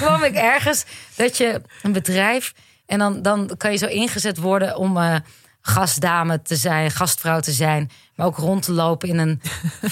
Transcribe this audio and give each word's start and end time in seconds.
kwam 0.00 0.22
ik 0.22 0.34
ergens 0.34 0.84
dat 1.16 1.36
je 1.36 1.60
een 1.82 1.92
bedrijf... 1.92 2.52
en 2.86 2.98
dan, 2.98 3.22
dan 3.22 3.50
kan 3.56 3.70
je 3.70 3.76
zo 3.76 3.86
ingezet 3.86 4.38
worden 4.38 4.76
om 4.76 4.96
eh, 4.96 5.16
gastdame 5.60 6.42
te 6.42 6.56
zijn, 6.56 6.90
gastvrouw 6.90 7.40
te 7.40 7.52
zijn... 7.52 7.90
maar 8.14 8.26
ook 8.26 8.36
rond 8.36 8.62
te 8.62 8.72
lopen 8.72 9.08
in 9.08 9.18
een 9.18 9.40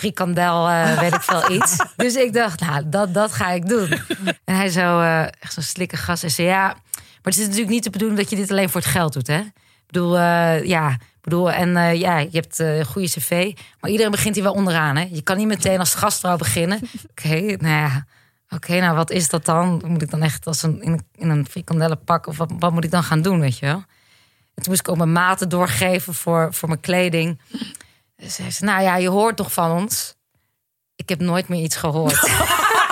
frikandel, 0.00 0.68
eh, 0.68 0.98
weet 0.98 1.14
ik 1.14 1.22
veel 1.22 1.50
iets. 1.50 1.76
Dus 1.96 2.14
ik 2.14 2.32
dacht, 2.32 2.60
nou, 2.60 2.88
dat, 2.88 3.14
dat 3.14 3.32
ga 3.32 3.50
ik 3.50 3.68
doen. 3.68 3.92
En 4.44 4.54
hij 4.54 4.68
zo, 4.68 5.00
eh, 5.00 5.22
echt 5.22 5.52
zo'n 5.52 5.62
slikke 5.62 5.96
gast, 5.96 6.22
en 6.22 6.30
zei 6.30 6.48
ja... 6.48 6.66
maar 6.66 7.32
het 7.32 7.36
is 7.36 7.45
natuurlijk 7.45 7.70
niet 7.70 7.84
de 7.84 7.90
bedoeling 7.90 8.20
dat 8.20 8.30
je 8.30 8.36
dit 8.36 8.50
alleen 8.50 8.70
voor 8.70 8.80
het 8.80 8.90
geld 8.90 9.12
doet, 9.12 9.27
hè? 9.27 9.38
Ik 9.38 9.86
bedoel, 9.86 10.18
ja... 10.62 10.96
Bedoel, 11.22 11.50
en 11.50 11.98
ja, 11.98 12.18
je 12.18 12.29
hebt 12.30 12.59
een 12.59 12.84
goede 12.84 13.09
cv. 13.09 13.52
Maar 13.80 13.90
iedereen 13.90 14.11
begint 14.11 14.34
hier 14.34 14.45
wel 14.45 14.52
onderaan. 14.52 14.96
Hè? 14.96 15.09
Je 15.12 15.22
kan 15.22 15.36
niet 15.36 15.46
meteen 15.46 15.79
als 15.79 15.95
gastvrouw 15.95 16.36
beginnen. 16.36 16.80
Oké, 17.11 17.40
nou 17.40 17.66
ja. 17.66 18.06
Oké, 18.54 18.80
nou 18.80 18.96
wat 18.96 19.10
is 19.10 19.28
dat 19.28 19.44
dan? 19.44 19.82
Moet 19.86 20.02
ik 20.02 20.10
dan 20.10 20.22
echt 20.22 20.46
als 20.46 20.62
een, 20.62 20.82
in, 20.82 20.92
een- 20.92 21.06
in 21.14 21.28
een 21.30 21.46
frikandellenpak? 21.50 22.26
Of 22.26 22.36
wat, 22.36 22.72
moet 22.72 22.84
ik 22.84 22.90
dan 22.90 23.02
gaan 23.02 23.22
doen, 23.22 23.40
weet 23.40 23.58
je 23.58 23.66
wel? 23.66 23.75
En 24.54 24.62
toen 24.64 24.68
moest 24.72 24.80
ik 24.80 24.89
ook 24.89 24.96
mijn 24.96 25.12
maten 25.12 25.48
doorgeven 25.48 26.14
voor, 26.14 26.54
voor 26.54 26.68
mijn 26.68 26.80
kleding. 26.80 27.40
Dus 28.16 28.34
zei 28.34 28.50
ze, 28.50 28.64
nou 28.64 28.82
ja, 28.82 28.96
je 28.96 29.08
hoort 29.08 29.36
toch 29.36 29.53
van 29.53 29.70
ons? 29.70 30.14
Ik 30.96 31.08
heb 31.08 31.20
nooit 31.20 31.48
meer 31.48 31.62
iets 31.62 31.76
gehoord. 31.76 32.20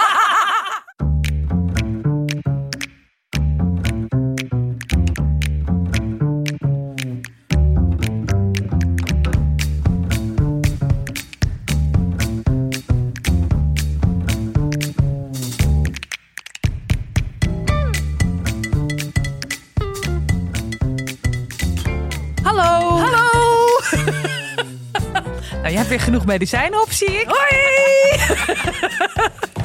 genoeg 26.07 26.27
medicijnen 26.27 26.81
op, 26.83 26.93
zie 26.93 27.21
ik. 27.21 27.27
Hoi. 27.29 27.61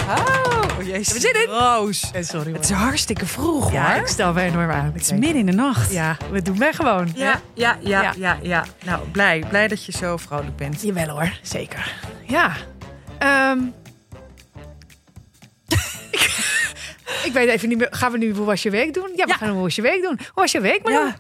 oh, 0.17 0.85
jezus. 0.87 1.13
We 1.13 1.19
zitten. 1.19 1.45
Roos. 1.45 2.11
Eh, 2.13 2.23
sorry 2.23 2.53
Het 2.53 2.63
is 2.63 2.69
hartstikke 2.69 3.25
vroeg, 3.25 3.71
Ja, 3.71 3.91
hoor. 3.91 4.01
ik 4.01 4.07
stel 4.07 4.33
me 4.33 4.41
enorm 4.41 4.69
aan. 4.71 4.91
Het 4.93 5.01
is 5.01 5.11
midden 5.11 5.35
in 5.35 5.45
de 5.45 5.51
nacht. 5.51 5.91
Ja, 5.91 6.17
we 6.31 6.41
doen 6.41 6.57
wij 6.57 6.73
gewoon. 6.73 7.11
Ja, 7.15 7.41
ja, 7.53 7.77
ja, 7.81 8.01
Ja. 8.01 8.13
ja, 8.17 8.37
ja, 8.41 8.65
Nou, 8.85 9.07
blij, 9.09 9.43
blij 9.49 9.67
dat 9.67 9.85
je 9.85 9.91
zo 9.91 10.17
vrolijk 10.17 10.55
bent. 10.55 10.81
Jawel 10.81 11.09
hoor, 11.09 11.31
zeker. 11.41 11.93
Ja. 12.27 12.51
Ehm. 13.19 13.59
ik 17.27 17.31
weet 17.33 17.49
even 17.49 17.69
niet 17.69 17.77
meer. 17.77 17.87
Gaan 17.91 18.11
we 18.11 18.17
nu 18.17 18.33
hoe 18.35 18.45
was 18.45 18.63
je 18.63 18.69
week 18.69 18.93
doen? 18.93 19.09
Ja, 19.15 19.23
we 19.25 19.29
Ja. 19.31 19.35
gaan 19.37 19.49
hoe 19.49 19.61
was 19.61 19.75
je 19.75 19.81
week 19.81 20.01
doen. 20.01 20.17
Hoe 20.17 20.27
was 20.33 20.51
je 20.51 20.61
week? 20.61 20.89
Ja. 20.89 21.15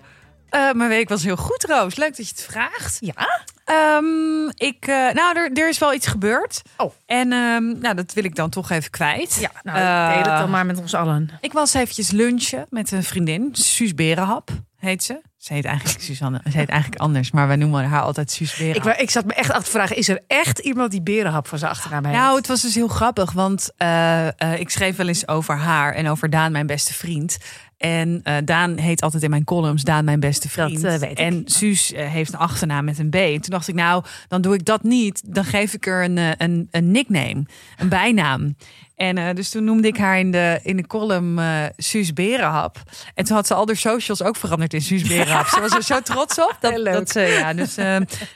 Eh, 0.49 0.71
mijn 0.71 0.89
week 0.89 1.09
was 1.09 1.23
heel 1.23 1.37
goed, 1.37 1.63
Roos. 1.63 1.95
Leuk 1.95 2.17
dat 2.17 2.27
je 2.27 2.33
het 2.35 2.45
vraagt. 2.49 2.97
Ja? 2.99 3.43
Ehm, 3.75 4.47
ik, 4.67 4.87
eh, 4.87 4.95
nou, 5.13 5.37
er, 5.37 5.51
er 5.53 5.69
is 5.69 5.77
wel 5.77 5.93
iets 5.93 6.07
gebeurd. 6.07 6.61
Oh. 6.77 6.91
En 7.05 7.31
ehm, 7.31 7.79
nou, 7.79 7.95
dat 7.95 8.13
wil 8.13 8.23
ik 8.23 8.35
dan 8.35 8.49
toch 8.49 8.69
even 8.69 8.91
kwijt. 8.91 9.37
Ja, 9.39 9.51
nou, 9.63 9.77
Eh, 9.77 10.07
deel 10.23 10.31
het 10.31 10.41
dan 10.41 10.49
maar 10.49 10.65
met 10.65 10.79
ons 10.79 10.93
allen. 10.93 11.29
Ik 11.41 11.53
was 11.53 11.73
eventjes 11.73 12.11
lunchen 12.11 12.65
met 12.69 12.91
een 12.91 13.03
vriendin. 13.03 13.49
Suus 13.51 13.93
Berenhap 13.95 14.49
heet 14.77 15.03
ze. 15.03 15.21
Ze 15.37 15.53
heet 15.53 15.65
eigenlijk 15.65 15.99
Suzanne. 16.03 16.41
Ze 16.51 16.57
heet 16.57 16.69
eigenlijk 16.69 17.01
anders, 17.01 17.31
maar 17.31 17.47
wij 17.47 17.55
noemen 17.55 17.85
haar 17.85 18.01
altijd 18.01 18.31
Suus 18.31 18.51
Ik, 18.51 18.57
Berenhap. 18.57 18.83
wa- 18.83 18.97
ik 18.97 19.09
zat 19.09 19.25
me 19.25 19.33
echt 19.33 19.51
af 19.51 19.63
te 19.63 19.71
vragen, 19.71 19.95
is 19.95 20.07
er 20.09 20.19
echt 20.27 20.59
iemand 20.59 20.91
die 20.91 21.01
berenhap 21.01 21.47
van 21.47 21.57
zijn 21.57 21.71
achternaam 21.71 22.05
heeft? 22.05 22.17
Nou, 22.17 22.35
het 22.37 22.47
was 22.47 22.61
dus 22.61 22.75
heel 22.75 22.87
grappig, 22.87 23.31
want 23.31 23.69
eh, 23.77 24.27
eh, 24.27 24.59
ik 24.59 24.69
schreef 24.69 24.95
wel 24.95 25.07
eens 25.07 25.27
over 25.27 25.57
haar 25.57 25.93
en 25.93 26.07
over 26.09 26.29
Daan, 26.29 26.51
mijn 26.51 26.67
beste 26.67 26.93
vriend. 26.93 27.37
En 27.81 28.19
eh, 28.23 28.35
Daan 28.45 28.77
heet 28.77 29.01
altijd 29.01 29.23
in 29.23 29.29
mijn 29.29 29.43
columns 29.43 29.83
Daan, 29.83 30.05
mijn 30.05 30.19
beste 30.19 30.49
vriend. 30.49 30.83
eh, 30.83 30.95
weet 30.95 31.11
ik. 31.11 31.19
En 31.19 31.41
Suus 31.45 31.93
eh, 31.93 32.07
heeft 32.07 32.33
een 32.33 32.39
achternaam 32.39 32.85
met 32.85 32.99
een 32.99 33.09
B. 33.09 33.15
En 33.15 33.41
toen 33.41 33.49
dacht 33.49 33.67
ik, 33.67 33.75
nou, 33.75 34.03
dan 34.27 34.41
doe 34.41 34.53
ik 34.53 34.65
dat 34.65 34.83
niet. 34.83 35.21
Dan 35.33 35.45
geef 35.45 35.73
ik 35.73 35.87
er 35.87 36.03
een, 36.03 36.17
een, 36.37 36.67
een 36.71 36.91
nickname, 36.91 37.45
een 37.77 37.89
bijnaam. 37.89 38.55
En 38.95 39.35
dus 39.35 39.49
toen 39.49 39.63
noemde 39.63 39.87
ik 39.87 39.97
haar 39.97 40.19
in 40.19 40.31
de, 40.31 40.59
in 40.63 40.77
de 40.77 40.87
column 40.87 41.39
Suus 41.77 42.13
Berenhap. 42.13 42.77
En 43.15 43.25
toen 43.25 43.35
had 43.35 43.47
ze 43.47 43.53
al 43.53 43.67
haar 43.67 43.75
socials 43.75 44.23
ook 44.23 44.35
veranderd 44.35 44.73
in 44.73 44.81
Suus 44.81 45.01
Berenhap. 45.01 45.47
ze 45.47 45.59
was 45.59 45.75
er 45.75 45.83
zo 45.83 45.99
trots 46.01 46.39
op. 46.39 46.57
Dat, 46.61 46.71
Heel 46.71 46.81
leuk. 46.81 46.93
dat 46.93 47.09
ze, 47.09 47.19
ja, 47.19 47.53
dus, 47.53 47.75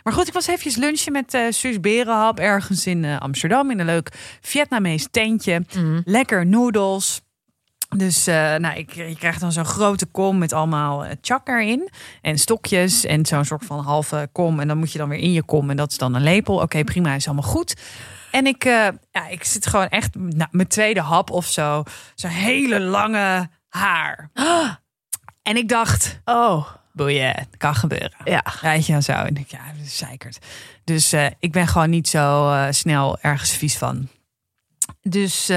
maar 0.03 0.13
goed, 0.13 0.27
ik 0.27 0.33
was 0.33 0.47
eventjes 0.47 0.75
lunchen 0.75 1.11
met 1.11 1.37
Suus 1.49 1.79
Berenhap 1.79 2.39
ergens 2.39 2.87
in 2.87 3.05
Amsterdam. 3.05 3.71
In 3.71 3.79
een 3.79 3.85
leuk 3.85 4.11
Vietnamees 4.41 5.07
tentje. 5.11 5.61
Mhm. 5.75 6.01
Lekker 6.05 6.45
noedels. 6.45 7.21
Dus 7.97 8.27
eh, 8.27 8.55
nou, 8.55 8.77
ik, 8.77 8.93
je 8.93 9.15
krijgt 9.19 9.39
dan 9.39 9.51
zo'n 9.51 9.65
grote 9.65 10.05
kom 10.05 10.37
met 10.37 10.53
allemaal 10.53 11.05
eh, 11.05 11.11
chak 11.21 11.47
erin. 11.47 11.89
En 12.21 12.37
stokjes 12.37 13.05
en 13.05 13.25
zo'n 13.25 13.45
soort 13.45 13.65
van 13.65 13.79
halve 13.79 14.29
kom. 14.31 14.59
En 14.59 14.67
dan 14.67 14.77
moet 14.77 14.91
je 14.91 14.97
dan 14.97 15.09
weer 15.09 15.19
in 15.19 15.31
je 15.31 15.43
kom. 15.43 15.69
En 15.69 15.75
dat 15.77 15.91
is 15.91 15.97
dan 15.97 16.13
een 16.13 16.23
lepel. 16.23 16.55
Oké, 16.61 16.83
prima, 16.83 17.13
is 17.13 17.25
allemaal 17.25 17.49
goed. 17.51 17.75
En 18.31 18.45
ik, 18.47 18.63
eh, 18.65 18.87
ja, 19.11 19.27
ik 19.27 19.43
zit 19.43 19.67
gewoon 19.67 19.87
echt, 19.87 20.15
nou, 20.15 20.49
mijn 20.51 20.67
tweede 20.67 20.99
hap 21.01 21.31
of 21.31 21.45
zo. 21.45 21.83
Zo'n 22.15 22.29
hele 22.29 22.79
lange 22.79 23.49
haar. 23.69 24.29
En 25.43 25.57
ik 25.57 25.69
dacht, 25.69 26.19
Oh, 26.23 26.67
boeien, 26.93 27.47
kan 27.57 27.75
gebeuren. 27.75 28.11
ja. 28.23 28.43
Weet 28.61 28.85
je 28.85 28.91
wel 28.91 29.01
zo. 29.01 29.11
En 29.11 29.37
ik, 29.37 29.51
ja, 29.51 29.59
dat 29.77 29.85
is 29.85 29.97
zeikerd. 29.97 30.39
Dus 30.83 31.13
ik 31.39 31.51
ben 31.51 31.67
gewoon 31.67 31.89
niet 31.89 32.07
zo 32.07 32.53
snel 32.69 33.17
ergens 33.21 33.51
vies 33.51 33.77
van. 33.77 34.07
Dus, 35.01 35.51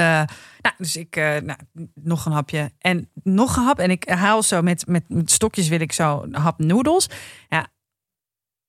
nou, 0.69 0.83
dus 0.83 0.97
ik, 0.97 1.17
eh, 1.17 1.37
nou, 1.37 1.59
nog 1.95 2.27
een 2.27 2.33
hapje 2.33 2.73
en 2.79 3.11
nog 3.23 3.56
een 3.56 3.62
hap. 3.62 3.79
En 3.79 3.91
ik 3.91 4.09
haal 4.09 4.43
zo 4.43 4.62
met, 4.62 4.87
met, 4.87 5.05
met 5.09 5.31
stokjes 5.31 5.69
wil 5.69 5.81
ik 5.81 5.93
zo 5.93 6.23
een 6.23 6.34
hap 6.34 6.59
noedels. 6.59 7.09
Ja, 7.49 7.67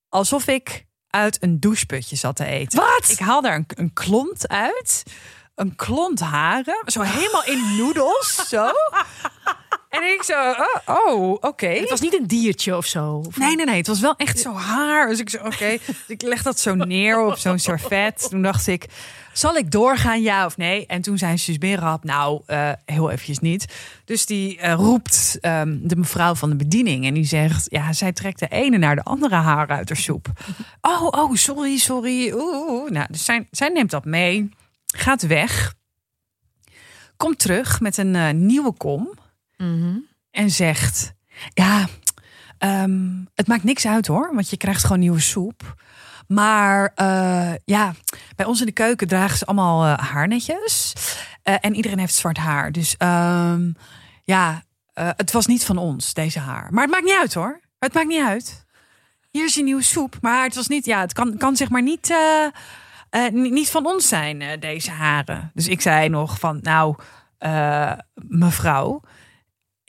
alsof 0.10 0.48
ik 0.48 0.86
uit 1.08 1.44
een 1.44 1.60
doucheputje 1.60 2.16
zat 2.16 2.36
te 2.36 2.46
eten. 2.46 2.80
Wat? 2.80 3.10
Ik 3.10 3.20
haal 3.20 3.42
daar 3.42 3.56
een, 3.56 3.66
een 3.68 3.94
klont 3.94 4.48
uit. 4.48 5.04
Een 5.56 5.76
klont 5.76 6.20
haren. 6.20 6.84
Zo 6.86 7.02
helemaal 7.02 7.46
in 7.46 7.76
noedels. 7.78 8.36
Zo. 8.48 8.72
En 9.89 10.03
ik 10.03 10.23
zo, 10.23 10.33
oh, 10.51 11.05
oh 11.05 11.31
oké. 11.31 11.67
Het 11.67 11.89
was 11.89 12.00
niet 12.01 12.19
een 12.19 12.27
diertje 12.27 12.77
of 12.77 12.85
zo. 12.85 13.22
Of- 13.27 13.38
Nee, 13.38 13.55
nee, 13.55 13.66
nee. 13.66 13.77
Het 13.77 13.88
was 13.88 14.00
wel 14.00 14.16
echt 14.16 14.39
zo 14.39 14.53
haar. 14.53 15.07
Dus 15.07 15.19
ik 15.19 15.29
zo, 15.29 15.38
oké. 15.38 15.77
Dus 15.85 15.95
ik 16.07 16.22
leg 16.22 16.44
dat 16.44 16.59
zo 16.59 16.75
neer 16.75 17.22
op 17.25 17.38
zo'n 17.38 17.59
servet. 17.59 18.27
Toen 18.29 18.41
dacht 18.41 18.67
ik, 18.67 18.85
zal 19.33 19.55
ik 19.55 19.72
doorgaan, 19.72 20.22
ja 20.22 20.45
of 20.45 20.57
nee? 20.57 20.85
En 20.85 21.01
toen 21.01 21.17
zei 21.17 21.38
Suus 21.38 21.57
Berenhap, 21.57 22.03
nou, 22.03 22.41
eh, 22.45 22.72
heel 22.85 23.09
eventjes 23.09 23.39
niet. 23.39 23.66
Dus 24.05 24.25
die 24.25 24.59
eh, 24.59 24.73
roept 24.73 25.38
ehm, 25.41 25.77
de 25.81 25.95
mevrouw 25.95 26.35
van 26.35 26.50
de 26.50 26.56
bediening. 26.56 27.06
En 27.06 27.13
die 27.13 27.25
zegt, 27.25 27.66
ja, 27.71 27.94
zij 27.94 28.11
trekt 28.13 28.39
de 28.39 28.47
ene 28.47 28.77
naar 28.77 28.95
de 28.95 29.03
andere 29.03 29.35
haar 29.35 29.67
uit 29.67 29.89
haar 29.89 29.97
soep. 29.97 30.27
Oh, 30.81 31.07
oh, 31.07 31.35
sorry, 31.35 31.77
sorry. 31.77 32.31
Oeh, 32.31 32.69
oeh. 32.69 32.89
Nou, 32.89 33.06
dus 33.09 33.25
zij, 33.25 33.47
zij 33.51 33.69
neemt 33.69 33.91
dat 33.91 34.06
mee. 34.06 34.50
Gaat 34.85 35.21
weg. 35.21 35.73
Komt 37.17 37.39
terug 37.39 37.79
met 37.79 37.97
een 37.97 38.16
eh, 38.16 38.29
nieuwe 38.31 38.71
kom 38.71 39.19
Mhm. 39.64 39.97
en 40.31 40.50
zegt: 40.50 41.14
Ja, 41.53 41.88
ehm, 42.58 43.24
het 43.34 43.47
maakt 43.47 43.64
niks 43.64 43.88
uit 43.88 44.08
hoor, 44.08 44.30
want 44.34 44.50
je 44.50 44.58
krijgt 44.58 44.84
gewoon 44.84 45.00
nieuwe 45.00 45.20
soep. 45.20 45.75
Maar 46.28 46.92
eh, 46.96 47.52
ja, 47.66 47.94
bij 48.36 48.46
ons 48.46 48.59
in 48.59 48.66
de 48.66 48.72
keuken 48.72 49.08
dragen 49.08 49.38
ze 49.38 49.46
allemaal 49.46 49.86
eh, 49.86 49.98
haarnetjes. 50.12 50.94
Eh, 51.44 51.56
en 51.59 51.75
iedereen 51.75 52.00
heeft 52.00 52.14
zwart 52.14 52.38
haar. 52.38 52.72
Dus 52.72 52.98
ehm, 52.98 53.72
ja, 54.24 54.64
het 54.94 55.31
was 55.31 55.46
niet 55.46 55.66
van 55.66 55.78
ons, 55.78 56.14
deze 56.14 56.40
haar. 56.40 56.68
Maar 56.74 56.84
het 56.84 56.92
maakt 56.92 57.03
niet 57.06 57.18
uit 57.19 57.34
hoor. 57.34 57.59
Het 57.80 57.94
maakt 57.94 58.08
niet 58.08 58.25
uit. 58.25 58.66
Hier 59.31 59.46
is 59.46 59.53
je 59.56 59.64
nieuwe 59.64 59.84
soep. 59.84 60.18
Maar 60.22 60.44
het 60.44 60.56
was 60.56 60.68
niet, 60.68 60.86
ja, 60.86 61.00
het 61.00 61.14
kan, 61.14 61.38
kan 61.38 61.56
zeg 61.56 61.69
maar 61.69 61.81
niet, 61.81 62.14
ni- 63.31 63.50
niet 63.50 63.69
van 63.69 63.86
ons 63.86 64.08
zijn, 64.08 64.59
deze 64.59 64.92
haren. 64.92 65.52
Dus 65.53 65.68
ik 65.68 65.81
zei 65.81 66.09
nog 66.09 66.40
van, 66.40 66.59
nou, 66.62 66.96
mevrouw, 68.14 69.02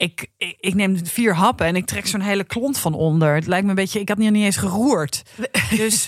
ik, 0.01 0.27
ik, 0.37 0.55
ik 0.59 0.73
neem 0.73 1.05
vier 1.05 1.35
happen 1.35 1.65
en 1.65 1.75
ik 1.75 1.85
trek 1.85 2.07
zo'n 2.07 2.21
hele 2.21 2.43
klont 2.43 2.77
van 2.77 2.93
onder. 2.93 3.35
Het 3.35 3.47
lijkt 3.47 3.63
me 3.63 3.69
een 3.69 3.75
beetje, 3.75 3.99
ik 3.99 4.09
had 4.09 4.17
niet, 4.17 4.31
niet 4.31 4.45
eens 4.45 4.57
geroerd. 4.57 5.21
Dus, 5.69 6.07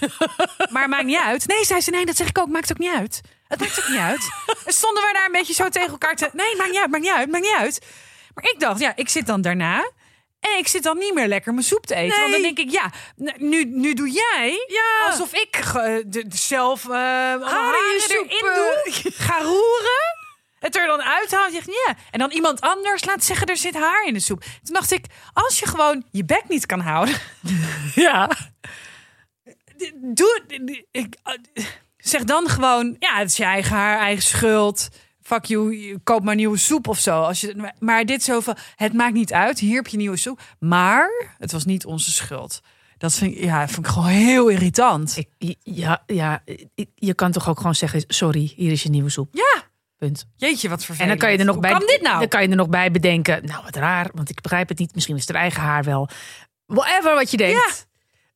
maar 0.69 0.89
maakt 0.89 1.05
niet 1.05 1.19
uit. 1.23 1.47
Nee, 1.47 1.65
zei 1.65 1.81
ze, 1.81 1.89
nee, 1.89 2.05
dat 2.05 2.15
zeg 2.15 2.27
ik 2.27 2.37
ook, 2.37 2.47
maakt 2.47 2.71
ook 2.71 2.77
niet 2.77 2.93
uit. 2.93 3.21
Het 3.47 3.59
maakt 3.59 3.79
ook 3.79 3.89
niet 3.89 3.99
uit. 3.99 4.29
En 4.65 4.73
stonden 4.81 5.03
we 5.03 5.09
daar 5.13 5.25
een 5.25 5.31
beetje 5.31 5.53
zo 5.53 5.69
tegen 5.69 5.89
elkaar 5.89 6.15
te... 6.15 6.29
Nee, 6.33 6.55
maakt 6.55 6.69
niet 6.69 6.79
uit, 6.79 6.89
maakt 6.89 7.03
niet 7.03 7.13
uit, 7.13 7.31
maakt 7.31 7.43
niet 7.43 7.55
uit. 7.57 7.85
Maar 8.33 8.43
ik 8.43 8.59
dacht, 8.59 8.79
ja, 8.79 8.95
ik 8.95 9.09
zit 9.09 9.25
dan 9.25 9.41
daarna... 9.41 9.91
En 10.39 10.57
ik 10.57 10.67
zit 10.67 10.83
dan 10.83 10.97
niet 10.97 11.13
meer 11.13 11.27
lekker 11.27 11.53
mijn 11.53 11.65
soep 11.65 11.85
te 11.85 11.95
eten. 11.95 12.19
Want 12.19 12.31
dan 12.31 12.41
denk 12.41 12.57
ik, 12.57 12.69
ja, 12.71 12.91
nu, 13.37 13.65
nu 13.65 13.93
doe 13.93 14.09
jij 14.09 14.65
Ja. 14.67 15.09
alsof 15.11 15.33
ik 15.33 15.61
de, 15.73 16.27
de 16.27 16.37
zelf 16.37 16.83
uh, 16.83 16.91
haren 16.91 18.01
erin 18.09 18.27
doe. 18.29 19.11
Ga 19.13 19.37
roeren. 19.41 20.22
Het 20.63 20.75
er 20.75 20.87
dan 20.87 21.01
uithaalt. 21.01 21.53
Zegt, 21.53 21.65
ja. 21.65 21.95
En 22.11 22.19
dan 22.19 22.31
iemand 22.31 22.61
anders 22.61 23.05
laat 23.05 23.23
zeggen, 23.23 23.47
er 23.47 23.57
zit 23.57 23.73
haar 23.73 24.05
in 24.05 24.13
de 24.13 24.19
soep. 24.19 24.39
Toen 24.39 24.73
dacht 24.73 24.91
ik, 24.91 25.05
als 25.33 25.59
je 25.59 25.67
gewoon 25.67 26.03
je 26.11 26.25
bek 26.25 26.43
niet 26.47 26.65
kan 26.65 26.79
houden. 26.79 27.15
Ja. 27.95 28.29
Doe, 29.95 30.41
ik, 30.91 31.15
zeg 31.97 32.23
dan 32.23 32.47
gewoon, 32.47 32.95
ja, 32.99 33.17
het 33.17 33.29
is 33.29 33.37
je 33.37 33.43
eigen 33.43 33.75
haar, 33.75 33.99
eigen 33.99 34.23
schuld. 34.23 34.89
fuck 35.21 35.45
you, 35.45 35.77
je 35.77 35.99
koop 36.03 36.23
maar 36.23 36.35
nieuwe 36.35 36.57
soep 36.57 36.87
of 36.87 36.99
zo. 36.99 37.21
Als 37.21 37.41
je, 37.41 37.71
maar 37.79 38.05
dit 38.05 38.23
zo 38.23 38.39
van, 38.39 38.57
het 38.75 38.93
maakt 38.93 39.13
niet 39.13 39.33
uit, 39.33 39.59
hier 39.59 39.75
heb 39.75 39.87
je 39.87 39.97
nieuwe 39.97 40.17
soep. 40.17 40.41
Maar 40.59 41.35
het 41.37 41.51
was 41.51 41.65
niet 41.65 41.85
onze 41.85 42.11
schuld. 42.11 42.61
Dat 42.97 43.13
vind 43.13 43.35
ik, 43.35 43.43
ja, 43.43 43.67
vind 43.67 43.85
ik 43.85 43.91
gewoon 43.91 44.07
heel 44.07 44.47
irritant. 44.47 45.17
Ik, 45.37 45.55
ja, 45.59 46.03
ja, 46.05 46.43
je 46.95 47.13
kan 47.13 47.31
toch 47.31 47.49
ook 47.49 47.57
gewoon 47.57 47.75
zeggen: 47.75 48.03
sorry, 48.07 48.53
hier 48.55 48.71
is 48.71 48.83
je 48.83 48.89
nieuwe 48.89 49.09
soep. 49.09 49.29
Ja, 49.31 49.52
Punt. 50.07 50.25
jeetje, 50.35 50.69
wat 50.69 50.79
En 50.79 50.85
vervelend. 50.85 51.09
dan 51.11 51.19
kan 51.19 51.31
je 51.31 51.37
er 51.37 51.45
nog 51.45 51.53
Hoe 51.53 51.63
bij. 51.63 51.71
kan 51.71 51.87
dit 51.87 52.01
nou? 52.01 52.19
Dan 52.19 52.27
kan 52.27 52.41
je 52.41 52.47
er 52.49 52.55
nog 52.55 52.69
bij 52.69 52.91
bedenken. 52.91 53.45
Nou, 53.45 53.63
wat 53.63 53.75
raar, 53.75 54.09
want 54.13 54.29
ik 54.29 54.41
begrijp 54.41 54.69
het 54.69 54.79
niet. 54.79 54.93
Misschien 54.95 55.15
is 55.15 55.27
het 55.27 55.35
eigen 55.35 55.61
haar 55.61 55.83
wel. 55.83 56.09
Whatever 56.65 57.13
wat 57.13 57.31
je 57.31 57.37
denkt. 57.37 57.87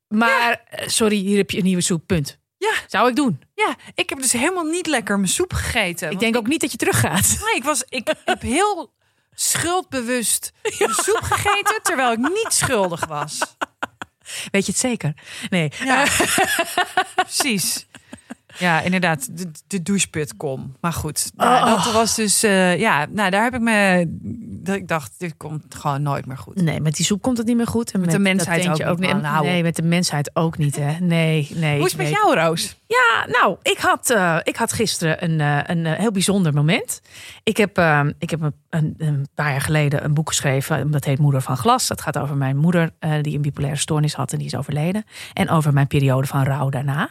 Maar 0.08 0.62
eh, 0.70 0.88
sorry, 0.88 1.16
hier 1.18 1.38
heb 1.38 1.52
je 1.52 1.58
een 1.58 1.64
nieuwe 1.64 1.82
soep. 1.82 2.08
Punt. 2.08 2.40
Ja. 2.58 2.72
Zou 2.88 3.10
ik 3.10 3.16
doen. 3.16 3.42
Ja, 3.54 3.76
ik 3.96 4.10
heb 4.10 4.22
dus 4.22 4.32
helemaal 4.32 4.64
niet 4.64 4.88
lekker 4.88 5.16
mijn 5.18 5.30
soep 5.32 5.54
gegeten. 5.54 6.12
Ik 6.12 6.20
denk 6.20 6.36
ook 6.36 6.48
niet 6.48 6.62
dat 6.62 6.72
je 6.72 6.78
teruggaat. 6.78 7.38
Nee, 7.46 7.56
ik, 7.56 7.64
was, 7.64 7.84
ik 7.90 8.14
heb 8.26 8.42
heel 8.42 8.94
schuldbewust 9.34 10.52
mijn 10.80 10.94
soep 10.94 11.22
gegeten, 11.22 11.80
terwijl 11.84 12.12
ik 12.12 12.18
niet 12.18 12.48
schuldig 12.50 13.06
was. 13.06 13.40
Weet 14.52 14.66
je 14.66 14.72
het 14.72 14.82
zeker? 14.82 15.14
Nee. 15.50 15.72
Ja, 15.84 16.06
precies. 17.16 17.88
Ja, 18.60 18.82
inderdaad, 18.82 19.38
de, 19.38 19.52
de 19.68 19.82
doucheput 19.82 20.38
kom. 20.38 20.76
Maar 20.82 20.94
goed, 20.94 21.32
nou, 21.36 21.70
dat 21.84 21.92
was 21.94 22.16
dus... 22.16 22.44
eh, 22.44 22.80
ja, 22.80 23.06
nou, 23.10 23.30
daar 23.30 23.44
heb 23.44 23.54
ik 23.54 23.62
me... 23.62 24.08
Ik 24.76 24.88
dacht, 24.88 25.14
dit 25.18 25.34
komt 25.38 25.76
gewoon 25.76 26.02
nooit 26.02 26.26
meer 26.26 26.38
goed. 26.38 26.62
Nee, 26.62 26.82
met 26.82 26.96
die 26.96 27.06
soep 27.06 27.22
komt 27.22 27.38
het 27.38 27.48
niet 27.48 27.56
meer 27.58 27.68
goed. 27.68 27.92
En 27.92 28.00
Met 28.00 28.12
de 28.12 28.20
mensheid 28.20 28.62
tentje 28.62 28.86
ook 28.86 29.00
niet, 29.00 29.12
man. 29.12 29.24
Hou 29.24 29.46
Nee, 29.46 29.64
met 29.64 29.76
de 29.76 29.82
mensheid 29.82 30.32
ook 30.34 30.58
niet, 30.58 30.76
hè? 30.76 31.00
Nee, 31.00 31.50
nee. 31.54 31.78
Hoe 31.78 31.86
is 31.86 31.92
het 31.92 32.02
met 32.02 32.10
jou, 32.12 32.36
Roos? 32.36 32.77
Ja, 32.88 33.26
nou, 33.32 33.58
ik 33.62 33.78
had, 33.78 34.10
eh, 34.10 34.38
ik 34.44 34.56
had 34.56 34.74
gisteren 34.74 35.24
een, 35.24 35.40
eh, 35.42 35.60
een 35.76 35.86
eh, 35.86 35.94
heel 36.00 36.12
bijzonder 36.12 36.54
moment. 36.54 37.02
Ik 37.44 37.58
heb, 37.58 37.78
ik 38.20 38.30
heb 38.30 38.42
een, 38.70 38.94
een, 38.98 39.28
paar 39.36 39.52
jaar 39.52 39.62
geleden 39.62 40.04
een 40.04 40.14
boek 40.14 40.28
geschreven. 40.28 40.92
Dat 40.92 41.04
heet 41.06 41.20
Moeder 41.20 41.42
van 41.42 41.58
Glas. 41.58 41.88
Dat 41.88 42.02
gaat 42.02 42.18
over 42.18 42.36
mijn 42.36 42.58
moeder 42.58 42.90
die 43.22 43.36
een 43.36 43.42
bipolaire 43.42 43.80
stoornis 43.80 44.14
had 44.14 44.32
en 44.32 44.38
die 44.38 44.48
is 44.48 44.56
overleden. 44.56 45.04
En 45.34 45.50
over 45.50 45.74
mijn 45.74 45.88
periode 45.88 46.28
van 46.28 46.44
rouw 46.44 46.70
daarna. 46.70 47.10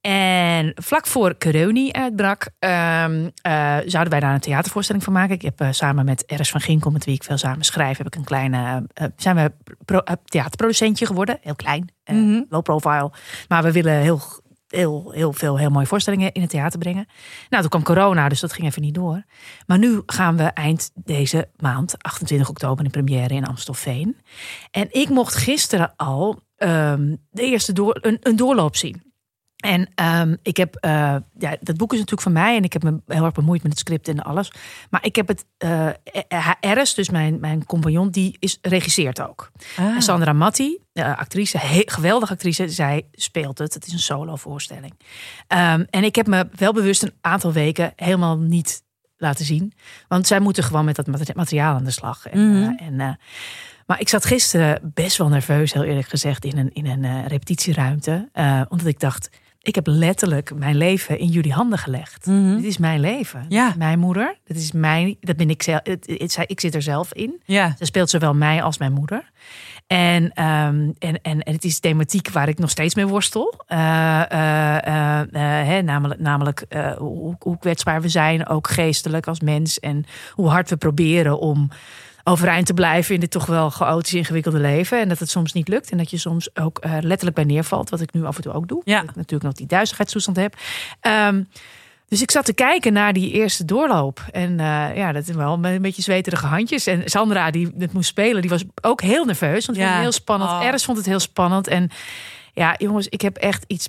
En 0.00 0.72
vlak 0.74 1.06
voor 1.06 1.38
corona 1.38 1.92
uitbrak, 1.92 2.48
ehm, 2.58 3.28
eh, 3.42 3.76
zouden 3.86 4.10
wij 4.12 4.20
daar 4.20 4.34
een 4.34 4.40
theatervoorstelling 4.40 5.04
van 5.04 5.12
maken. 5.12 5.34
Ik 5.34 5.42
heb 5.42 5.62
samen 5.70 6.04
met 6.04 6.22
Eris 6.30 6.50
van 6.50 6.60
Ginkel, 6.60 6.90
met 6.90 7.04
wie 7.04 7.14
ik 7.14 7.22
veel 7.24 7.36
samen 7.38 7.64
schrijf, 7.64 7.96
heb 7.98 8.06
ik 8.06 8.14
een 8.14 8.24
kleine, 8.24 8.86
zijn 9.16 9.36
we 9.36 9.52
pro- 9.84 10.02
theaterproducentje 10.24 11.06
geworden. 11.06 11.38
Heel 11.42 11.56
klein, 11.56 11.92
Mhm. 12.04 12.42
low 12.48 12.62
profile. 12.62 13.10
Maar 13.48 13.62
we 13.62 13.72
willen 13.72 13.92
heel, 13.92 14.20
heel, 14.68 15.10
heel 15.10 15.32
veel 15.32 15.58
heel 15.58 15.70
mooie 15.70 15.86
voorstellingen 15.86 16.32
in 16.32 16.40
het 16.40 16.50
theater 16.50 16.78
brengen. 16.78 17.06
Nou, 17.48 17.62
toen 17.62 17.70
kwam 17.70 17.82
corona, 17.82 18.28
dus 18.28 18.40
dat 18.40 18.52
ging 18.52 18.66
even 18.66 18.82
niet 18.82 18.94
door. 18.94 19.22
Maar 19.66 19.78
nu 19.78 20.02
gaan 20.06 20.36
we 20.36 20.42
eind 20.42 20.90
deze 20.94 21.48
maand, 21.56 22.02
28 22.02 22.48
oktober, 22.48 22.84
in 22.84 22.90
première 22.90 23.34
in 23.34 23.46
Amstelveen. 23.46 24.16
En 24.70 24.86
ik 24.90 25.08
mocht 25.08 25.34
gisteren 25.34 25.92
al 25.96 26.40
ehm, 26.56 27.16
de 27.30 27.42
eerste 27.42 27.72
door, 27.72 27.98
een, 28.00 28.18
een 28.22 28.36
doorloop 28.36 28.76
zien. 28.76 29.07
En 29.58 29.88
ehm, 29.94 30.34
ik 30.42 30.56
heb, 30.56 30.74
eh, 30.74 31.16
ja, 31.38 31.56
dat 31.60 31.76
boek 31.76 31.92
is 31.92 31.98
natuurlijk 31.98 32.22
van 32.22 32.32
mij 32.32 32.56
en 32.56 32.64
ik 32.64 32.72
heb 32.72 32.82
me 32.82 33.00
heel 33.06 33.24
erg 33.24 33.32
bemoeid 33.34 33.62
met 33.62 33.70
het 33.70 33.80
script 33.80 34.08
en 34.08 34.22
alles. 34.22 34.52
Maar 34.90 35.04
ik 35.04 35.16
heb 35.16 35.28
het, 35.28 35.44
eh 35.58 35.88
Eris, 36.60 36.94
dus 36.94 37.10
mijn, 37.10 37.40
mijn 37.40 37.66
compagnon, 37.66 38.10
die 38.10 38.36
is 38.38 38.58
regisseert 38.62 39.20
ook. 39.20 39.50
En 39.76 40.02
Sandra 40.02 40.32
Matti, 40.32 40.78
actrice, 40.94 41.58
he- 41.58 41.82
geweldige 41.84 42.32
actrice, 42.32 42.68
zij 42.68 43.06
speelt 43.12 43.58
het. 43.58 43.74
Het 43.74 43.86
is 43.86 43.92
een 43.92 43.98
solo 43.98 44.36
voorstelling. 44.36 44.92
Ehm, 45.46 45.84
en 45.90 46.04
ik 46.04 46.14
heb 46.14 46.26
me 46.26 46.48
wel 46.54 46.72
bewust 46.72 47.02
een 47.02 47.14
aantal 47.20 47.52
weken 47.52 47.92
helemaal 47.96 48.38
niet 48.38 48.82
laten 49.16 49.44
zien. 49.44 49.72
Want 50.08 50.26
zij 50.26 50.40
moeten 50.40 50.64
gewoon 50.64 50.84
met 50.84 50.96
dat 50.96 51.06
mate- 51.06 51.32
materiaal 51.36 51.74
aan 51.74 51.84
de 51.84 51.90
slag. 51.90 52.26
En, 52.26 52.50
Mhm. 52.50 52.72
eh, 52.78 52.86
en, 52.86 53.18
maar 53.86 54.00
ik 54.00 54.08
zat 54.08 54.24
gisteren 54.24 54.90
best 54.94 55.16
wel 55.16 55.28
nerveus, 55.28 55.72
heel 55.72 55.84
eerlijk 55.84 56.08
gezegd, 56.08 56.44
in 56.44 56.58
een, 56.58 56.72
in 56.72 56.86
een 56.86 57.26
repetitieruimte. 57.26 58.28
Omdat 58.68 58.86
ik 58.86 59.00
dacht, 59.00 59.30
ik 59.62 59.74
heb 59.74 59.86
letterlijk 59.86 60.54
mijn 60.54 60.76
leven 60.76 61.18
in 61.18 61.26
jullie 61.26 61.52
handen 61.52 61.78
gelegd. 61.78 62.26
Mhm. 62.26 62.54
Dit 62.54 62.64
is 62.64 62.78
mijn 62.78 63.00
leven. 63.00 63.44
Ja. 63.48 63.74
Mijn 63.78 63.98
moeder. 63.98 64.36
Dat 64.44 64.56
is 64.56 64.72
mijn, 64.72 65.16
dat 65.20 65.36
ben 65.36 65.50
ik 65.50 65.62
zelf. 65.62 65.80
Het, 65.82 66.06
het, 66.06 66.36
het- 66.36 66.50
ik 66.50 66.60
zit 66.60 66.74
er 66.74 66.82
zelf 66.82 67.12
in. 67.14 67.40
Ja, 67.44 67.74
Ze 67.78 67.84
speelt 67.84 68.10
zowel 68.10 68.34
mij 68.34 68.62
als 68.62 68.78
mijn 68.78 68.92
moeder. 68.92 69.30
En, 69.86 70.32
ehm, 70.32 70.90
en, 70.98 71.20
en, 71.22 71.42
en 71.42 71.52
het 71.52 71.64
is 71.64 71.78
thematiek 71.78 72.30
waar 72.30 72.48
ik 72.48 72.58
nog 72.58 72.70
steeds 72.70 72.94
mee 72.94 73.06
worstel. 73.06 73.54
Eh, 73.66 74.30
eh, 74.30 75.20
eh, 75.20 75.66
hè, 75.66 75.82
namelijk 75.82 76.20
namelijk 76.20 76.64
hoe, 76.98 77.36
hoe 77.38 77.58
kwetsbaar 77.58 78.00
we 78.00 78.08
zijn, 78.08 78.46
ook 78.46 78.68
geestelijk 78.68 79.26
als 79.26 79.40
mens. 79.40 79.80
En 79.80 80.04
hoe 80.32 80.48
hard 80.48 80.70
we 80.70 80.76
proberen 80.76 81.38
om 81.38 81.68
overeind 82.28 82.66
te 82.66 82.74
blijven 82.74 83.14
in 83.14 83.20
dit 83.20 83.30
toch 83.30 83.46
wel 83.46 83.70
chaotisch 83.70 84.14
ingewikkelde 84.14 84.58
leven. 84.58 85.00
En 85.00 85.08
dat 85.08 85.18
het 85.18 85.30
soms 85.30 85.52
niet 85.52 85.68
lukt. 85.68 85.90
En 85.90 85.98
dat 85.98 86.10
je 86.10 86.16
soms 86.18 86.56
ook 86.56 86.78
eh, 86.78 86.92
letterlijk 87.00 87.34
bij 87.34 87.44
neervalt. 87.44 87.90
Wat 87.90 88.00
ik 88.00 88.12
nu 88.12 88.24
af 88.24 88.36
en 88.36 88.42
toe 88.42 88.52
ook 88.52 88.68
doe. 88.68 88.82
Ja. 88.84 89.00
Dat 89.00 89.10
ik 89.10 89.16
natuurlijk 89.16 89.42
nog 89.42 89.52
die 89.52 89.66
duizeligheidstoestand 89.66 90.36
heb. 90.36 90.54
Ehm, 91.00 91.42
dus 92.08 92.22
ik 92.22 92.30
zat 92.30 92.44
te 92.44 92.52
kijken 92.54 92.92
naar 92.92 93.12
die 93.12 93.30
eerste 93.32 93.64
doorloop. 93.64 94.24
En 94.32 94.60
eh, 94.60 94.96
ja, 94.96 95.12
dat 95.12 95.28
is 95.28 95.34
wel 95.34 95.58
met 95.58 95.72
een 95.74 95.82
beetje 95.82 96.02
zweterige 96.02 96.46
handjes. 96.46 96.86
En 96.86 97.02
Sandra, 97.04 97.50
die 97.50 97.72
het 97.78 97.92
moest 97.92 98.08
spelen, 98.08 98.40
die 98.40 98.50
was 98.50 98.64
ook 98.80 99.00
heel 99.00 99.24
nerveus. 99.24 99.66
Want 99.66 99.78
het 99.78 99.86
Ja. 99.86 99.92
was 99.92 100.02
heel 100.02 100.12
spannend. 100.12 100.50
Oh. 100.50 100.60
Eris 100.62 100.84
vond 100.84 100.96
het 100.96 101.06
heel 101.06 101.20
spannend. 101.20 101.66
En 101.66 101.90
ja, 102.52 102.74
jongens, 102.78 103.08
ik 103.08 103.20
heb 103.20 103.36
echt 103.36 103.64
iets... 103.66 103.88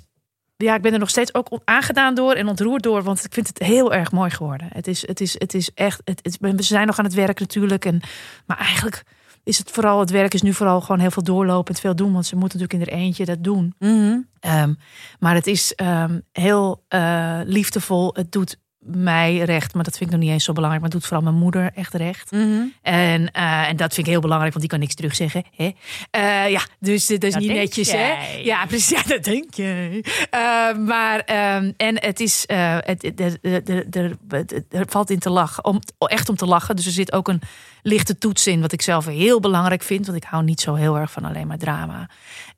Ja, 0.62 0.74
ik 0.74 0.82
ben 0.82 0.92
er 0.92 0.98
nog 0.98 1.08
steeds 1.10 1.34
ook 1.34 1.60
aangedaan 1.64 2.14
door 2.14 2.32
en 2.32 2.48
ontroerd 2.48 2.82
door. 2.82 3.02
Want 3.02 3.24
ik 3.24 3.32
vind 3.34 3.46
het 3.46 3.58
heel 3.58 3.92
erg 3.94 4.12
mooi 4.12 4.30
geworden. 4.30 4.68
Het 4.72 4.86
is, 4.86 5.06
het 5.06 5.20
is, 5.20 5.34
het 5.38 5.54
is 5.54 5.70
echt... 5.74 6.00
Het, 6.04 6.20
het- 6.22 6.36
we 6.40 6.62
zijn 6.62 6.86
nog 6.86 6.98
aan 6.98 7.04
het 7.04 7.14
werk 7.14 7.40
natuurlijk. 7.40 7.84
En, 7.84 8.00
maar 8.46 8.58
eigenlijk 8.58 9.02
is 9.44 9.58
het 9.58 9.70
vooral... 9.70 10.00
Het 10.00 10.10
werk 10.10 10.34
is 10.34 10.42
nu 10.42 10.52
vooral 10.52 10.80
gewoon 10.80 11.00
heel 11.00 11.10
veel 11.10 11.22
doorlopen 11.22 11.74
en 11.74 11.80
veel 11.80 11.96
doen. 11.96 12.12
Want 12.12 12.26
ze 12.26 12.36
moeten 12.36 12.58
natuurlijk 12.58 12.88
in 12.88 12.94
er 12.96 13.02
eentje 13.02 13.24
dat 13.24 13.44
doen. 13.44 13.74
Mhm. 13.78 14.18
Ehm, 14.40 14.74
maar 15.18 15.34
het 15.34 15.46
is 15.46 15.74
ehm, 15.74 16.20
heel 16.32 16.84
eh, 16.88 17.40
liefdevol. 17.44 18.10
Het 18.14 18.32
doet 18.32 18.56
mij 18.80 19.36
recht, 19.38 19.74
maar 19.74 19.84
dat 19.84 19.96
vind 19.96 20.10
ik 20.10 20.16
nog 20.16 20.24
niet 20.24 20.34
eens 20.34 20.44
zo 20.44 20.52
belangrijk. 20.52 20.82
Maar 20.82 20.92
doet 20.92 21.04
vooral 21.06 21.22
mijn 21.22 21.34
moeder 21.36 21.70
echt 21.74 21.94
recht. 21.94 22.30
Mhm. 22.30 22.62
En, 22.82 23.30
eh, 23.32 23.68
en 23.68 23.76
dat 23.76 23.94
vind 23.94 24.06
ik 24.06 24.12
heel 24.12 24.20
belangrijk, 24.22 24.52
want 24.52 24.60
die 24.64 24.72
kan 24.72 24.80
niks 24.80 24.94
terugzeggen. 24.94 25.44
Hè? 25.56 25.70
Eh, 26.10 26.50
ja, 26.50 26.60
dus 26.78 27.06
dat 27.06 27.22
is 27.24 27.32
Dat 27.32 27.42
niet 27.42 27.52
netjes. 27.52 27.90
jij. 27.90 28.16
Hè? 28.16 28.36
Ja, 28.38 28.66
precies. 28.66 28.88
Ja, 28.90 29.02
dat 29.02 29.24
denk 29.24 29.54
je. 29.54 30.00
Eh, 30.30 30.76
maar, 30.86 31.18
ehm, 31.20 31.72
en 31.76 32.00
het 32.02 32.20
is, 32.20 32.46
eh, 32.46 32.76
het, 32.80 33.20
er- 33.20 33.38
er- 33.42 33.86
er- 33.90 34.16
er- 34.28 34.64
er 34.70 34.86
valt 34.88 35.10
in 35.10 35.18
te 35.18 35.30
lachen, 35.30 35.64
om, 35.64 35.80
echt 35.98 36.28
om 36.28 36.36
te 36.36 36.46
lachen. 36.46 36.76
Dus 36.76 36.86
er 36.86 36.92
zit 36.92 37.12
ook 37.12 37.28
een 37.28 37.40
lichte 37.82 38.18
toets 38.18 38.46
in, 38.46 38.60
wat 38.60 38.72
ik 38.72 38.82
zelf 38.82 39.06
heel 39.06 39.40
belangrijk 39.40 39.82
vind. 39.82 40.06
Want 40.06 40.18
ik 40.18 40.28
hou 40.28 40.44
niet 40.44 40.60
zo 40.60 40.74
heel 40.74 40.96
erg 40.98 41.10
van 41.12 41.24
alleen 41.24 41.46
maar 41.46 41.58
drama. 41.58 42.08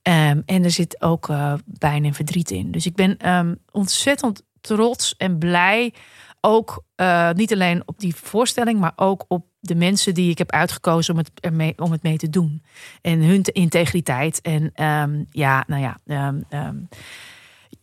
Ehm, 0.02 0.40
en 0.46 0.64
er 0.64 0.70
zit 0.70 1.02
ook 1.02 1.28
eh 1.28 1.52
pijn 1.78 2.04
en 2.04 2.14
verdriet 2.14 2.50
in. 2.50 2.70
Dus 2.70 2.86
ik 2.86 2.94
ben 2.94 3.16
ehm, 3.18 3.54
ontzettend 3.70 4.42
trots 4.62 5.14
en 5.16 5.38
blij. 5.38 5.94
Ook 6.40 6.84
eh, 6.94 7.30
niet 7.30 7.52
alleen 7.52 7.82
op 7.86 7.98
die 7.98 8.14
voorstelling, 8.16 8.80
maar 8.80 8.92
ook 8.96 9.24
op 9.28 9.46
de 9.60 9.74
mensen 9.74 10.14
die 10.14 10.30
ik 10.30 10.38
heb 10.38 10.50
uitgekozen 10.50 11.14
om 11.14 11.18
het, 11.18 11.30
ermee, 11.40 11.74
om 11.76 11.92
het 11.92 12.02
mee 12.02 12.16
te 12.16 12.30
doen. 12.30 12.62
En 13.00 13.22
hun 13.22 13.42
te- 13.42 13.52
integriteit. 13.52 14.40
En 14.40 14.70
ehm, 14.74 15.24
ja, 15.30 15.64
nou 15.66 15.82
ja. 15.82 15.98
ehm, 16.06 16.40
ehm, 16.48 16.76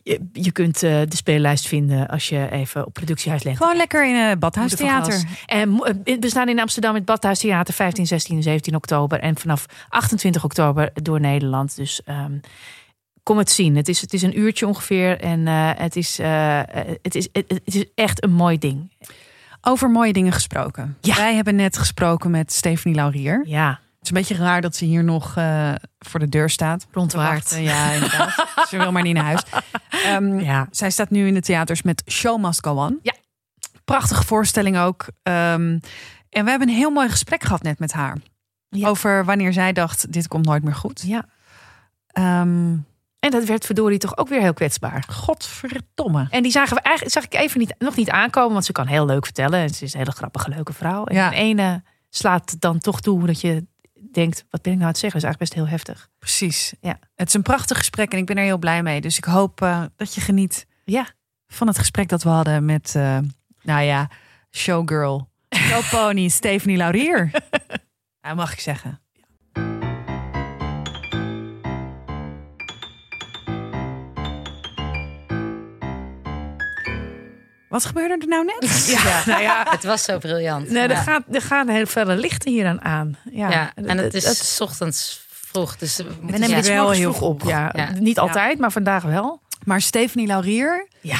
je, 0.02 0.28
je 0.32 0.52
kunt 0.52 0.82
eh, 0.82 1.00
de 1.08 1.16
speellijst 1.16 1.66
vinden 1.66 2.08
als 2.08 2.28
je 2.28 2.50
even 2.50 2.86
op 2.86 2.92
productiehuis 2.92 3.42
lent. 3.42 3.56
Gewoon 3.56 3.76
lekker 3.76 4.04
in 4.04 4.14
een 4.14 4.20
Moeder 4.20 4.38
badhuistheater. 4.38 5.24
En 5.46 5.82
eh, 6.04 6.16
we 6.20 6.28
staan 6.28 6.48
in 6.48 6.60
Amsterdam 6.60 6.90
in 6.90 6.96
het 6.96 7.06
Badhuistheater 7.06 7.74
15, 7.74 8.06
16 8.06 8.36
en 8.36 8.42
17 8.42 8.74
oktober. 8.74 9.20
En 9.20 9.38
vanaf 9.38 9.66
28 9.88 10.44
oktober 10.44 10.90
door 10.94 11.20
Nederland. 11.20 11.76
Dus 11.76 12.00
kom 13.22 13.38
het 13.38 13.50
zien. 13.50 13.76
Het 13.76 13.88
is, 13.88 14.00
het 14.00 14.12
is 14.12 14.22
een 14.22 14.38
uurtje 14.38 14.66
ongeveer. 14.66 15.20
En 15.20 15.46
eh, 15.46 15.70
het, 15.76 15.96
is, 15.96 16.18
eh, 16.18 16.60
het, 17.02 17.14
is, 17.14 17.28
het, 17.32 17.44
het 17.64 17.74
is 17.74 17.84
echt 17.94 18.22
een 18.24 18.32
mooi 18.32 18.58
ding. 18.58 18.92
Over 19.60 19.90
mooie 19.90 20.12
dingen 20.12 20.32
gesproken. 20.32 20.96
Ja. 21.00 21.14
Wij 21.16 21.34
hebben 21.34 21.54
net 21.56 21.78
gesproken 21.78 22.30
met 22.30 22.52
Stephanie 22.52 22.96
Laurier. 22.96 23.42
Ja, 23.46 23.68
Het 23.70 24.02
is 24.02 24.08
een 24.08 24.14
beetje 24.14 24.34
raar 24.44 24.60
dat 24.60 24.76
ze 24.76 24.84
hier 24.84 25.04
nog 25.04 25.36
eh, 25.36 25.72
voor 25.98 26.20
de 26.20 26.28
deur 26.28 26.50
staat. 26.50 26.86
rondwaard. 26.92 27.32
Wachten, 27.42 27.62
Ja, 27.62 27.90
inderdaad. 27.92 28.46
ze 28.68 28.76
wil 28.76 28.92
maar 28.92 29.02
niet 29.02 29.14
naar 29.14 29.24
huis. 29.24 29.42
Ehm, 29.90 30.38
Ja. 30.38 30.68
Zij 30.70 30.90
staat 30.90 31.10
nu 31.10 31.26
in 31.26 31.34
de 31.34 31.40
theaters 31.40 31.82
met 31.82 32.02
Show 32.10 32.44
Must 32.44 32.64
Go 32.66 32.74
On. 32.74 32.98
Ja. 33.02 33.14
Prachtige 33.84 34.24
voorstelling 34.24 34.78
ook. 34.78 35.06
Ehm, 35.22 35.78
en 36.30 36.44
we 36.44 36.50
hebben 36.50 36.68
een 36.68 36.74
heel 36.74 36.90
mooi 36.90 37.08
gesprek 37.08 37.42
gehad 37.42 37.62
net 37.62 37.78
met 37.78 37.92
haar. 37.92 38.16
Ja. 38.68 38.88
Over 38.88 39.24
wanneer 39.24 39.52
zij 39.52 39.72
dacht, 39.72 40.12
dit 40.12 40.28
komt 40.28 40.46
nooit 40.46 40.62
meer 40.62 40.74
goed. 40.74 41.02
ja. 41.06 41.24
Ehm 42.06 42.76
En 43.20 43.30
dat 43.30 43.44
werd 43.44 43.66
verdorie 43.66 43.98
toch 43.98 44.16
ook 44.16 44.28
weer 44.28 44.40
heel 44.40 44.52
kwetsbaar. 44.52 45.04
godverdomme. 45.08 46.26
En 46.30 46.42
die 46.42 46.52
zagen 46.52 46.76
we 46.76 46.82
eigenlijk 46.82 47.14
zag 47.14 47.24
ik 47.24 47.34
even 47.34 47.58
niet, 47.58 47.74
nog 47.78 47.96
niet 47.96 48.10
aankomen, 48.10 48.52
want 48.52 48.64
ze 48.64 48.72
kan 48.72 48.86
heel 48.86 49.06
leuk 49.06 49.24
vertellen. 49.24 49.60
En 49.60 49.70
ze 49.70 49.84
is 49.84 49.92
een 49.92 49.98
hele 49.98 50.12
grappige, 50.12 50.48
leuke 50.48 50.72
vrouw. 50.72 51.04
En 51.04 51.14
Ja. 51.14 51.28
de 51.30 51.36
ene 51.36 51.82
slaat 52.10 52.60
dan 52.60 52.78
toch 52.78 53.00
toe 53.00 53.26
dat 53.26 53.40
je 53.40 53.66
denkt: 54.12 54.44
wat 54.50 54.62
ben 54.62 54.72
ik 54.72 54.78
nou 54.78 54.82
aan 54.82 54.86
het 54.92 54.98
zeggen? 54.98 55.20
Dat 55.20 55.30
is 55.30 55.36
eigenlijk 55.36 55.38
best 55.38 55.54
heel 55.54 55.94
heftig. 55.96 56.08
Precies. 56.18 56.74
Ja. 56.80 56.98
Het 57.14 57.28
is 57.28 57.34
een 57.34 57.42
prachtig 57.42 57.76
gesprek 57.78 58.12
en 58.12 58.18
ik 58.18 58.26
ben 58.26 58.36
er 58.36 58.44
heel 58.44 58.58
blij 58.58 58.82
mee. 58.82 59.00
Dus 59.00 59.16
ik 59.16 59.24
hoop 59.24 59.62
eh, 59.62 59.82
dat 59.96 60.14
je 60.14 60.20
geniet 60.20 60.66
Ja, 60.84 61.06
van 61.46 61.66
het 61.66 61.78
gesprek 61.78 62.08
dat 62.08 62.22
we 62.22 62.28
hadden 62.28 62.64
met, 62.64 62.94
eh, 62.96 63.18
nou 63.62 63.82
ja, 63.82 64.08
showgirl. 64.50 65.28
Showpony, 65.56 66.28
Stephanie 66.28 66.76
Laurier. 66.76 67.30
Ja, 68.20 68.34
mag 68.34 68.52
ik 68.52 68.60
zeggen. 68.60 69.00
Wat 77.70 77.84
gebeurde 77.84 78.16
er 78.20 78.28
nou 78.28 78.44
net? 78.44 78.86
Ja, 79.04 79.22
nou 79.26 79.42
ja. 79.42 79.66
Het 79.70 79.84
was 79.84 80.02
zo 80.02 80.18
briljant. 80.18 80.70
Nee, 80.70 80.82
er, 80.82 80.90
ja. 80.90 81.02
gaat, 81.02 81.22
er 81.32 81.42
gaan 81.42 81.68
heel 81.68 81.86
veel 81.86 82.04
lichten 82.06 82.50
hier 82.52 82.66
aan 82.66 82.82
aan. 82.82 83.16
Ja, 83.30 83.50
ja, 83.50 83.72
en 83.74 83.98
het 83.98 84.14
is 84.14 84.54
s 84.56 84.60
ochtends 84.60 85.26
vroeg. 85.30 85.76
Dus 85.76 85.96
we 85.96 86.04
nemen 86.20 86.48
dit 86.48 86.66
wel 86.66 86.76
morgens 86.76 86.98
heel 86.98 87.14
vroeg 87.14 87.28
op. 87.28 87.42
Ja, 87.42 87.72
Ja. 87.76 87.90
Niet 87.90 88.18
altijd, 88.18 88.58
maar 88.58 88.72
vandaag 88.72 89.02
wel. 89.02 89.40
Maar 89.64 89.80
Stephanie 89.80 90.26
Laurier, 90.26 90.88
Ja. 91.00 91.18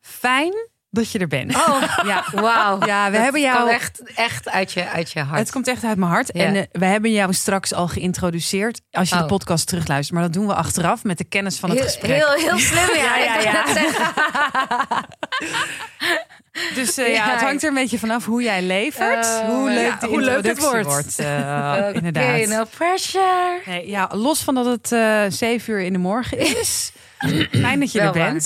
fijn 0.00 0.52
dat 0.94 1.10
je 1.10 1.18
er 1.18 1.26
bent. 1.26 1.54
Oh, 1.54 1.82
Ja, 2.06 2.24
wauw. 2.32 2.86
ja 2.86 3.10
we 3.10 3.16
hebben 3.16 3.40
jou... 3.40 3.70
echt, 3.70 4.02
echt 4.14 4.48
uit, 4.48 4.72
je, 4.72 4.88
uit 4.88 5.10
je 5.12 5.20
hart. 5.20 5.38
Het 5.38 5.50
komt 5.50 5.68
echt 5.68 5.84
uit 5.84 5.96
mijn 5.96 6.10
hart. 6.10 6.30
Ja. 6.32 6.44
En 6.44 6.54
eh, 6.56 6.62
we 6.72 6.84
hebben 6.84 7.12
jou 7.12 7.32
straks 7.32 7.72
al 7.74 7.88
geïntroduceerd. 7.88 8.80
Als 8.90 9.08
je 9.08 9.14
de 9.16 9.22
Oh. 9.22 9.28
podcast 9.28 9.66
terugluistert. 9.66 10.12
Maar 10.18 10.22
dat 10.22 10.32
doen 10.32 10.46
we 10.46 10.54
achteraf 10.54 11.04
met 11.04 11.18
de 11.18 11.24
kennis 11.24 11.58
van 11.58 11.70
het 11.70 11.78
heel, 11.78 11.88
gesprek. 11.88 12.10
heel, 12.10 12.32
heel 12.50 12.58
slim, 12.58 12.96
ja. 12.96 13.18
Ja, 13.24 13.40
ja. 13.40 13.64
Dus 16.74 16.98
eh, 16.98 17.14
ja, 17.14 17.30
het 17.30 17.40
hangt 17.40 17.62
er 17.62 17.68
een 17.68 17.74
beetje 17.74 17.98
vanaf 17.98 18.24
hoe 18.24 18.42
jij 18.42 18.62
levert. 18.62 19.26
Oh, 19.26 19.38
hoe 19.48 19.70
leuk, 19.70 19.86
ja, 19.86 19.96
de 20.00 20.06
hoe 20.06 20.20
leuk 20.20 20.46
het 20.46 20.58
wordt. 20.60 21.18
eh, 21.18 21.26
Oké, 21.78 21.92
inderdaad. 21.94 22.46
no 22.46 22.64
pressure. 22.76 23.60
Nee, 23.66 23.88
ja, 23.88 24.08
los 24.12 24.40
van 24.42 24.54
dat 24.54 24.64
het 24.66 24.88
zeven 25.34 25.72
uur 25.72 25.80
in 25.80 25.92
de 25.92 25.98
morgen 25.98 26.38
is. 26.38 26.92
Fijn 27.50 27.80
dat 27.80 27.92
je 27.92 27.98
Wel 27.98 28.14
er 28.14 28.18
waar. 28.18 28.40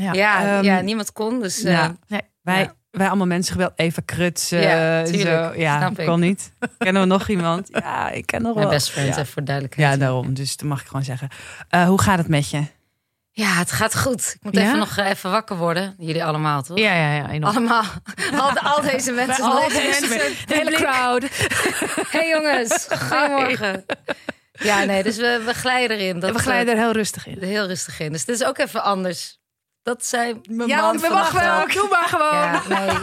Ja. 0.00 0.12
Ja, 0.12 0.56
Ehm, 0.56 0.64
ja, 0.64 0.80
niemand 0.80 1.12
kon, 1.12 1.40
dus... 1.40 1.62
eh, 1.62 1.72
Ja. 1.72 1.96
Nee. 2.06 2.20
Wij, 2.42 2.60
Ja. 2.60 2.74
wij 2.90 3.06
allemaal 3.08 3.26
mensen 3.26 3.52
geweld 3.52 3.72
even 3.76 4.04
krutsen. 4.04 4.60
Ja, 4.60 5.04
zo. 5.06 5.12
tuurlijk. 5.12 5.56
Ja, 5.56 5.78
Snap 5.78 5.98
ik. 5.98 6.06
kon 6.06 6.20
niet. 6.20 6.52
Kennen 6.78 7.02
we 7.02 7.08
nog 7.08 7.28
iemand? 7.28 7.68
Ja, 7.72 8.10
ik 8.10 8.26
ken 8.26 8.42
nog 8.42 8.54
Mijn 8.54 8.66
wel. 8.66 8.74
best 8.76 8.90
friend, 8.90 9.06
Ja. 9.08 9.12
even 9.20 9.26
voor 9.32 9.44
duidelijkheid. 9.44 9.92
Ja, 9.92 9.96
daarom. 9.98 10.34
Dus 10.34 10.56
dat 10.56 10.68
mag 10.68 10.80
ik 10.80 10.86
gewoon 10.86 11.04
zeggen. 11.04 11.28
Eh, 11.68 11.84
hoe 11.86 12.00
gaat 12.00 12.18
het 12.18 12.28
met 12.28 12.50
je? 12.50 12.62
Ja, 13.32 13.54
het 13.54 13.72
gaat 13.72 13.98
goed. 13.98 14.32
Ik 14.34 14.42
moet 14.44 14.54
Ja? 14.56 14.62
even 14.62 14.78
nog 14.78 14.96
eh, 14.96 15.08
even 15.08 15.30
wakker 15.30 15.56
worden. 15.56 15.94
Jullie 15.98 16.24
allemaal, 16.24 16.62
toch? 16.62 16.78
Ja, 16.78 16.94
ja, 16.94 17.14
ja. 17.14 17.28
enorm. 17.30 17.56
Allemaal. 17.56 17.82
Al, 18.40 18.58
al 18.58 18.80
deze 18.82 19.12
mensen. 19.12 19.44
Al 19.44 19.68
deze 19.68 19.80
mensen. 20.08 20.32
De 20.46 20.54
hele 20.54 20.70
crowd. 20.72 21.24
Hey 22.12 22.28
jongens, 22.28 22.86
goedemorgen. 23.08 23.84
Ja, 24.52 24.84
nee, 24.84 25.02
dus 25.02 25.16
we, 25.16 25.42
we 25.44 25.54
glijden 25.54 25.96
erin. 25.96 26.20
Dat, 26.20 26.30
we 26.32 26.38
glijden 26.38 26.74
er 26.74 26.80
heel 26.80 26.92
rustig 26.92 27.26
in. 27.26 27.36
heel 27.42 27.66
rustig 27.66 28.00
in. 28.00 28.12
Dus 28.12 28.20
het 28.20 28.28
is 28.40 28.44
ook 28.44 28.58
even 28.58 28.82
anders. 28.82 29.39
Dat 29.82 30.04
zei 30.06 30.40
mijn 30.48 30.68
Ja, 30.68 30.80
man 30.80 30.98
we 30.98 31.08
mag 31.08 31.30
wel. 31.32 31.66
Doe 31.68 31.88
maar 31.90 32.08
gewoon. 32.08 32.32
Ja, 32.32 32.62
nee. 32.68 32.98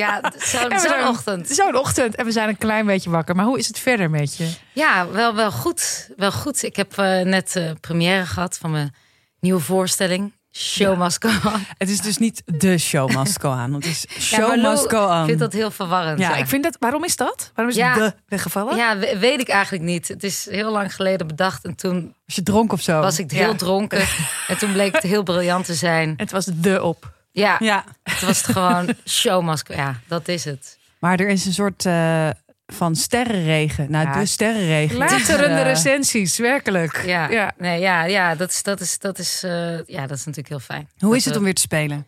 Ja, 0.00 0.20
zo'n 0.38 0.78
zijn- 0.78 1.06
ochtend. 1.06 1.48
Zo'n 1.48 1.76
ochtend 1.76 2.14
en 2.14 2.24
we 2.24 2.32
zijn 2.32 2.48
een 2.48 2.58
klein 2.58 2.86
beetje 2.86 3.10
wakker. 3.10 3.34
Maar 3.36 3.44
hoe 3.44 3.58
is 3.58 3.66
het 3.68 3.78
verder 3.78 4.10
met 4.10 4.36
je? 4.36 4.52
Ja, 4.72 5.08
wel, 5.08 5.34
wel 5.34 5.50
goed. 5.52 6.10
Wel 6.16 6.32
goed. 6.32 6.62
Ik 6.62 6.76
heb 6.76 6.98
eh, 6.98 7.20
net 7.20 7.56
eh 7.56 7.70
première 7.80 8.26
gehad 8.26 8.58
van 8.58 8.70
mijn 8.70 8.94
nieuwe 9.40 9.60
voorstelling. 9.60 10.32
Show 10.52 10.98
Must 10.98 11.24
Go 11.24 11.50
On. 11.50 11.64
Het 11.78 11.88
is 11.88 12.00
dus 12.00 12.18
niet 12.18 12.42
de 12.46 12.78
show 12.78 13.10
must 13.16 13.40
go 13.40 13.50
on. 13.50 13.72
Het 13.72 13.84
is 13.86 14.04
Ja, 14.14 14.20
show 14.20 14.62
must 14.62 14.90
go 14.90 15.06
on. 15.20 15.24
vindt 15.24 15.40
dat 15.40 15.52
heel 15.52 15.70
verwarrend. 15.70 16.18
Ja, 16.18 16.30
Ja, 16.30 16.36
ik 16.36 16.46
vind 16.46 16.62
dat. 16.64 16.76
Waarom 16.80 17.04
is 17.04 17.16
dat? 17.16 17.50
Waarom 17.54 17.74
is 17.74 17.80
Ja. 17.80 17.94
de 17.94 18.14
weggevallen? 18.28 18.76
Ja, 18.76 18.98
we- 18.98 19.18
weet 19.18 19.40
ik 19.40 19.48
eigenlijk 19.48 19.84
niet. 19.84 20.08
Het 20.08 20.24
is 20.24 20.46
heel 20.50 20.70
lang 20.70 20.94
geleden 20.94 21.26
bedacht. 21.26 21.64
En 21.64 21.74
toen 21.74 22.14
Was 22.26 22.34
je 22.34 22.42
dronken 22.42 22.76
of 22.76 22.82
zo? 22.82 23.00
was 23.00 23.18
ik 23.18 23.30
heel 23.30 23.48
Ja. 23.50 23.54
dronken. 23.56 24.02
En 24.48 24.58
toen 24.58 24.72
bleek 24.72 24.92
het 24.94 25.02
heel 25.02 25.22
briljant 25.22 25.64
te 25.64 25.74
zijn. 25.74 26.14
Het 26.16 26.30
was 26.30 26.44
de 26.44 26.82
op. 26.82 27.12
Ja, 27.32 27.56
Ja, 27.58 27.84
het 28.02 28.20
was 28.20 28.36
het 28.42 28.46
gewoon 28.56 28.94
showmask. 29.08 29.74
Ja, 29.74 30.00
dat 30.08 30.28
is 30.28 30.44
het. 30.44 30.78
maar 30.98 31.18
er 31.20 31.28
is 31.28 31.46
een 31.46 31.52
soort 31.52 31.86
eh, 31.86 32.28
van 32.72 32.96
sterrenregen. 32.96 33.90
Nou, 33.90 34.06
Ja. 34.06 34.18
de 34.20 34.26
sterrenregen. 34.26 34.96
Laterende 34.96 35.60
Eh, 35.60 35.62
recensies, 35.62 36.38
werkelijk. 36.38 37.02
Ja, 37.06 37.28
ja. 37.28 37.52
Nee, 37.58 37.80
ja, 37.80 38.04
ja 38.04 38.34
dat 38.34 38.50
is, 38.50 38.62
dat 38.62 38.80
is, 38.80 38.98
dat 38.98 39.18
is, 39.18 39.42
eh, 39.42 39.84
ja, 39.84 40.00
dat 40.06 40.16
is 40.16 40.24
natuurlijk 40.24 40.48
heel 40.48 40.58
fijn. 40.60 40.88
Hoe 40.98 41.08
Dat 41.08 41.18
is 41.18 41.24
het 41.24 41.32
we- 41.32 41.38
om 41.38 41.44
weer 41.44 41.54
te 41.54 41.60
spelen? 41.60 42.06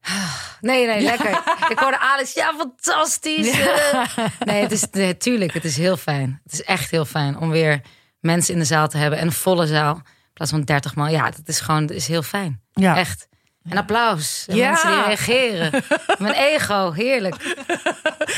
Nee, 0.60 0.86
nee, 0.86 1.00
lekker. 1.00 1.30
Ik 1.68 1.78
hoorde 1.78 1.98
Alex, 1.98 2.32
ja, 2.32 2.52
fantastisch. 2.58 3.50
eh. 3.50 4.08
Nee, 4.44 4.62
het 4.62 4.72
is 4.72 4.84
nee, 4.90 5.16
tuurlijk, 5.16 5.52
het 5.54 5.64
is 5.64 5.76
heel 5.76 5.96
fijn. 5.96 6.40
Het 6.44 6.52
is 6.52 6.62
echt 6.62 6.90
heel 6.90 7.04
fijn 7.04 7.38
om 7.38 7.50
weer 7.50 7.80
mensen 8.20 8.52
in 8.54 8.58
de 8.60 8.64
zaal 8.66 8.88
te 8.88 8.96
hebben 8.98 9.18
en 9.18 9.26
een 9.26 9.32
volle 9.32 9.66
zaal 9.66 9.94
in 9.94 10.32
plaats 10.32 10.50
van 10.50 10.62
30 10.62 10.94
man. 10.94 11.10
Ja, 11.10 11.24
dat 11.30 11.40
is 11.48 11.60
gewoon, 11.60 11.86
dat 11.86 11.96
is 11.96 12.06
heel 12.08 12.22
fijn. 12.22 12.60
Ja. 12.72 12.96
Echt. 12.96 13.28
En 13.68 13.76
applaus. 13.76 14.44
En 14.48 14.56
Ja. 14.56 14.70
mensen 14.70 14.88
die 14.90 15.02
reageren. 15.04 15.82
Mijn 16.18 16.34
ego, 16.34 16.92
heerlijk. 16.92 17.56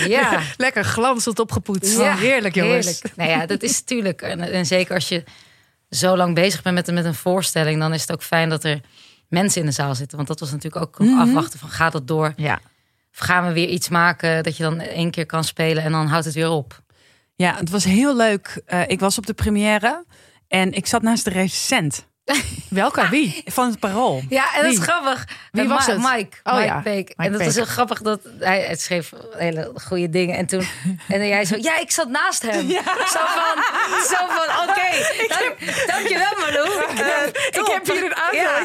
Ja. 0.06 0.40
Lekker 0.56 0.84
glanzend 0.84 1.38
opgepoetst. 1.38 1.98
Ja, 1.98 2.14
heerlijk, 2.16 2.54
jongens. 2.54 2.86
Heerlijk. 2.86 3.16
Nou 3.16 3.30
ja, 3.30 3.46
dat 3.46 3.62
is 3.62 3.78
natuurlijk. 3.78 4.22
En, 4.22 4.40
en 4.40 4.66
zeker 4.66 4.94
als 4.94 5.08
je 5.08 5.24
zo 5.90 6.16
lang 6.16 6.34
bezig 6.34 6.62
bent 6.62 6.74
met, 6.74 6.92
met 6.92 7.04
een 7.04 7.14
voorstelling, 7.14 7.80
dan 7.80 7.94
is 7.94 8.00
het 8.00 8.12
ook 8.12 8.22
fijn 8.22 8.48
dat 8.48 8.64
er 8.64 8.80
mensen 9.28 9.60
in 9.60 9.66
de 9.66 9.72
zaal 9.72 9.94
zitten. 9.94 10.16
Want 10.16 10.28
dat 10.28 10.40
was 10.40 10.50
natuurlijk 10.50 10.82
ook 10.84 10.98
nog 10.98 11.20
afwachten 11.20 11.58
van 11.58 11.68
gaat 11.68 11.92
het 11.92 12.06
door? 12.06 12.32
Ja. 12.36 12.60
Of 13.12 13.18
gaan 13.18 13.46
we 13.46 13.52
weer 13.52 13.68
iets 13.68 13.88
maken 13.88 14.42
dat 14.42 14.56
je 14.56 14.62
dan 14.62 14.80
één 14.80 15.10
keer 15.10 15.26
kan 15.26 15.44
spelen 15.44 15.82
en 15.82 15.92
dan 15.92 16.06
houdt 16.06 16.24
het 16.24 16.34
weer 16.34 16.50
op? 16.50 16.82
Ja, 17.34 17.54
het 17.56 17.70
was 17.70 17.84
heel 17.84 18.16
leuk. 18.16 18.60
Eh, 18.66 18.80
ik 18.86 19.00
was 19.00 19.18
op 19.18 19.26
de 19.26 19.34
première 19.34 20.04
en 20.48 20.72
ik 20.72 20.86
zat 20.86 21.02
naast 21.02 21.24
de 21.24 21.30
recensent 21.30 22.06
Welke? 22.68 23.08
Wie? 23.08 23.42
van 23.46 23.68
het 23.68 23.78
Parool. 23.78 24.22
Ja, 24.28 24.54
en 24.54 24.62
dat 24.62 24.70
is 24.72 24.76
Wie? 24.78 24.86
grappig. 24.86 25.24
Wie 25.52 25.68
was 25.68 25.86
Ma- 25.86 25.92
het? 25.92 26.02
Mike. 26.02 26.36
Oh 26.44 26.54
Mike 26.54 26.66
ja, 26.66 26.80
Peek. 26.80 27.12
En 27.16 27.32
dat 27.32 27.40
was 27.40 27.46
Peek. 27.54 27.56
heel 27.56 27.72
grappig 27.72 28.00
dat 28.02 28.20
hij 28.38 28.60
het 28.60 28.80
schreef 28.80 29.10
hele 29.36 29.72
goede 29.84 30.10
dingen. 30.10 30.36
En 30.36 30.46
toen 30.46 30.66
en 31.08 31.26
jij 31.26 31.44
zo, 31.44 31.56
ja, 31.60 31.78
ik 31.78 31.90
zat 31.90 32.08
naast 32.08 32.42
hem. 32.42 32.70
Zo 32.70 32.76
van, 33.12 33.62
zo 34.02 34.16
van, 34.28 34.46
oké, 34.68 34.88
dank, 35.28 35.86
dankjewel 35.86 36.32
Malou. 36.38 36.68
Eh, 36.68 37.26
Ik 37.60 37.66
heb 37.72 37.86
hier 37.86 38.04
een 38.04 38.38
ja, 38.38 38.58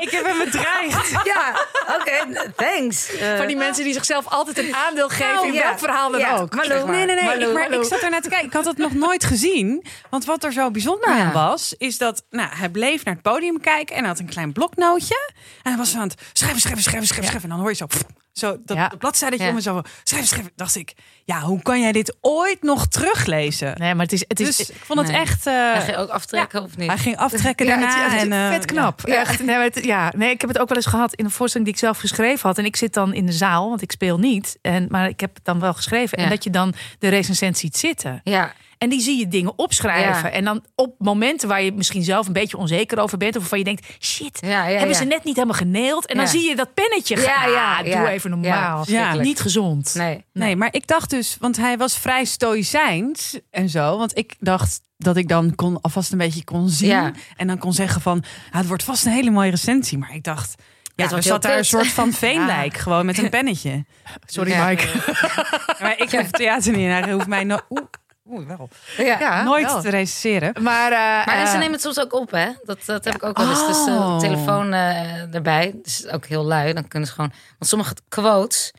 Ik 0.00 0.10
heb 0.10 0.24
hem 0.26 0.38
bedreigd. 0.38 1.10
ja, 1.24 1.66
oké, 1.98 2.42
thanks. 2.56 3.16
Eh, 3.16 3.36
Van 3.36 3.46
die 3.46 3.56
mensen 3.56 3.84
die 3.84 3.92
zichzelf 3.92 4.26
altijd 4.28 4.58
een 4.58 4.74
aandeel 4.74 5.08
geven 5.08 5.34
Nou, 5.34 5.46
in 5.46 5.52
ja. 5.52 5.62
welk 5.62 5.78
verhaal 5.78 6.10
dan 6.10 6.20
Ja, 6.20 6.36
ook. 6.36 6.54
Malou, 6.54 6.70
zeg 6.72 6.84
maar. 6.84 6.94
Nee, 6.96 7.04
nee, 7.06 7.14
nee. 7.14 7.24
Malou, 7.24 7.46
ik, 7.48 7.52
maar 7.52 7.72
ik 7.80 7.84
zat 7.84 8.02
er 8.02 8.10
net 8.10 8.22
te 8.22 8.28
kijken. 8.28 8.46
Ik 8.46 8.52
had 8.52 8.64
het 8.64 8.76
nog 8.78 8.92
nooit 8.94 9.24
gezien. 9.24 9.84
Want 10.10 10.24
wat 10.24 10.44
er 10.44 10.52
zo 10.52 10.70
bijzonder 10.70 11.10
Ja. 11.16 11.24
aan 11.24 11.32
was, 11.32 11.74
is 11.78 11.98
dat 11.98 12.24
nou, 12.30 12.48
hij 12.54 12.68
bleef 12.68 13.04
naar 13.08 13.22
het 13.22 13.32
podium 13.32 13.60
kijken 13.60 13.94
en 13.94 14.00
hij 14.00 14.08
had 14.10 14.18
een 14.18 14.26
klein 14.28 14.52
bloknootje. 14.52 15.32
En 15.62 15.70
hij 15.70 15.76
was 15.76 15.94
aan 15.96 16.08
het 16.08 16.14
schrijven, 16.32 16.60
schrijven, 16.60 16.82
schrijven, 16.82 17.06
schrijven, 17.06 17.28
schrijven. 17.28 17.42
En 17.42 17.48
dan 17.48 17.58
hoor 17.58 17.68
je 17.70 17.76
zo, 17.76 17.86
pff, 17.86 18.04
zo 18.32 18.56
dat, 18.64 18.76
Ja. 18.76 18.92
bladzijde 18.98 19.38
Ja. 19.38 19.48
om 19.48 19.56
en 19.56 19.62
zo 19.62 19.82
schrijven, 20.04 20.28
schrijven. 20.28 20.52
Dacht 20.56 20.76
ik, 20.76 20.94
ja, 21.24 21.40
hoe 21.40 21.62
kan 21.62 21.80
jij 21.80 21.92
dit 21.92 22.16
ooit 22.20 22.62
nog 22.62 22.86
teruglezen? 22.86 23.74
Nee, 23.78 23.94
maar 23.94 24.04
het 24.04 24.12
is, 24.12 24.24
het 24.28 24.40
is, 24.40 24.56
dus 24.56 24.70
ik 24.70 24.76
vond 24.84 24.98
het 24.98 25.08
Nee. 25.08 25.20
echt. 25.20 25.46
eh, 25.46 25.54
Hij 25.54 25.82
ging 25.82 25.96
ook 25.96 26.08
aftrekken 26.08 26.62
of 26.62 26.76
niet? 26.76 26.88
hij 26.88 26.98
ging 26.98 27.16
aftrekken 27.16 27.66
Ja, 27.66 27.76
daarna. 27.76 28.02
het, 28.02 28.12
het 28.12 28.14
is 28.14 28.22
en, 28.22 28.32
eh, 28.32 28.48
vet 28.52 28.64
knap. 28.64 29.00
ja. 29.04 29.14
Echt. 29.14 29.42
Nee, 29.44 29.56
het- 29.56 29.84
ja, 29.84 30.12
nee, 30.16 30.30
ik 30.30 30.40
heb 30.40 30.50
het 30.50 30.58
ook 30.58 30.68
wel 30.68 30.76
eens 30.76 30.86
gehad 30.86 31.14
in 31.14 31.24
een 31.24 31.30
voorstelling 31.30 31.68
die 31.70 31.78
ik 31.78 31.84
zelf 31.84 31.98
geschreven 31.98 32.48
had. 32.48 32.58
En 32.58 32.64
ik 32.64 32.76
zit 32.76 32.94
dan 32.94 33.14
in 33.14 33.26
de 33.26 33.32
zaal, 33.32 33.68
want 33.68 33.82
ik 33.82 33.90
speel 33.92 34.18
niet. 34.18 34.58
En, 34.62 34.86
maar 34.90 35.08
ik 35.08 35.20
heb 35.20 35.34
het 35.34 35.44
dan 35.44 35.60
wel 35.60 35.74
geschreven. 35.74 36.18
Ja. 36.18 36.24
En 36.24 36.30
dat 36.30 36.44
je 36.44 36.50
dan 36.50 36.74
de 36.98 37.08
recensent 37.08 37.58
ziet 37.58 37.76
zitten. 37.76 38.20
Ja, 38.24 38.52
En 38.78 38.88
die 38.88 39.00
zie 39.00 39.18
je 39.18 39.28
dingen 39.28 39.52
opschrijven. 39.58 40.28
Ja. 40.28 40.30
En 40.30 40.44
dan 40.44 40.64
op 40.74 40.94
momenten 40.98 41.48
waar 41.48 41.62
je 41.62 41.72
misschien 41.72 42.02
zelf 42.02 42.26
een 42.26 42.32
beetje 42.32 42.56
onzeker 42.56 42.98
over 42.98 43.18
bent. 43.18 43.34
Of 43.34 43.40
waarvan 43.40 43.58
je 43.58 43.64
denkt, 43.64 43.86
shit, 44.00 44.38
Ja, 44.40 44.48
ja, 44.48 44.64
hebben 44.64 44.88
ja. 44.88 44.94
ze 44.94 45.04
net 45.04 45.24
niet 45.24 45.34
helemaal 45.34 45.56
geneeld. 45.56 46.06
En 46.06 46.16
dan 46.16 46.28
zie 46.28 46.48
je 46.48 46.56
dat 46.56 46.74
pennetje. 46.74 47.16
Ja, 47.16 47.22
gaan. 47.32 47.50
ja, 47.50 47.78
Ah, 47.78 47.86
ja. 47.86 47.98
Doe 48.00 48.08
even 48.08 48.30
normaal. 48.30 48.84
Ja. 48.86 49.14
Niet 49.14 49.40
gezond. 49.40 49.94
nee. 49.94 50.24
Nee, 50.32 50.56
maar 50.56 50.68
ik 50.74 50.86
dacht 50.86 51.10
dus, 51.10 51.36
want 51.40 51.56
hij 51.56 51.76
was 51.76 51.98
vrij 51.98 52.24
stoïcijns 52.24 53.38
en 53.50 53.68
zo. 53.68 53.98
Want 53.98 54.16
ik 54.18 54.34
dacht 54.38 54.80
dat 54.96 55.16
ik 55.16 55.28
dan 55.28 55.54
kon 55.54 55.80
alvast 55.80 56.12
een 56.12 56.18
beetje 56.18 56.44
kon 56.44 56.68
zien. 56.68 56.88
Ja. 56.88 57.12
En 57.36 57.46
dan 57.46 57.58
kon 57.58 57.72
zeggen 57.72 58.00
van, 58.00 58.24
ah, 58.50 58.56
het 58.58 58.66
wordt 58.66 58.82
vast 58.84 59.06
een 59.06 59.12
hele 59.12 59.30
mooie 59.30 59.50
recensie. 59.50 59.98
Maar 59.98 60.14
ik 60.14 60.24
dacht, 60.24 60.54
ja, 60.94 61.04
het 61.04 61.12
er 61.12 61.22
zat 61.22 61.42
daar 61.42 61.58
een 61.58 61.64
soort 61.64 61.86
van 61.92 62.12
veenlijk, 62.26 62.76
gewoon 62.76 63.06
met 63.06 63.18
een 63.18 63.30
pennetje. 63.30 63.84
Sorry, 64.26 64.50
Ja. 64.50 64.66
Mike. 64.68 64.86
Maar 65.82 65.94
ik 65.98 66.10
hoef 66.10 66.30
theater 66.30 66.72
niet 66.72 66.86
en 66.88 67.02
hij 67.02 67.12
hoeft 67.12 67.26
mij 67.26 67.44
no 67.44 67.58
oeh, 67.70 67.82
oeh, 68.30 68.46
wel. 68.46 68.68
Ja. 68.96 69.18
Ja, 69.18 69.42
nooit 69.42 69.64
wel. 69.66 69.80
te 69.80 69.88
recenseren. 69.88 70.62
Maar, 70.62 70.92
eh, 70.92 71.26
Maar 71.26 71.42
eh, 71.44 71.46
ze 71.50 71.56
nemen 71.56 71.72
het 71.72 71.80
soms 71.80 72.00
ook 72.00 72.12
op, 72.14 72.30
hè? 72.30 72.48
Dat, 72.64 72.78
dat 72.86 73.04
heb 73.04 73.14
ik 73.14 73.22
ook 73.22 73.36
wel 73.38 73.48
eens. 73.50 73.66
Dus 73.66 73.86
eh, 73.86 73.94
Oh. 73.94 74.18
telefoon 74.18 74.72
eh, 74.72 75.34
erbij. 75.34 75.74
Dus 75.82 76.06
ook 76.08 76.26
heel 76.26 76.44
lui. 76.44 76.72
Dan 76.72 76.88
kunnen 76.88 77.08
ze 77.08 77.14
gewoon. 77.14 77.32
Want 77.58 77.70
sommige 77.70 77.94
quotes, 78.08 78.72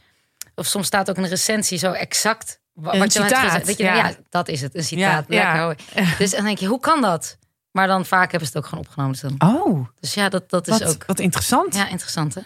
of 0.55 0.65
soms 0.65 0.87
staat 0.87 1.09
ook 1.09 1.17
een 1.17 1.27
recensie 1.27 1.77
zo 1.77 1.91
exact. 1.91 2.59
wa- 2.73 2.93
Een 2.93 2.99
Wat 2.99 3.13
je 3.13 3.21
citaat, 3.23 3.43
gezegd- 3.45 3.65
dat 3.67 3.77
je 3.77 3.83
ja. 3.83 3.95
ja, 3.95 4.11
dat 4.29 4.47
is 4.47 4.61
het. 4.61 4.75
Een 4.75 4.83
citaat. 4.83 5.25
Ja, 5.27 5.35
Lekker 5.43 5.55
ja. 5.55 5.63
hoor. 5.63 5.75
Dus 6.17 6.31
dan 6.31 6.43
denk 6.43 6.57
je, 6.57 6.65
hoe 6.67 6.79
kan 6.79 7.01
dat? 7.01 7.37
Maar 7.71 7.87
dan 7.87 8.05
vaak 8.05 8.31
hebben 8.31 8.49
ze 8.49 8.53
het 8.57 8.63
ook 8.63 8.69
gewoon 8.69 8.85
opgenomen. 8.85 9.11
Dus, 9.19 9.21
dan- 9.37 9.55
Oh, 9.55 9.87
dus 9.99 10.13
ja, 10.13 10.29
dat, 10.29 10.49
dat 10.49 10.67
is 10.67 10.79
wat, 10.79 10.87
ook. 10.95 11.05
wat 11.05 11.19
interessant. 11.19 11.73
Ja. 11.75 11.79
Ja, 11.83 11.87
interessant 11.89 12.35
hè? 12.35 12.41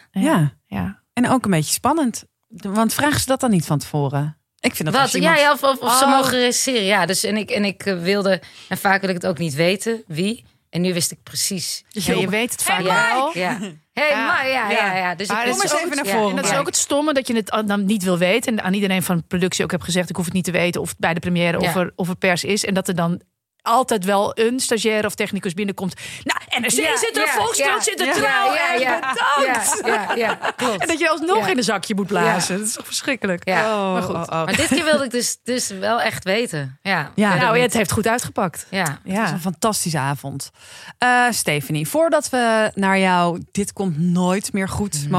ja. 0.68 1.02
en 1.14 1.30
ook 1.30 1.46
een 1.46 1.52
beetje 1.52 1.74
spannend. 1.74 2.24
Want 2.48 2.94
vragen 2.94 3.20
ze 3.20 3.26
dat 3.26 3.40
dan 3.40 3.50
niet 3.50 3.66
van 3.66 3.80
tevoren? 3.80 4.38
Ik 4.64 4.76
vind 4.76 4.92
dat 4.92 5.02
Wat? 5.02 5.14
iemand... 5.14 5.36
Ja, 5.38 5.42
ja, 5.44 5.52
of, 5.52 5.64
of, 5.64 5.78
of 5.80 5.98
ze 5.98 6.04
Oh. 6.04 6.10
mogen 6.18 6.32
recenseren. 6.40 6.84
Ja, 6.86 7.06
dus 7.06 7.24
en 7.24 7.38
ik, 7.38 7.50
en 7.52 7.66
ik 7.66 7.86
eh, 7.86 8.00
wilde, 8.02 8.42
en 8.70 8.78
vaak 8.78 9.02
wil 9.02 9.10
ik 9.10 9.16
het 9.16 9.26
ook 9.26 9.38
niet 9.38 9.54
weten 9.54 10.04
wie. 10.08 10.46
En 10.70 10.82
nu 10.82 10.94
wist 10.94 11.12
ik 11.12 11.18
precies. 11.24 11.84
Dus 11.90 12.06
je, 12.06 12.20
je 12.20 12.30
weet 12.30 12.52
het 12.52 12.64
vaak 12.64 12.82
ja, 12.82 13.14
wel. 13.16 13.38
Ja. 13.38 13.58
Hey, 13.94 14.10
Ja, 14.10 14.26
maar 14.26 14.48
ja, 14.48 14.70
ja. 14.70 14.86
ja, 14.86 14.96
ja. 14.98 15.16
Dus 15.16 15.28
Maar 15.28 15.40
ik 15.40 15.46
dat 15.46 15.56
Kom 15.56 15.64
is 15.66 15.72
eens 15.72 15.82
ook 15.82 15.86
even 15.86 15.98
het- 15.98 16.06
naar 16.06 16.14
ja, 16.16 16.20
voren. 16.20 16.38
En 16.38 16.42
dat 16.44 16.52
is 16.52 16.58
ook 16.58 16.66
het 16.66 16.76
stomme 16.76 17.14
dat 17.14 17.28
je 17.28 17.36
het 17.36 17.64
dan 17.66 17.86
niet 17.86 18.04
wil 18.04 18.18
weten. 18.18 18.58
En 18.58 18.64
aan 18.64 18.74
iedereen 18.74 19.04
van 19.04 19.18
de 19.18 19.24
productie 19.28 19.64
ook 19.64 19.72
heb 19.72 19.82
gezegd: 19.82 20.10
ik 20.10 20.16
hoef 20.16 20.26
het 20.26 20.34
niet 20.34 20.44
te 20.44 20.52
weten 20.52 20.82
of 20.82 20.90
het 20.90 20.98
bij 20.98 21.14
de 21.14 21.20
première 21.20 21.58
of, 21.60 21.74
Ja. 21.74 21.80
er, 21.80 21.92
of 21.96 22.10
er 22.10 22.16
pers 22.16 22.44
is. 22.44 22.66
En 22.66 22.74
dat 22.74 22.88
er 22.88 22.96
dan 22.96 23.22
altijd 23.64 24.06
wel 24.06 24.32
een 24.40 24.60
stagiair 24.60 25.06
of 25.06 25.16
technicus 25.16 25.54
binnenkomt. 25.54 25.94
Nou, 26.24 26.62
NRC 26.62 26.72
Ja, 26.72 26.98
zit 26.98 27.18
er, 27.18 27.26
ja, 27.26 27.32
Volkskrant 27.34 27.86
ja, 27.86 27.92
zit 27.92 28.00
er, 28.00 28.06
ja, 28.06 28.14
trouw 28.14 28.54
ja, 28.54 28.74
en 28.74 28.80
ja, 28.80 29.00
bedankt. 29.00 29.82
Ja, 29.86 29.92
ja, 29.94 30.16
ja, 30.16 30.52
klopt. 30.56 30.82
En 30.82 30.88
dat 30.88 31.00
je 31.00 31.10
alsnog 31.10 31.38
Ja. 31.46 31.48
in 31.48 31.58
een 31.58 31.64
zakje 31.64 31.96
moet 31.96 32.08
blazen. 32.08 32.58
Dat 32.58 32.68
is 32.68 32.74
toch 32.74 32.86
verschrikkelijk. 32.86 33.48
Ja. 33.48 33.76
Oh, 33.88 33.94
Maar 33.94 34.02
goed. 34.02 34.16
oh, 34.16 34.22
oh. 34.22 34.30
Maar 34.46 34.56
dit 34.56 34.68
keer 34.68 34.84
wilde 34.84 35.04
ik 35.04 35.12
dus, 35.12 35.38
dus 35.44 35.68
wel 35.68 36.02
echt 36.02 36.24
weten. 36.24 36.80
Ja, 36.82 37.12
Ja, 37.16 37.36
Nou, 37.36 37.56
ja, 37.58 37.62
het 37.64 37.74
heeft 37.74 37.92
goed 37.92 38.08
uitgepakt. 38.08 38.68
ja. 38.70 38.80
Het 38.84 39.00
was 39.04 39.14
Ja. 39.14 39.32
een 39.32 39.40
fantastische 39.42 39.98
avond. 40.00 40.50
Eh 40.98 41.26
Stephanie, 41.30 41.88
voordat 41.88 42.30
we 42.30 42.72
naar 42.76 43.00
jou 43.00 43.42
dit 43.52 43.74
komt 43.74 43.98
nooit 44.00 44.54
meer 44.54 44.70
goed 44.70 45.10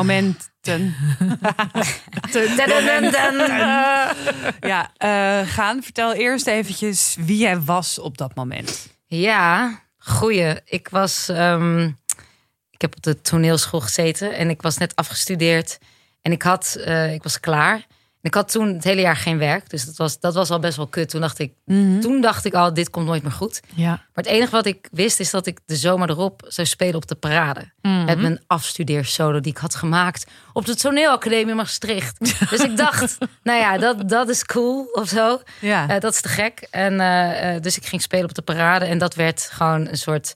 ja, 4.61 4.91
eh, 4.97 5.49
gaan, 5.49 5.83
vertel 5.83 6.13
eerst 6.15 6.47
eventjes 6.47 7.17
wie 7.21 7.39
jij 7.39 7.61
was 7.61 7.99
op 7.99 8.19
dat 8.19 8.35
moment. 8.35 8.89
Ja, 9.07 9.81
goeie. 9.99 10.61
Ik 10.65 10.89
was. 10.89 11.29
ehm, 11.29 11.91
ik 12.71 12.81
heb 12.81 12.97
op 12.97 13.03
de 13.03 13.21
toneelschool 13.21 13.81
gezeten 13.81 14.37
en 14.37 14.51
ik 14.51 14.63
was 14.63 14.77
net 14.77 14.97
afgestudeerd. 14.97 15.79
En 16.23 16.33
ik 16.33 16.43
had, 16.43 16.77
eh, 16.85 17.13
ik 17.13 17.23
was 17.23 17.41
klaar. 17.41 17.87
Ik 18.25 18.35
had 18.35 18.51
toen 18.51 18.75
het 18.75 18.85
hele 18.85 19.01
jaar 19.01 19.17
geen 19.17 19.39
werk. 19.39 19.71
Dus 19.71 19.85
dat 19.85 19.97
was, 19.97 20.21
dat 20.21 20.35
was 20.35 20.51
al 20.51 20.59
best 20.59 20.77
wel 20.77 20.87
kut. 20.87 21.11
Toen 21.11 21.21
dacht 21.21 21.39
ik, 21.39 21.53
toen 22.01 22.21
dacht 22.21 22.45
ik 22.45 22.55
al, 22.55 22.75
dit 22.75 22.91
komt 22.91 23.07
nooit 23.07 23.23
meer 23.23 23.33
goed. 23.33 23.61
Ja. 23.75 23.89
Maar 23.89 24.25
het 24.25 24.27
enige 24.27 24.51
wat 24.51 24.67
ik 24.67 24.89
wist 24.91 25.21
is 25.21 25.31
dat 25.31 25.47
ik 25.47 25.61
de 25.67 25.77
zomer 25.77 26.11
erop 26.11 26.45
zou 26.49 26.67
spelen 26.67 26.95
op 26.95 27.07
de 27.07 27.15
parade. 27.15 27.73
Met 27.81 28.19
mijn 28.19 28.41
afstudeersolo 28.47 29.41
die 29.41 29.53
ik 29.53 29.59
had 29.59 29.75
gemaakt 29.75 30.27
op 30.53 30.67
de 30.67 30.75
toneelacademie 30.75 31.55
Maastricht. 31.55 32.19
dus 32.51 32.61
ik 32.61 32.77
dacht, 32.77 33.19
nou 33.43 33.59
ja, 33.59 33.79
dat, 33.79 34.09
dat 34.09 34.29
is 34.29 34.45
cool 34.45 34.85
of 34.93 35.09
zo. 35.09 35.41
Ja. 35.61 35.89
Eh, 35.89 36.01
dat 36.01 36.13
is 36.13 36.21
te 36.21 36.29
gek. 36.29 36.67
En 36.71 37.01
eh, 37.01 37.55
eh, 37.55 37.63
dus 37.63 37.77
ik 37.77 37.87
ging 37.87 38.03
spelen 38.03 38.25
op 38.25 38.35
de 38.35 38.43
parade. 38.43 38.85
En 38.85 38.99
dat 38.99 39.15
werd 39.15 39.49
gewoon 39.53 39.89
een 39.89 39.99
soort. 39.99 40.35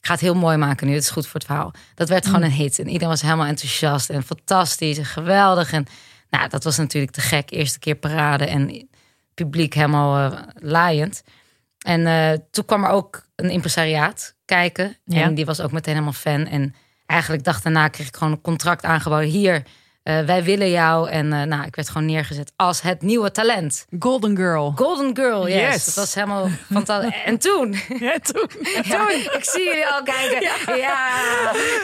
Ik 0.00 0.06
ga 0.06 0.12
het 0.12 0.22
heel 0.22 0.34
mooi 0.34 0.56
maken 0.56 0.86
nu. 0.86 0.94
Het 0.94 1.02
is 1.02 1.10
goed 1.10 1.24
voor 1.26 1.34
het 1.34 1.44
verhaal. 1.44 1.72
Dat 1.94 2.08
werd 2.08 2.26
gewoon 2.26 2.42
een 2.42 2.50
hit. 2.50 2.78
En 2.78 2.86
iedereen 2.86 3.08
was 3.08 3.22
helemaal 3.22 3.46
enthousiast 3.46 4.10
en 4.10 4.22
fantastisch 4.22 4.98
en 4.98 5.04
geweldig. 5.04 5.72
En 5.72 5.86
nou, 6.30 6.48
dat 6.48 6.64
was 6.64 6.76
natuurlijk 6.76 7.12
te 7.12 7.20
gek. 7.20 7.50
Eerste 7.50 7.78
keer 7.78 7.94
parade 7.94 8.44
en 8.46 8.88
publiek 9.34 9.74
helemaal 9.74 10.32
eh, 10.32 10.40
laaiend. 10.54 11.22
En 11.78 12.06
eh, 12.06 12.38
toen 12.50 12.64
kwam 12.64 12.84
er 12.84 12.90
ook 12.90 13.26
een 13.36 13.50
impresariaat 13.50 14.34
kijken. 14.44 14.96
Ja. 15.04 15.22
En 15.22 15.34
die 15.34 15.44
was 15.44 15.60
ook 15.60 15.72
meteen 15.72 15.94
helemaal 15.94 16.12
fan. 16.12 16.46
En 16.46 16.74
eigenlijk 17.06 17.44
dag 17.44 17.60
daarna 17.60 17.88
kreeg 17.88 18.06
ik 18.06 18.16
gewoon 18.16 18.32
een 18.32 18.40
contract 18.40 18.84
aangeboden. 18.84 19.28
Hier, 19.28 19.62
eh, 20.08 20.20
wij 20.20 20.44
willen 20.44 20.70
jou. 20.70 21.10
En 21.10 21.32
eh, 21.32 21.42
nou, 21.42 21.64
ik 21.66 21.76
werd 21.76 21.88
gewoon 21.88 22.06
neergezet 22.06 22.52
als 22.56 22.80
het 22.80 23.02
nieuwe 23.02 23.30
talent. 23.30 23.86
Golden 23.98 24.36
Girl. 24.36 24.72
Golden 24.76 25.16
Girl, 25.16 25.48
yes. 25.48 25.74
Yes. 25.74 25.84
Dat 25.84 25.94
was 25.94 26.14
helemaal 26.14 26.48
fantastisch. 26.72 27.22
En 27.24 27.38
toen, 27.38 27.76
Ja, 27.98 28.18
toen. 28.18 28.50
ja, 28.82 29.10
ik 29.10 29.38
zie 29.40 29.64
jullie 29.64 29.86
al 29.86 30.02
kijken. 30.02 30.76
Ja, 30.76 31.08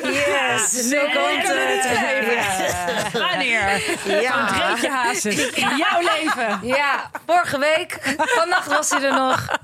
yes. 0.03 0.91
Nu 0.91 0.99
komt 0.99 1.47
het. 1.47 3.13
Wanneer? 3.13 3.83
Ja. 4.23 4.47
Dreetje 4.47 4.91
Hazes. 4.91 5.51
In 5.51 5.77
jouw 5.77 6.01
leven. 6.01 6.67
Ja, 6.67 7.11
vorige 7.27 7.59
week. 7.59 7.99
Vannacht 8.17 8.67
was 8.67 8.91
hij 8.91 9.03
er 9.03 9.13
nog. 9.13 9.59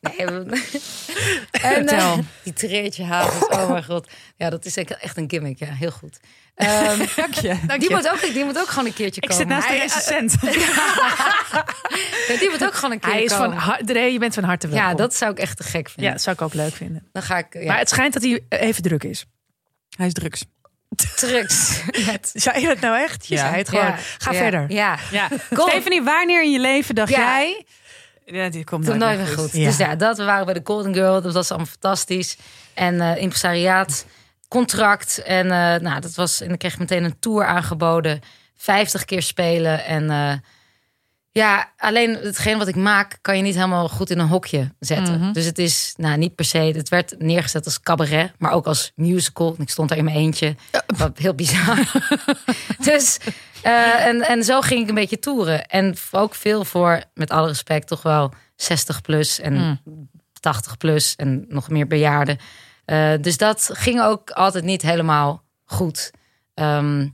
Nee, 0.00 0.26
en, 0.26 1.88
Vertel. 1.88 2.18
die 2.42 2.52
treertje 2.52 3.04
havens, 3.04 3.48
oh 3.48 3.70
mijn 3.70 3.84
god. 3.84 4.08
Ja, 4.36 4.50
dat 4.50 4.64
is 4.64 4.76
echt 4.76 5.16
een 5.16 5.30
gimmick, 5.30 5.58
ja, 5.58 5.72
heel 5.72 5.90
goed. 5.90 6.18
Ehm, 6.54 6.98
Dank 7.16 7.34
je. 7.34 7.56
die, 7.78 7.90
moet 7.90 8.08
ook, 8.10 8.20
die 8.20 8.44
moet 8.44 8.58
ook 8.58 8.68
gewoon 8.68 8.86
een 8.86 8.92
keertje 8.94 9.20
Ik 9.20 9.28
komen. 9.28 9.44
zit 9.44 9.52
naast 9.54 9.68
de 9.68 9.74
recensent. 9.78 10.34
Ja, 12.28 12.36
die 12.38 12.50
moet 12.50 12.64
ook 12.64 12.74
gewoon 12.74 12.90
een 12.92 12.98
keer 13.00 13.12
Hij 13.12 13.22
is 13.22 13.32
van 13.32 13.58
komen. 13.58 13.86
Dre, 13.86 13.98
je 14.00 14.18
bent 14.18 14.34
van 14.34 14.44
harte 14.44 14.68
welkom. 14.68 14.88
Ja, 14.88 14.94
dat 14.94 15.14
zou 15.14 15.30
ik 15.30 15.38
echt 15.38 15.56
te 15.56 15.62
gek 15.62 15.86
ja, 15.86 15.92
vinden. 15.92 16.12
dat 16.12 16.22
zou 16.22 16.36
ik 16.36 16.42
ook 16.42 16.54
leuk 16.54 16.74
vinden. 16.74 17.08
Dan 17.12 17.22
ga 17.22 17.38
ik 17.38 17.46
ja, 17.50 17.64
Maar 17.64 17.78
het 17.78 17.88
schijnt 17.88 18.12
dat 18.12 18.22
hij 18.22 18.44
even 18.48 18.82
druk 18.82 19.04
is. 19.04 19.24
Hij 19.96 20.06
is 20.06 20.12
drugs. 20.12 20.44
drugs. 21.16 21.80
Met, 22.06 22.30
Zei 22.34 22.60
je 22.60 22.66
dat 22.66 22.80
nou 22.80 23.02
echt? 23.02 23.26
Je 23.26 23.34
Ja. 23.34 23.40
zei 23.40 23.56
het 23.56 23.68
gewoon. 23.68 23.84
Ja, 23.84 23.96
Ga 24.18 24.32
ja, 24.32 24.38
verder. 24.38 24.64
Ja, 24.72 24.98
Ja. 25.10 25.28
Stephanie, 25.50 26.02
wanneer 26.02 26.42
in 26.42 26.50
je 26.52 26.58
leven 26.60 26.94
dacht 26.94 27.10
Ja. 27.10 27.18
jij... 27.18 27.66
Ja, 28.24 28.48
dit 28.48 28.64
komt 28.64 28.84
Toen 28.84 28.98
nooit, 28.98 29.16
nooit 29.18 29.28
meer 29.28 29.38
goed. 29.38 29.52
Ja. 29.52 29.64
Dus 29.64 29.76
ja, 29.76 29.94
dat 29.96 30.16
we 30.18 30.24
waren 30.24 30.44
bij 30.44 30.54
de 30.54 30.60
Golden 30.64 30.94
Girl. 30.94 31.22
Dat 31.22 31.32
was 31.32 31.48
allemaal 31.50 31.66
fantastisch. 31.70 32.36
En 32.74 33.00
eh 33.00 33.22
impresariaat, 33.22 34.06
contract. 34.48 35.22
En 35.22 35.44
eh, 35.44 35.80
nou, 35.80 36.00
dat 36.00 36.14
was. 36.14 36.40
En 36.40 36.52
ik 36.52 36.58
kreeg 36.58 36.78
meteen 36.78 37.04
een 37.04 37.18
tour 37.18 37.44
aangeboden. 37.46 38.20
50 38.56 39.04
keer 39.04 39.22
spelen. 39.22 39.84
En 39.84 40.10
eh, 40.10 40.32
ja, 41.30 41.72
alleen 41.76 42.14
hetgeen 42.14 42.58
wat 42.58 42.68
ik 42.68 42.76
maak, 42.76 43.18
kan 43.20 43.36
je 43.36 43.42
niet 43.42 43.54
helemaal 43.54 43.88
goed 43.88 44.10
in 44.10 44.18
een 44.18 44.28
hokje 44.28 44.74
zetten. 44.78 45.32
Dus 45.32 45.44
het 45.44 45.58
is 45.58 45.94
nou 45.96 46.16
niet 46.16 46.34
per 46.34 46.44
se. 46.44 46.58
Het 46.58 46.88
werd 46.88 47.14
neergezet 47.18 47.64
als 47.64 47.80
cabaret, 47.80 48.32
maar 48.38 48.52
ook 48.52 48.66
als 48.66 48.92
musical. 48.94 49.54
Ik 49.58 49.70
stond 49.70 49.88
daar 49.88 49.98
in 49.98 50.04
mijn 50.04 50.16
eentje. 50.16 50.56
Wat 50.96 51.18
heel 51.18 51.34
bizar. 51.34 51.92
dus 52.90 53.18
eh, 53.62 54.06
en, 54.06 54.22
en 54.22 54.44
zo 54.44 54.60
ging 54.60 54.82
ik 54.82 54.88
een 54.88 54.94
beetje 54.94 55.18
toeren. 55.18 55.66
En 55.66 55.94
ook 56.10 56.34
veel 56.34 56.64
voor, 56.64 57.02
met 57.14 57.30
alle 57.30 57.46
respect, 57.46 57.86
toch 57.86 58.02
wel 58.02 58.32
60 58.56 59.00
plus 59.00 59.40
en 59.40 59.80
80 60.40 60.76
plus 60.76 61.16
en 61.16 61.44
nog 61.48 61.68
meer 61.68 61.86
bejaarden. 61.86 62.38
Eh, 62.84 63.12
dus 63.20 63.36
dat 63.36 63.70
ging 63.72 64.02
ook 64.02 64.30
altijd 64.30 64.64
niet 64.64 64.82
helemaal 64.82 65.42
goed. 65.64 66.10
Ehm, 66.54 67.08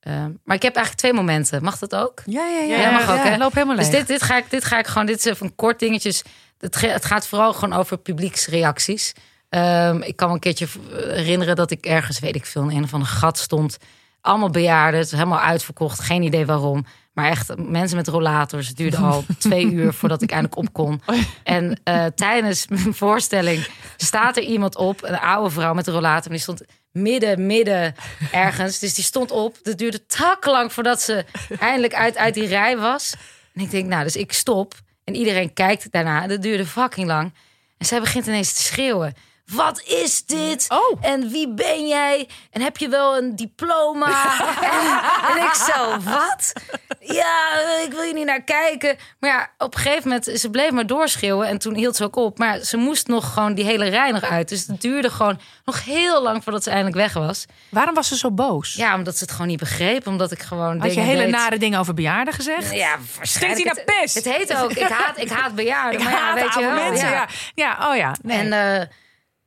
ehm, 0.00 0.30
maar 0.44 0.56
ik 0.56 0.62
heb 0.62 0.74
eigenlijk 0.74 0.96
twee 0.96 1.12
momenten. 1.12 1.62
Mag 1.62 1.78
dat 1.78 1.94
ook? 1.94 2.22
Ja, 2.26 2.46
ja, 2.46 2.60
ja. 2.60 2.80
Ja, 2.80 2.90
mag 2.90 3.10
ook, 3.10 3.24
hè? 3.24 3.36
Loop 3.36 3.54
helemaal 3.54 3.76
leeg. 3.76 3.84
Dus 3.84 3.94
dit, 3.94 4.06
dit, 4.06 4.22
ga 4.22 4.36
ik, 4.36 4.50
dit 4.50 4.64
ga 4.64 4.78
ik 4.78 4.86
gewoon, 4.86 5.06
dit 5.06 5.18
is 5.18 5.24
even 5.24 5.46
een 5.46 5.54
kort 5.54 5.78
dingetje. 5.78 6.12
Het, 6.58 6.80
het 6.80 7.04
gaat 7.04 7.26
vooral 7.26 7.52
gewoon 7.52 7.78
over 7.78 7.98
publieksreacties. 7.98 9.12
Ehm, 9.48 10.00
ik 10.02 10.16
kan 10.16 10.28
me 10.28 10.34
een 10.34 10.40
keertje 10.40 10.66
herinneren 10.92 11.56
dat 11.56 11.70
ik 11.70 11.86
ergens, 11.86 12.18
weet 12.18 12.36
ik 12.36 12.46
veel, 12.46 12.62
in 12.62 12.76
een 12.76 12.84
of 12.84 12.92
ander 12.92 13.08
gat 13.08 13.38
stond. 13.38 13.76
Allemaal 14.20 14.50
bejaarden, 14.50 15.00
het 15.00 15.10
was 15.10 15.20
helemaal 15.20 15.44
uitverkocht, 15.44 16.00
geen 16.00 16.22
idee 16.22 16.46
waarom. 16.46 16.86
Maar 17.18 17.30
echt, 17.30 17.56
mensen 17.56 17.96
met 17.96 18.08
rollators. 18.08 18.68
Het 18.68 18.76
duurde 18.76 18.96
al 18.96 19.24
twee 19.38 19.72
uur 19.72 19.92
voordat 19.92 20.22
ik 20.22 20.30
eindelijk 20.30 20.56
op 20.56 20.72
kon. 20.72 21.02
En 21.42 21.80
eh, 21.84 22.04
tijdens 22.04 22.66
mijn 22.68 22.94
voorstelling 22.94 23.68
staat 23.96 24.36
er 24.36 24.42
iemand 24.42 24.76
op, 24.76 25.02
een 25.02 25.18
oude 25.18 25.50
vrouw 25.50 25.74
met 25.74 25.86
een 25.86 25.92
rollator. 25.92 26.24
En 26.24 26.30
die 26.30 26.40
stond 26.40 26.62
midden, 26.92 27.46
midden 27.46 27.94
ergens. 28.32 28.78
Dus 28.78 28.94
die 28.94 29.04
stond 29.04 29.30
op. 29.30 29.56
Het 29.62 29.78
duurde 29.78 30.06
takkenlang 30.06 30.72
voordat 30.72 31.02
ze 31.02 31.24
eindelijk 31.58 31.94
uit, 31.94 32.16
uit 32.16 32.34
die 32.34 32.46
rij 32.46 32.76
was. 32.76 33.14
En 33.54 33.62
ik 33.62 33.70
denk, 33.70 33.86
nou, 33.86 34.04
dus 34.04 34.16
ik 34.16 34.32
stop. 34.32 34.74
En 35.04 35.14
iedereen 35.14 35.52
kijkt 35.52 35.92
daarna. 35.92 36.26
Dat 36.26 36.42
duurde 36.42 36.66
fucking 36.66 37.06
lang. 37.06 37.32
En 37.78 37.86
zij 37.86 38.00
begint 38.00 38.26
ineens 38.26 38.52
te 38.52 38.62
schreeuwen. 38.62 39.14
Wat 39.52 39.82
is 39.82 40.24
dit? 40.24 40.66
Oh. 40.68 40.98
En 41.00 41.28
wie 41.28 41.48
ben 41.54 41.86
jij? 41.88 42.28
En 42.50 42.60
heb 42.60 42.76
je 42.76 42.88
wel 42.88 43.16
een 43.16 43.36
diploma? 43.36 44.06
en, 44.72 45.00
en 45.36 45.44
ik 45.44 45.54
zo, 45.54 45.96
wat? 46.10 46.52
Ja, 47.00 47.58
ik 47.84 47.92
wil 47.92 48.02
je 48.02 48.12
niet 48.14 48.26
naar 48.26 48.42
kijken. 48.42 48.96
Maar 49.20 49.30
ja, 49.30 49.50
op 49.58 49.74
een 49.74 49.80
gegeven 49.80 50.08
moment, 50.08 50.40
ze 50.40 50.50
bleef 50.50 50.70
maar 50.70 50.86
doorschreeuwen. 50.86 51.46
En 51.48 51.58
toen 51.58 51.74
hield 51.74 51.96
ze 51.96 52.04
ook 52.04 52.16
op. 52.16 52.38
Maar 52.38 52.58
ze 52.58 52.76
moest 52.76 53.06
nog 53.06 53.32
gewoon 53.32 53.54
die 53.54 53.64
hele 53.64 53.88
rij 53.88 54.10
nog 54.10 54.22
uit. 54.22 54.48
Dus 54.48 54.66
het 54.66 54.80
duurde 54.80 55.10
gewoon 55.10 55.40
nog 55.64 55.84
heel 55.84 56.22
lang 56.22 56.42
voordat 56.44 56.62
ze 56.62 56.70
eindelijk 56.70 56.96
weg 56.96 57.12
was. 57.12 57.44
Waarom 57.68 57.94
was 57.94 58.08
ze 58.08 58.16
zo 58.16 58.30
boos? 58.30 58.74
Ja, 58.74 58.94
omdat 58.94 59.16
ze 59.16 59.22
het 59.24 59.32
gewoon 59.32 59.46
niet 59.46 59.58
begreep. 59.58 60.06
Omdat 60.06 60.30
ik 60.32 60.42
gewoon 60.42 60.80
Had 60.80 60.94
je 60.94 61.00
hele 61.00 61.22
deed. 61.22 61.30
nare 61.30 61.58
dingen 61.58 61.78
over 61.80 61.94
bejaarden 61.94 62.34
gezegd? 62.34 62.72
Ja, 62.74 62.96
waarschijnlijk. 63.16 63.26
Stinkt 63.28 63.54
hij 63.56 63.64
naar 63.64 63.74
Het- 63.74 63.84
pest? 63.84 64.14
Het 64.14 64.24
heet 64.36 64.56
ook, 64.56 64.70
ik 64.72 64.88
haat, 64.88 65.18
ik 65.18 65.30
haat 65.30 65.54
bejaarden. 65.54 65.98
Ik 66.00 66.04
maar 66.04 66.12
ja, 66.12 66.18
haat 66.20 66.40
weet 66.40 66.54
je 66.54 66.60
wel. 66.60 66.74
mensen. 66.88 67.08
ja. 67.08 67.14
Ja. 67.14 67.26
ja, 67.54 67.90
oh 67.90 67.96
ja. 67.96 68.14
Nee. 68.22 68.38
En, 68.38 68.52
eh, 68.80 68.86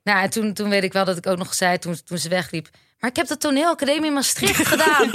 nou, 0.04 0.22
en 0.24 0.30
toen, 0.30 0.54
toen 0.54 0.70
weet 0.70 0.84
ik 0.84 0.94
wel 0.94 1.06
dat 1.06 1.18
ik 1.18 1.28
ook 1.28 1.38
nog 1.38 1.54
zei, 1.54 1.78
toen, 1.78 1.98
toen 2.06 2.18
ze 2.18 2.30
wegliep... 2.30 2.70
Maar 3.00 3.10
ik 3.10 3.16
heb 3.16 3.28
de 3.28 3.38
toneelacademie 3.38 4.06
in 4.06 4.14
Maastricht 4.14 4.68
gedaan. 4.74 5.10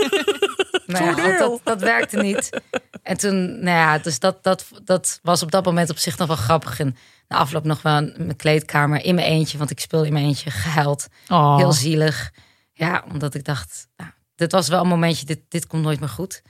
nou 0.86 1.04
ja, 1.04 1.12
goed, 1.12 1.38
dat, 1.38 1.60
dat 1.64 1.80
werkte 1.80 2.16
niet. 2.22 2.60
En 3.02 3.16
toen, 3.16 3.46
nou 3.46 3.76
ja, 3.76 3.98
dus 3.98 4.18
dat, 4.18 4.42
dat, 4.44 4.66
dat 4.84 5.18
was 5.22 5.42
op 5.42 5.50
dat 5.50 5.64
moment 5.64 5.90
op 5.90 5.98
zich 5.98 6.18
nog 6.18 6.26
wel 6.28 6.36
grappig. 6.36 6.80
En 6.80 6.96
na 7.28 7.36
afloop 7.36 7.64
nog 7.64 7.82
wel 7.82 7.98
in 7.98 8.12
mijn 8.18 8.36
kleedkamer 8.36 9.04
in 9.04 9.14
mijn 9.14 9.26
eentje. 9.26 9.58
Want 9.58 9.70
ik 9.70 9.80
speel 9.80 10.04
in 10.04 10.12
mijn 10.12 10.24
eentje 10.24 10.50
gehuild. 10.50 11.06
oh. 11.28 11.56
Heel 11.56 11.72
zielig. 11.72 12.30
Ja, 12.72 13.04
omdat 13.12 13.34
ik 13.34 13.44
dacht, 13.44 13.86
nou, 13.96 14.10
dit 14.34 14.52
was 14.52 14.68
wel 14.68 14.80
een 14.80 14.88
momentje, 14.88 15.26
dit, 15.26 15.40
dit 15.48 15.66
komt 15.66 15.82
nooit 15.82 16.00
meer 16.00 16.08
goed. 16.08 16.42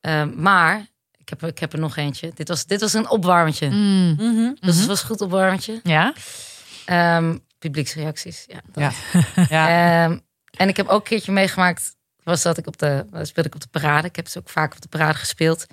Ehm, 0.00 0.30
maar, 0.42 0.86
ik 1.16 1.28
heb, 1.28 1.42
er- 1.42 1.48
ik 1.48 1.58
heb 1.58 1.72
er 1.72 1.78
nog 1.78 1.96
eentje. 1.96 2.30
Dit 2.34 2.48
was, 2.48 2.64
dit 2.66 2.80
was 2.80 2.92
een 2.92 3.08
opwarmetje. 3.10 3.70
Mm. 3.70 4.56
Dus 4.60 4.76
het 4.76 4.86
was 4.86 5.00
een 5.00 5.06
goed 5.06 5.20
opwarmetje. 5.20 5.80
Ja? 5.82 6.12
Ehm, 6.84 7.36
publieksreacties, 7.62 8.44
ja. 8.48 8.60
dat. 8.72 8.94
Ja. 9.48 10.04
Ehm, 10.04 10.18
en 10.56 10.68
ik 10.68 10.76
heb 10.76 10.86
ook 10.88 11.00
een 11.00 11.06
keertje 11.06 11.32
meegemaakt, 11.32 11.96
was 12.22 12.42
dat 12.42 12.58
ik 12.58 12.66
op 12.66 12.78
de, 12.78 13.04
speelde 13.22 13.48
ik 13.48 13.54
op 13.54 13.60
de 13.60 13.68
parade. 13.68 14.08
Ik 14.08 14.16
heb 14.16 14.24
dus 14.24 14.38
ook 14.38 14.48
vaak 14.48 14.74
op 14.74 14.80
de 14.80 14.88
parade 14.88 15.18
gespeeld. 15.18 15.66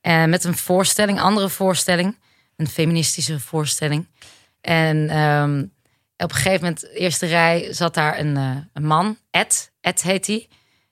En 0.00 0.30
met 0.30 0.44
een 0.44 0.56
voorstelling, 0.56 1.20
andere 1.20 1.48
voorstelling, 1.48 2.18
een 2.56 2.66
feministische 2.66 3.40
voorstelling. 3.40 4.06
En 4.60 5.08
ehm, 5.08 5.64
op 6.16 6.30
een 6.30 6.36
gegeven 6.36 6.60
moment, 6.60 6.88
eerste 6.94 7.26
rij, 7.26 7.72
zat 7.72 7.94
daar 7.94 8.18
een, 8.18 8.36
eh, 8.36 8.56
een 8.72 8.86
man, 8.86 9.18
Ed, 9.30 9.72
Ed 9.80 10.02
heet 10.02 10.26
hij. 10.26 10.48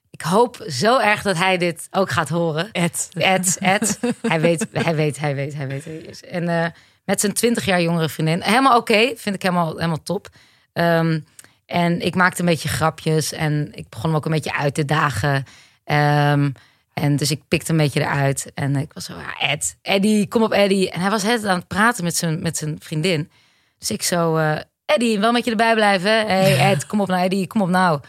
Ik 0.09 0.21
hoop 0.21 0.65
zo 0.67 0.99
erg 0.99 1.21
dat 1.21 1.37
hij 1.37 1.57
dit 1.57 1.87
ook 1.91 2.11
gaat 2.11 2.29
horen. 2.29 2.71
Ed. 2.71 3.09
Ed, 3.13 3.57
Ed. 3.59 3.99
hij 4.27 4.41
weet, 4.41 4.67
hij 4.71 4.95
weet, 4.95 5.19
hij 5.19 5.35
weet, 5.35 5.53
hij 5.53 5.67
weet. 5.67 6.23
En 6.25 6.49
eh, 6.49 6.71
met 7.07 7.19
zijn 7.19 7.33
20 7.33 7.65
jaar 7.65 7.81
jongere 7.81 8.09
vriendin. 8.09 8.41
Helemaal 8.41 8.77
oké, 8.77 9.13
vind 9.15 9.35
ik 9.35 9.41
helemaal, 9.41 9.75
helemaal 9.75 10.03
top. 10.03 10.29
Ehm, 10.73 11.19
en 11.65 12.01
ik 12.01 12.15
maakte 12.15 12.39
een 12.39 12.47
beetje 12.47 12.69
grapjes 12.69 13.31
en 13.31 13.69
ik 13.73 13.89
begon 13.89 14.09
hem 14.09 14.15
ook 14.15 14.25
een 14.25 14.31
beetje 14.31 14.53
uit 14.53 14.73
te 14.73 14.85
dagen. 14.85 15.45
Ehm, 15.83 16.49
en 16.93 17.15
dus 17.15 17.31
ik 17.31 17.41
pikte 17.47 17.71
een 17.71 17.77
beetje 17.77 17.99
eruit. 17.99 18.51
En 18.53 18.75
ik 18.75 18.93
was 18.93 19.05
zo, 19.05 19.13
ja, 19.13 19.49
Ed, 19.49 19.77
Eddie, 19.81 20.27
kom 20.27 20.43
op 20.43 20.51
Eddie. 20.51 20.91
En 20.91 21.01
hij 21.01 21.09
was 21.09 21.23
het 21.23 21.45
aan 21.45 21.57
het 21.57 21.67
praten 21.67 22.03
met 22.03 22.15
zijn, 22.15 22.41
met 22.41 22.57
zijn 22.57 22.75
vriendin. 22.79 23.29
Dus 23.77 23.91
ik 23.91 24.01
zo, 24.01 24.35
eh, 24.35 24.59
Eddie, 24.85 25.19
wel 25.19 25.31
met 25.31 25.45
je 25.45 25.51
erbij 25.51 25.73
blijven. 25.73 26.27
Hey 26.27 26.71
Ed, 26.71 26.85
kom 26.85 27.01
op 27.01 27.07
nou 27.07 27.23
Eddie, 27.23 27.47
kom 27.47 27.61
op 27.61 27.69
nou. 27.69 28.01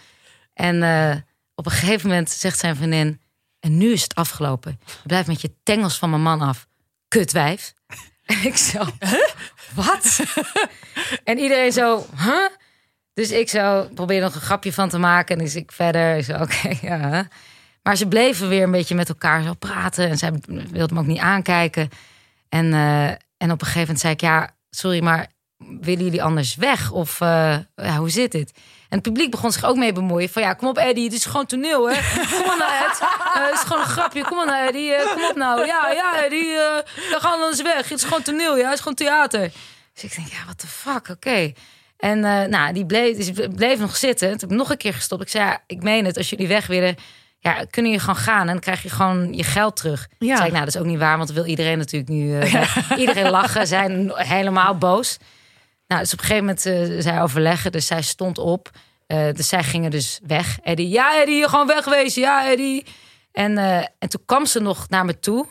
En 0.55 0.83
eh, 0.83 1.17
op 1.55 1.67
een 1.67 1.73
gegeven 1.73 2.09
moment 2.09 2.31
zegt 2.31 2.59
zijn 2.59 2.77
vriendin... 2.77 3.21
en 3.61 3.79
nu 3.79 3.93
is 3.93 4.03
het 4.03 4.15
afgelopen. 4.15 4.81
Je 4.85 5.07
blijft 5.07 5.29
met 5.29 5.41
je 5.41 5.53
tengels 5.63 5.99
van 5.99 6.11
mijn 6.11 6.23
man 6.23 6.41
af. 6.41 6.67
Kutwijf. 7.09 7.75
Ik 8.43 8.57
zo, 8.57 8.85
wat? 9.75 10.21
en 11.25 11.39
iedereen 11.39 11.73
zo, 11.73 12.07
huh? 12.17 12.49
Dus 13.15 13.31
ik 13.31 13.49
zo 13.49 13.89
probeer 13.95 14.21
nog 14.21 14.35
een 14.35 14.41
grapje 14.41 14.73
van 14.73 14.89
te 14.89 14.99
maken. 14.99 15.37
En 15.37 15.45
dus 15.45 15.55
ik 15.55 15.73
verder, 15.73 16.23
zo, 16.23 16.33
oké, 16.33 16.77
ja. 16.89 17.29
Maar 17.83 17.97
ze 17.97 18.09
bleven 18.09 18.49
weer 18.49 18.63
een 18.63 18.71
beetje 18.71 18.95
met 18.95 19.09
elkaar 19.09 19.43
zo 19.43 19.55
praten. 19.55 20.09
En 20.09 20.19
zij 20.19 20.33
wilde 20.71 20.95
me 20.95 21.01
ook 21.01 21.07
niet 21.07 21.19
aankijken. 21.19 21.89
En, 22.49 22.73
eh, 22.73 23.09
en 23.37 23.51
op 23.51 23.61
een 23.61 23.67
gegeven 23.67 23.81
moment 23.81 24.01
zei 24.01 24.13
ik, 24.13 24.21
ja, 24.21 24.55
sorry, 24.71 25.03
maar 25.03 25.27
willen 25.81 26.05
jullie 26.05 26.23
anders 26.23 26.55
weg? 26.55 26.91
Of 26.91 27.21
eh, 27.21 27.57
ja, 27.75 27.97
hoe 27.97 28.11
zit 28.11 28.33
dit? 28.33 28.53
En 28.89 28.99
het 28.99 29.03
publiek 29.03 29.31
begon 29.31 29.53
zich 29.53 29.65
ook 29.65 29.77
mee 29.77 29.93
bemoeien. 29.93 30.29
Van 30.29 30.43
ja, 30.43 30.53
kom 30.53 30.69
op 30.69 30.79
Eddie, 30.79 31.05
het 31.05 31.13
is 31.13 31.25
gewoon 31.25 31.47
toneel, 31.47 31.91
hè? 31.91 31.95
Kom 32.31 32.41
op 32.41 32.59
nou, 32.59 32.73
Ed. 32.91 33.01
Eh, 33.01 33.45
het 33.45 33.55
is 33.55 33.61
gewoon 33.61 33.83
een 33.83 33.89
grapje. 33.89 34.25
Kom 34.25 34.39
op 34.39 34.47
nou, 34.47 34.67
Eddie. 34.69 34.93
eh, 34.95 35.13
kom 35.13 35.25
op 35.25 35.37
nou. 35.37 35.67
Ja, 35.67 35.91
ja, 35.91 36.25
Eddie. 36.25 36.53
eh 36.53 36.77
we 37.11 37.17
gaan 37.21 37.39
dan 37.39 37.49
eens 37.49 37.63
weg. 37.63 37.89
Het 37.89 37.99
is 37.99 38.05
gewoon 38.05 38.23
toneel, 38.23 38.57
ja? 38.57 38.65
Het 38.65 38.73
is 38.75 38.79
gewoon 38.79 38.95
theater. 38.95 39.51
Dus 39.95 40.03
ik 40.05 40.17
denk, 40.17 40.29
ja, 40.29 40.45
what 40.45 40.59
the 40.59 40.67
fuck, 40.67 41.09
oké. 41.09 41.53
En 41.97 42.21
nou, 42.51 42.73
die 42.73 42.87
bleef, 42.87 43.17
dus 43.17 43.47
bleef 43.55 43.79
nog 43.79 43.97
zitten. 43.97 44.29
Toen 44.31 44.39
heb 44.41 44.51
ik 44.51 44.57
nog 44.57 44.71
een 44.71 44.77
keer 44.77 44.95
gestopt. 44.95 45.23
Ik 45.23 45.29
zei, 45.29 45.45
ja, 45.45 45.59
ik 45.67 45.83
meen 45.83 46.05
het. 46.05 46.17
Als 46.17 46.31
jullie 46.31 46.49
weg 46.49 46.67
willen, 46.67 46.97
ja, 47.39 47.53
kunnen 47.53 47.91
jullie 47.91 47.99
gewoon 48.07 48.17
gaan. 48.23 48.41
En 48.41 48.47
dan 48.47 48.59
krijg 48.59 48.83
je 48.83 48.91
gewoon 48.91 49.33
je 49.35 49.43
geld 49.43 49.77
terug. 49.77 50.09
Ja. 50.19 50.35
Zei 50.37 50.47
ik, 50.47 50.53
nou, 50.53 50.65
dat 50.65 50.75
is 50.75 50.81
ook 50.81 50.87
niet 50.87 50.99
waar. 50.99 51.17
Want 51.17 51.29
dan 51.29 51.37
wil 51.37 51.47
iedereen 51.47 51.79
natuurlijk 51.79 52.11
nu... 52.11 52.41
Iedereen 53.03 53.31
lachen, 53.31 53.67
zijn 53.67 54.13
helemaal 54.15 54.79
boos. 54.79 55.19
Nou, 55.89 56.01
dus 56.01 56.13
op 56.13 56.19
een 56.19 56.25
gegeven 56.25 56.45
moment 56.45 56.67
eh 56.67 57.03
zij 57.03 57.23
overleggen. 57.23 57.73
Dus 57.73 57.87
zij 57.87 58.03
stond 58.03 58.39
op. 58.39 58.71
Eh, 59.07 59.33
dus 59.33 59.49
zij 59.49 59.63
gingen 59.63 59.91
dus 59.91 60.21
weg. 60.27 60.59
Eddie, 60.63 60.89
ja 60.89 61.21
Eddie, 61.21 61.49
gewoon 61.49 61.67
wegwezen. 61.67 62.23
Ja 62.23 62.51
Eddie. 62.51 62.85
En, 63.33 63.59
eh, 63.59 63.77
en 63.77 64.09
toen 64.09 64.23
kwam 64.27 64.47
ze 64.47 64.61
nog 64.61 64.89
naar 64.89 65.05
me 65.05 65.19
toe. 65.19 65.47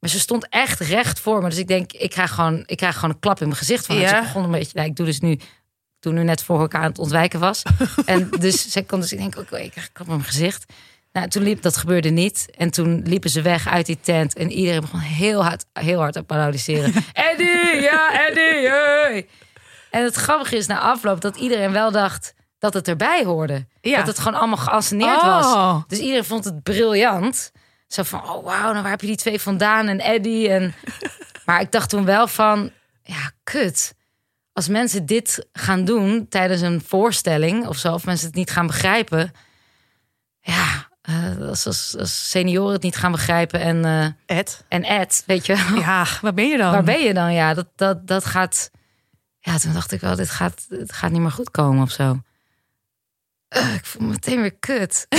Maar 0.00 0.10
ze 0.10 0.18
stond 0.18 0.48
echt 0.48 0.80
recht 0.80 1.20
voor 1.20 1.42
me. 1.42 1.48
Dus 1.48 1.58
ik 1.58 1.68
denk, 1.68 1.92
ik 1.92 2.10
krijg 2.10 2.30
gewoon, 2.30 2.62
ik 2.66 2.76
krijg 2.76 2.94
gewoon 2.94 3.10
een 3.10 3.20
klap 3.20 3.40
in 3.40 3.46
mijn 3.46 3.58
gezicht 3.58 3.86
van. 3.86 3.96
Ja. 3.96 4.02
Dus 4.02 4.18
ik 4.18 4.24
begon 4.24 4.44
een 4.44 4.50
beetje, 4.50 4.72
nou, 4.74 4.88
ik 4.88 4.96
doe 4.96 5.06
dus 5.06 5.20
nu... 5.20 5.38
Toen 6.00 6.14
nu 6.14 6.22
net 6.22 6.42
voor 6.42 6.60
elkaar 6.60 6.80
aan 6.80 6.88
het 6.88 6.98
ontwijken 6.98 7.40
was. 7.40 7.62
en 8.04 8.30
dus 8.38 8.70
zij 8.70 8.82
kon 8.82 9.00
dus, 9.00 9.12
ik 9.12 9.18
denk, 9.18 9.38
oké, 9.38 9.56
ik 9.56 9.70
krijg 9.70 9.86
een 9.86 9.92
klap 9.92 10.06
in 10.06 10.12
mijn 10.12 10.26
gezicht. 10.26 10.72
Nou, 11.12 11.28
toen 11.28 11.42
liep, 11.42 11.62
dat 11.62 11.76
gebeurde 11.76 12.08
niet. 12.08 12.48
En 12.56 12.70
toen 12.70 13.02
liepen 13.04 13.30
ze 13.30 13.42
weg 13.42 13.68
uit 13.68 13.86
die 13.86 13.98
tent. 14.00 14.34
En 14.34 14.50
iedereen 14.50 14.80
begon 14.80 15.00
heel 15.00 15.44
hard, 15.44 15.64
heel 15.72 15.98
hard 15.98 16.12
te 16.12 16.18
applaudisseren. 16.18 16.92
Eddie, 17.12 17.80
ja, 17.80 18.28
Eddie, 18.28 18.68
hey. 18.68 19.26
En 19.90 20.04
het 20.04 20.14
grappige 20.14 20.56
is 20.56 20.66
na 20.66 20.78
afloop 20.80 21.20
dat 21.20 21.36
iedereen 21.36 21.72
wel 21.72 21.90
dacht 21.90 22.34
dat 22.58 22.74
het 22.74 22.88
erbij 22.88 23.24
hoorde. 23.24 23.66
Ja. 23.80 23.96
Dat 23.96 24.06
het 24.06 24.18
gewoon 24.18 24.38
allemaal 24.38 24.56
geanceneerd 24.56 25.16
Oh. 25.16 25.24
was. 25.24 25.82
Dus 25.86 25.98
iedereen 25.98 26.24
vond 26.24 26.44
het 26.44 26.62
briljant. 26.62 27.52
Zo 27.86 28.02
van, 28.02 28.22
oh 28.30 28.44
wauw, 28.44 28.70
nou 28.70 28.82
waar 28.82 28.90
heb 28.90 29.00
je 29.00 29.06
die 29.06 29.16
twee 29.16 29.40
vandaan 29.40 29.86
en 29.88 30.00
Eddie? 30.00 30.48
En... 30.48 30.74
Maar 31.44 31.60
ik 31.60 31.72
dacht 31.72 31.88
toen 31.88 32.04
wel 32.04 32.26
van, 32.28 32.70
ja, 33.02 33.30
kut. 33.44 33.94
Als 34.52 34.68
mensen 34.68 35.06
dit 35.06 35.46
gaan 35.52 35.84
doen 35.84 36.26
tijdens 36.28 36.60
een 36.60 36.82
voorstelling 36.86 37.66
of 37.66 37.76
zo, 37.76 37.92
of 37.94 38.04
mensen 38.04 38.26
het 38.26 38.34
niet 38.36 38.50
gaan 38.50 38.66
begrijpen, 38.66 39.32
ja, 40.40 40.88
eh, 41.02 41.48
als, 41.48 41.66
als, 41.66 41.96
als 41.98 42.30
senioren 42.30 42.72
het 42.72 42.82
niet 42.82 42.96
gaan 42.96 43.12
begrijpen 43.12 43.60
en, 43.60 43.84
eh, 43.84 44.38
Ed. 44.38 44.64
en 44.68 44.82
Ed, 44.84 45.22
weet 45.26 45.46
je 45.46 45.56
wel. 45.56 45.80
Ja, 45.80 46.06
waar 46.20 46.34
ben 46.34 46.48
je 46.48 46.56
dan? 46.58 46.70
Waar 46.72 46.84
ben 46.84 47.00
je 47.00 47.14
dan? 47.14 47.32
Ja, 47.32 47.54
dat, 47.54 47.66
dat, 47.76 48.06
dat 48.06 48.24
gaat. 48.24 48.70
Ja, 49.48 49.58
toen 49.58 49.72
dacht 49.72 49.92
ik 49.92 50.00
wel, 50.00 50.16
dit 50.16 50.30
gaat, 50.30 50.66
dit 50.68 50.92
gaat 50.92 51.10
niet 51.10 51.20
meer 51.20 51.30
goed 51.30 51.50
komen 51.50 51.82
of 51.82 51.90
zo. 51.90 52.20
Eh, 53.48 53.74
ik 53.74 53.84
voel 53.86 54.02
me 54.02 54.08
meteen 54.12 54.40
weer 54.40 54.54
kut. 54.58 55.06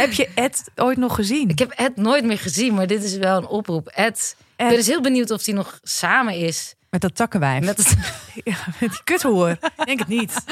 Heb 0.00 0.12
je 0.12 0.28
Ed 0.34 0.64
ooit 0.76 0.98
nog 0.98 1.14
gezien? 1.14 1.48
Ik 1.48 1.58
heb 1.58 1.70
Ed 1.70 1.96
nooit 1.96 2.24
meer 2.24 2.38
gezien, 2.38 2.74
maar 2.74 2.86
dit 2.86 3.02
is 3.02 3.16
wel 3.16 3.36
een 3.36 3.46
oproep. 3.46 3.88
Ed, 3.88 4.36
ik 4.38 4.66
ben 4.66 4.76
dus 4.76 4.86
heel 4.86 5.00
benieuwd 5.00 5.30
of 5.30 5.44
hij 5.44 5.54
nog 5.54 5.78
samen 5.82 6.34
is. 6.34 6.74
Met 6.90 7.00
dat 7.00 7.14
takkenwijf. 7.16 7.64
Met 7.64 7.76
het, 7.82 7.96
Ja, 8.44 8.56
met 8.80 8.90
die 8.90 9.00
kuthoer. 9.04 9.50
Ik 9.50 9.84
denk 9.84 9.98
het 9.98 10.08
niet. 10.08 10.34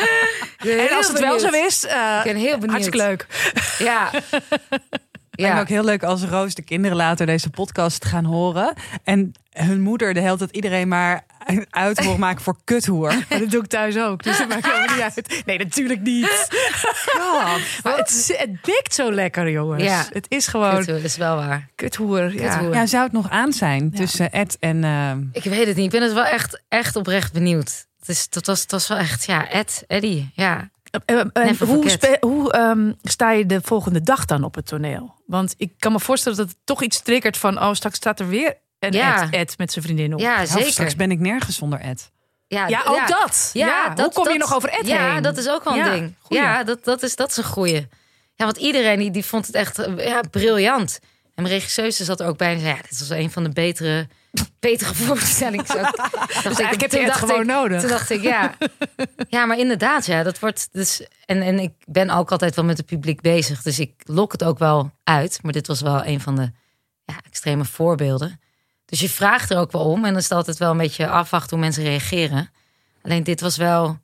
En 0.59 0.97
als 0.97 1.09
het 1.09 1.19
wel 1.21 1.39
zo 1.39 1.49
is, 1.49 1.85
Ik 1.85 1.91
ben 2.25 2.37
heel 2.37 2.59
benieuwd. 2.59 2.71
hartstikke 2.71 2.99
leuk. 2.99 3.27
Ja. 3.79 4.11
Lijkt 5.39 5.55
me 5.55 5.61
ja. 5.61 5.61
ook 5.61 5.69
heel 5.69 5.85
leuk 5.85 6.03
als 6.03 6.23
Roos 6.23 6.55
de 6.55 6.63
kinderen 6.63 6.97
later 6.97 7.27
deze 7.27 7.51
podcast 7.51 8.05
gaan 8.05 8.25
horen. 8.25 8.73
En 9.05 9.33
hun 9.53 9.81
moeder 9.81 10.15
de 10.15 10.21
hele 10.21 10.37
tijd 10.37 10.51
iedereen 10.51 10.89
maar 10.89 11.25
uit 11.71 12.05
hoort 12.05 12.19
maken 12.19 12.43
voor 12.43 12.57
kuthoer. 12.65 13.15
Maar 13.29 13.39
dat 13.39 13.51
doe 13.51 13.63
ik 13.63 13.67
thuis 13.69 13.99
ook. 13.99 14.23
Dus 14.23 14.39
dat 14.39 14.49
maakt 14.49 14.67
helemaal 14.67 14.95
niet 14.97 15.03
uit. 15.03 15.43
Nee, 15.47 15.59
natuurlijk 15.59 16.01
niet. 16.01 16.49
Maar 17.83 17.97
het, 17.97 18.35
het 18.39 18.65
dikt 18.65 18.95
zo 18.95 19.13
lekker, 19.13 19.51
jongens. 19.51 19.83
Ja. 19.83 20.05
Het 20.13 20.27
is 20.29 20.47
gewoon 20.47 20.77
Kut, 20.77 20.87
dat 20.87 21.03
is 21.03 21.17
wel 21.17 21.37
waar. 21.37 21.69
kuthoer. 21.75 22.35
Ja. 22.35 22.49
Kuthoer. 22.57 22.75
Ja, 22.75 22.87
zou 22.87 23.03
het 23.05 23.13
nog 23.13 23.31
aan 23.31 23.53
zijn 23.53 23.91
tussen 23.91 24.33
Ed 24.33 24.57
en... 24.61 24.85
eh, 24.85 25.11
Ik 25.33 25.45
weet 25.45 25.67
het 25.67 25.77
niet. 25.77 25.85
Ik 25.85 25.91
ben 25.91 26.03
het 26.03 26.13
wel 26.13 26.25
echt, 26.25 26.63
echt 26.69 26.97
oprecht 26.97 27.33
benieuwd. 27.33 27.87
Het, 27.99 28.09
is, 28.09 28.29
dat, 28.29 28.47
was, 28.47 28.61
het 28.61 28.71
was 28.71 28.89
wel 28.89 28.99
echt, 28.99 29.25
ja, 29.25 29.49
Ed, 29.51 29.85
Eddie, 29.87 30.31
ja. 30.35 30.69
Eh, 30.91 31.19
en 31.19 31.31
Never 31.33 31.67
hoe 31.67 31.77
forget. 31.77 31.93
spe- 31.93 32.17
hoe 32.27 32.53
ehm, 32.53 32.93
sta 33.03 33.31
je 33.31 33.47
de 33.47 33.61
volgende 33.63 34.01
dag 34.01 34.25
dan 34.25 34.45
op 34.45 34.55
het 34.55 34.67
toneel? 34.67 35.15
Want 35.27 35.55
ik 35.57 35.73
kan 35.79 35.93
me 35.93 36.01
voorstellen 36.01 36.39
dat 36.39 36.49
het 36.49 36.57
toch 36.65 36.83
iets 36.83 37.01
triggert 37.03 37.37
van... 37.37 37.59
oh, 37.63 37.73
straks 37.73 37.97
staat 37.97 38.21
er 38.21 38.29
weer 38.29 38.57
een 38.79 38.93
Ja. 38.93 39.23
Ed, 39.23 39.31
Ed 39.35 39.59
met 39.59 39.73
zijn 39.73 39.85
vriendin 39.85 40.15
op. 40.15 40.21
Ja, 40.21 40.35
nou, 40.35 40.47
straks 40.47 40.75
zeker. 40.75 40.97
ben 40.97 41.11
ik 41.11 41.19
nergens 41.19 41.57
zonder 41.57 41.81
Ed. 41.81 42.11
Ja, 42.47 42.83
ook 42.87 43.09
dat. 43.09 43.51
Ja, 43.53 43.93
hoe 43.97 44.13
kom 44.13 44.29
je 44.33 44.39
nog 44.39 44.55
over 44.55 44.69
Ed 44.69 44.87
ja, 44.87 45.13
heen? 45.13 45.23
dat 45.23 45.37
is 45.37 45.49
ook 45.49 45.65
wel 45.65 45.73
een 45.73 45.79
Ja, 45.79 45.93
ding. 45.93 46.15
goeie. 46.21 46.43
Ja, 46.43 46.65
dat, 46.65 46.85
dat, 46.85 47.03
is, 47.03 47.17
dat 47.17 47.31
is 47.31 47.37
een 47.37 47.45
goeie. 47.45 47.89
Ja, 48.35 48.45
want 48.45 48.57
iedereen 48.57 48.99
die, 48.99 49.11
die 49.11 49.25
vond 49.25 49.47
het 49.47 49.55
echt 49.55 49.79
eh, 49.79 50.07
ja, 50.07 50.21
briljant. 50.31 51.01
En 51.39 51.45
mijn 51.45 51.57
regisseuse 51.57 52.05
zat 52.05 52.21
er 52.21 52.27
ook 52.27 52.37
bij 52.37 52.53
en 52.53 52.61
zei... 52.61 52.75
ja, 52.75 52.83
dit 52.89 52.99
was 52.99 53.11
een 53.11 53.31
van 53.31 53.43
de 53.43 53.49
betere, 53.49 54.09
betere 54.61 54.95
voorstellingen. 54.95 55.67
Zo, 55.67 55.75
dacht 55.83 55.99
ik, 56.35 56.45
eigenlijk 56.45 56.93
heb 56.93 57.07
dacht 57.07 57.19
gewoon 57.19 57.41
ik- 57.41 57.47
nodig. 57.47 57.81
Toen 57.81 57.89
dacht 57.91 58.11
ik, 58.11 58.23
ja. 58.23 58.55
Ja, 59.29 59.45
maar 59.45 59.59
inderdaad, 59.59 60.07
ja, 60.07 60.23
dat 60.23 60.39
wordt... 60.39 60.69
Dus, 60.73 61.07
en, 61.25 61.43
en 61.43 61.59
ik 61.59 61.73
ben 61.87 62.11
ook 62.11 62.31
altijd 62.33 62.55
wel 62.55 62.65
met 62.65 62.77
het 62.77 62.87
publiek 62.87 63.21
bezig. 63.21 63.63
Dus 63.63 63.79
ik 63.79 63.93
lok 64.05 64.33
het 64.33 64.45
ook 64.45 64.59
wel 64.59 64.91
uit. 65.05 65.39
Maar 65.43 65.53
dit 65.53 65.67
was 65.67 65.81
wel 65.81 66.05
een 66.07 66.21
van 66.21 66.37
de 66.37 66.51
ja, 67.05 67.15
extreme 67.27 67.65
voorbeelden. 67.65 68.41
Dus 68.85 69.01
je 69.01 69.09
vraagt 69.09 69.51
er 69.51 69.59
ook 69.59 69.73
wel 69.73 69.85
om. 69.85 70.05
En 70.05 70.11
dan 70.11 70.17
is 70.17 70.29
het 70.29 70.33
altijd 70.33 70.59
wel 70.59 70.71
een 70.71 70.77
beetje 70.77 71.09
afwachten 71.09 71.51
hoe 71.51 71.65
mensen 71.65 71.83
reageren. 71.85 72.51
Alleen 73.03 73.25
dit 73.25 73.41
was 73.41 73.57
wel... 73.57 73.99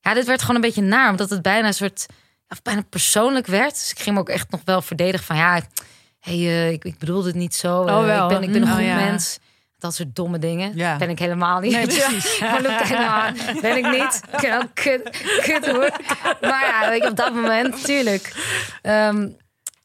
Ja, 0.00 0.14
dit 0.14 0.26
werd 0.26 0.40
gewoon 0.40 0.56
een 0.56 0.62
beetje 0.62 0.82
naar. 0.82 1.10
Omdat 1.10 1.30
het 1.30 1.42
bijna 1.42 1.66
een 1.66 1.74
soort... 1.74 2.06
Ja, 2.48 2.56
bijna 2.62 2.82
persoonlijk 2.88 3.46
werd. 3.46 3.70
Dus 3.74 3.90
ik 3.90 3.98
ging 3.98 4.14
me 4.14 4.20
ook 4.20 4.28
echt 4.28 4.50
nog 4.50 4.60
wel 4.64 4.82
verdedigen 4.82 5.26
van... 5.26 5.36
Ja, 5.36 5.60
hey, 6.28 6.36
eh, 6.38 6.70
ik, 6.70 6.84
ik 6.84 6.98
bedoelde 6.98 7.26
het 7.28 7.36
niet 7.36 7.54
zo. 7.54 7.80
Oh, 7.82 7.88
Eh, 7.88 8.04
wel. 8.04 8.30
ik, 8.30 8.38
ben, 8.38 8.42
ik 8.42 8.52
ben 8.52 8.62
een 8.62 8.68
Mm. 8.68 8.74
goed 8.74 8.82
Oh, 8.82 8.88
ja. 8.88 8.94
mens. 8.94 9.38
Dat 9.78 9.94
soort 9.94 10.16
domme 10.16 10.38
dingen. 10.38 10.72
Ja. 10.76 10.96
Ben 10.96 11.10
ik 11.10 11.18
helemaal 11.18 11.60
niet. 11.60 11.72
Nee, 11.72 11.86
precies. 11.96 12.40
Luc 12.40 12.88
helemaal 12.88 13.30
ben 13.62 13.76
ik 13.76 13.90
niet. 13.90 14.20
Ik 14.40 14.52
ook 14.62 14.74
kut, 14.74 15.02
kut 15.42 15.66
hoor. 15.70 15.90
Maar 16.40 16.66
ja, 16.66 16.92
je, 16.92 17.08
op 17.10 17.16
dat 17.16 17.34
moment 17.34 17.70
natuurlijk. 17.70 18.32
Ehm, 18.82 19.28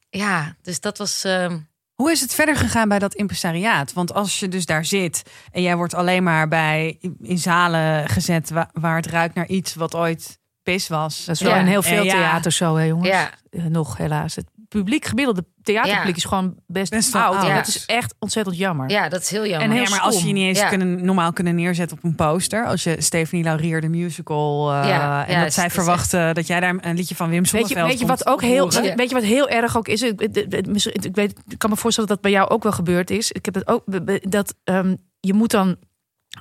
ja, 0.09 0.55
dus 0.61 0.79
dat 0.79 0.97
was... 0.97 1.23
ehm, 1.23 1.57
Hoe 1.93 2.11
is 2.11 2.21
het 2.21 2.33
verder 2.33 2.55
gegaan 2.55 2.87
bij 2.89 2.99
dat 2.99 3.13
impresariaat? 3.13 3.93
Want 3.93 4.13
als 4.13 4.39
je 4.39 4.47
dus 4.47 4.65
daar 4.65 4.85
zit 4.85 5.23
en 5.51 5.61
jij 5.61 5.75
wordt 5.75 5.93
alleen 5.93 6.23
maar 6.23 6.47
bij 6.47 6.97
in 7.21 7.37
zalen 7.37 8.09
gezet 8.09 8.49
wa- 8.49 8.69
waar 8.73 8.95
het 8.95 9.07
ruikt 9.07 9.35
naar 9.35 9.47
iets 9.47 9.75
wat 9.75 9.95
ooit 9.95 10.37
pis 10.63 10.87
was. 10.87 11.25
Dat 11.25 11.35
is 11.35 11.41
wel 11.41 11.51
Ja. 11.53 11.59
in 11.59 11.65
heel 11.65 11.81
veel 11.83 11.97
En 11.97 12.03
ja. 12.03 12.11
theaters 12.11 12.55
zo, 12.57 12.75
hè, 12.75 12.83
jongens. 12.83 13.07
Ja. 13.09 13.29
Eh, 13.49 13.63
nog 13.65 13.97
helaas. 13.97 14.35
Het 14.35 14.45
publiek, 14.73 15.05
gemiddelde 15.05 15.45
theaterpubliek 15.61 16.09
Ja. 16.09 16.15
is 16.15 16.25
gewoon 16.25 16.55
best, 16.67 16.91
Best 16.91 17.15
oud. 17.15 17.35
En 17.35 17.39
oud. 17.41 17.55
dat 17.55 17.67
is 17.67 17.85
echt 17.85 18.15
ontzettend 18.19 18.57
jammer. 18.57 18.89
ja, 18.89 19.09
dat 19.09 19.21
is 19.21 19.29
heel 19.29 19.45
jammer. 19.47 19.61
En 19.69 19.71
heel 19.71 19.83
Ja, 19.83 19.89
maar 19.89 19.99
als 19.99 20.21
je 20.21 20.27
je 20.27 20.33
niet 20.33 20.43
eens 20.47 20.59
Ja. 20.59 20.67
kunnen, 20.67 21.05
normaal 21.05 21.33
kunnen 21.33 21.55
neerzetten 21.55 21.97
op 21.97 22.03
een 22.03 22.15
poster. 22.15 22.65
Als 22.65 22.83
je 22.83 22.95
Stephanie 23.01 23.43
Laurier 23.43 23.81
de 23.81 23.87
musical 23.89 24.71
eh, 24.73 24.87
Ja, 24.87 25.27
en 25.27 25.33
ja, 25.33 25.43
dat 25.43 25.53
zij 25.53 25.65
is 25.65 25.73
verwachten 25.73 26.35
dat 26.35 26.47
jij 26.47 26.59
daar 26.59 26.75
een 26.81 26.95
liedje 26.95 27.15
van 27.15 27.29
Wim 27.29 27.41
Weet 27.41 27.51
je, 27.51 27.57
Sonneveld 27.57 27.87
weet 27.87 27.99
je 27.99 28.05
wat 28.05 28.25
ook 28.27 28.41
heel? 28.41 28.71
Ja. 28.83 28.95
weet 28.95 29.09
je 29.09 29.15
wat 29.15 29.23
heel 29.23 29.49
erg 29.49 29.77
ook 29.77 29.87
is? 29.87 30.01
Ik, 30.01 30.21
ik- 30.21 31.15
weet, 31.15 31.39
ik 31.47 31.57
kan 31.57 31.69
me 31.69 31.75
voorstellen 31.75 32.09
dat 32.09 32.21
dat 32.21 32.31
bij 32.31 32.39
jou 32.39 32.49
ook 32.49 32.63
wel 32.63 32.71
gebeurd 32.71 33.09
is. 33.09 33.31
Ik 33.31 33.45
heb 33.45 33.53
het 33.53 33.67
ook 33.67 33.83
dat 34.31 34.55
ehm, 34.63 34.95
je 35.19 35.33
moet 35.33 35.51
dan 35.51 35.75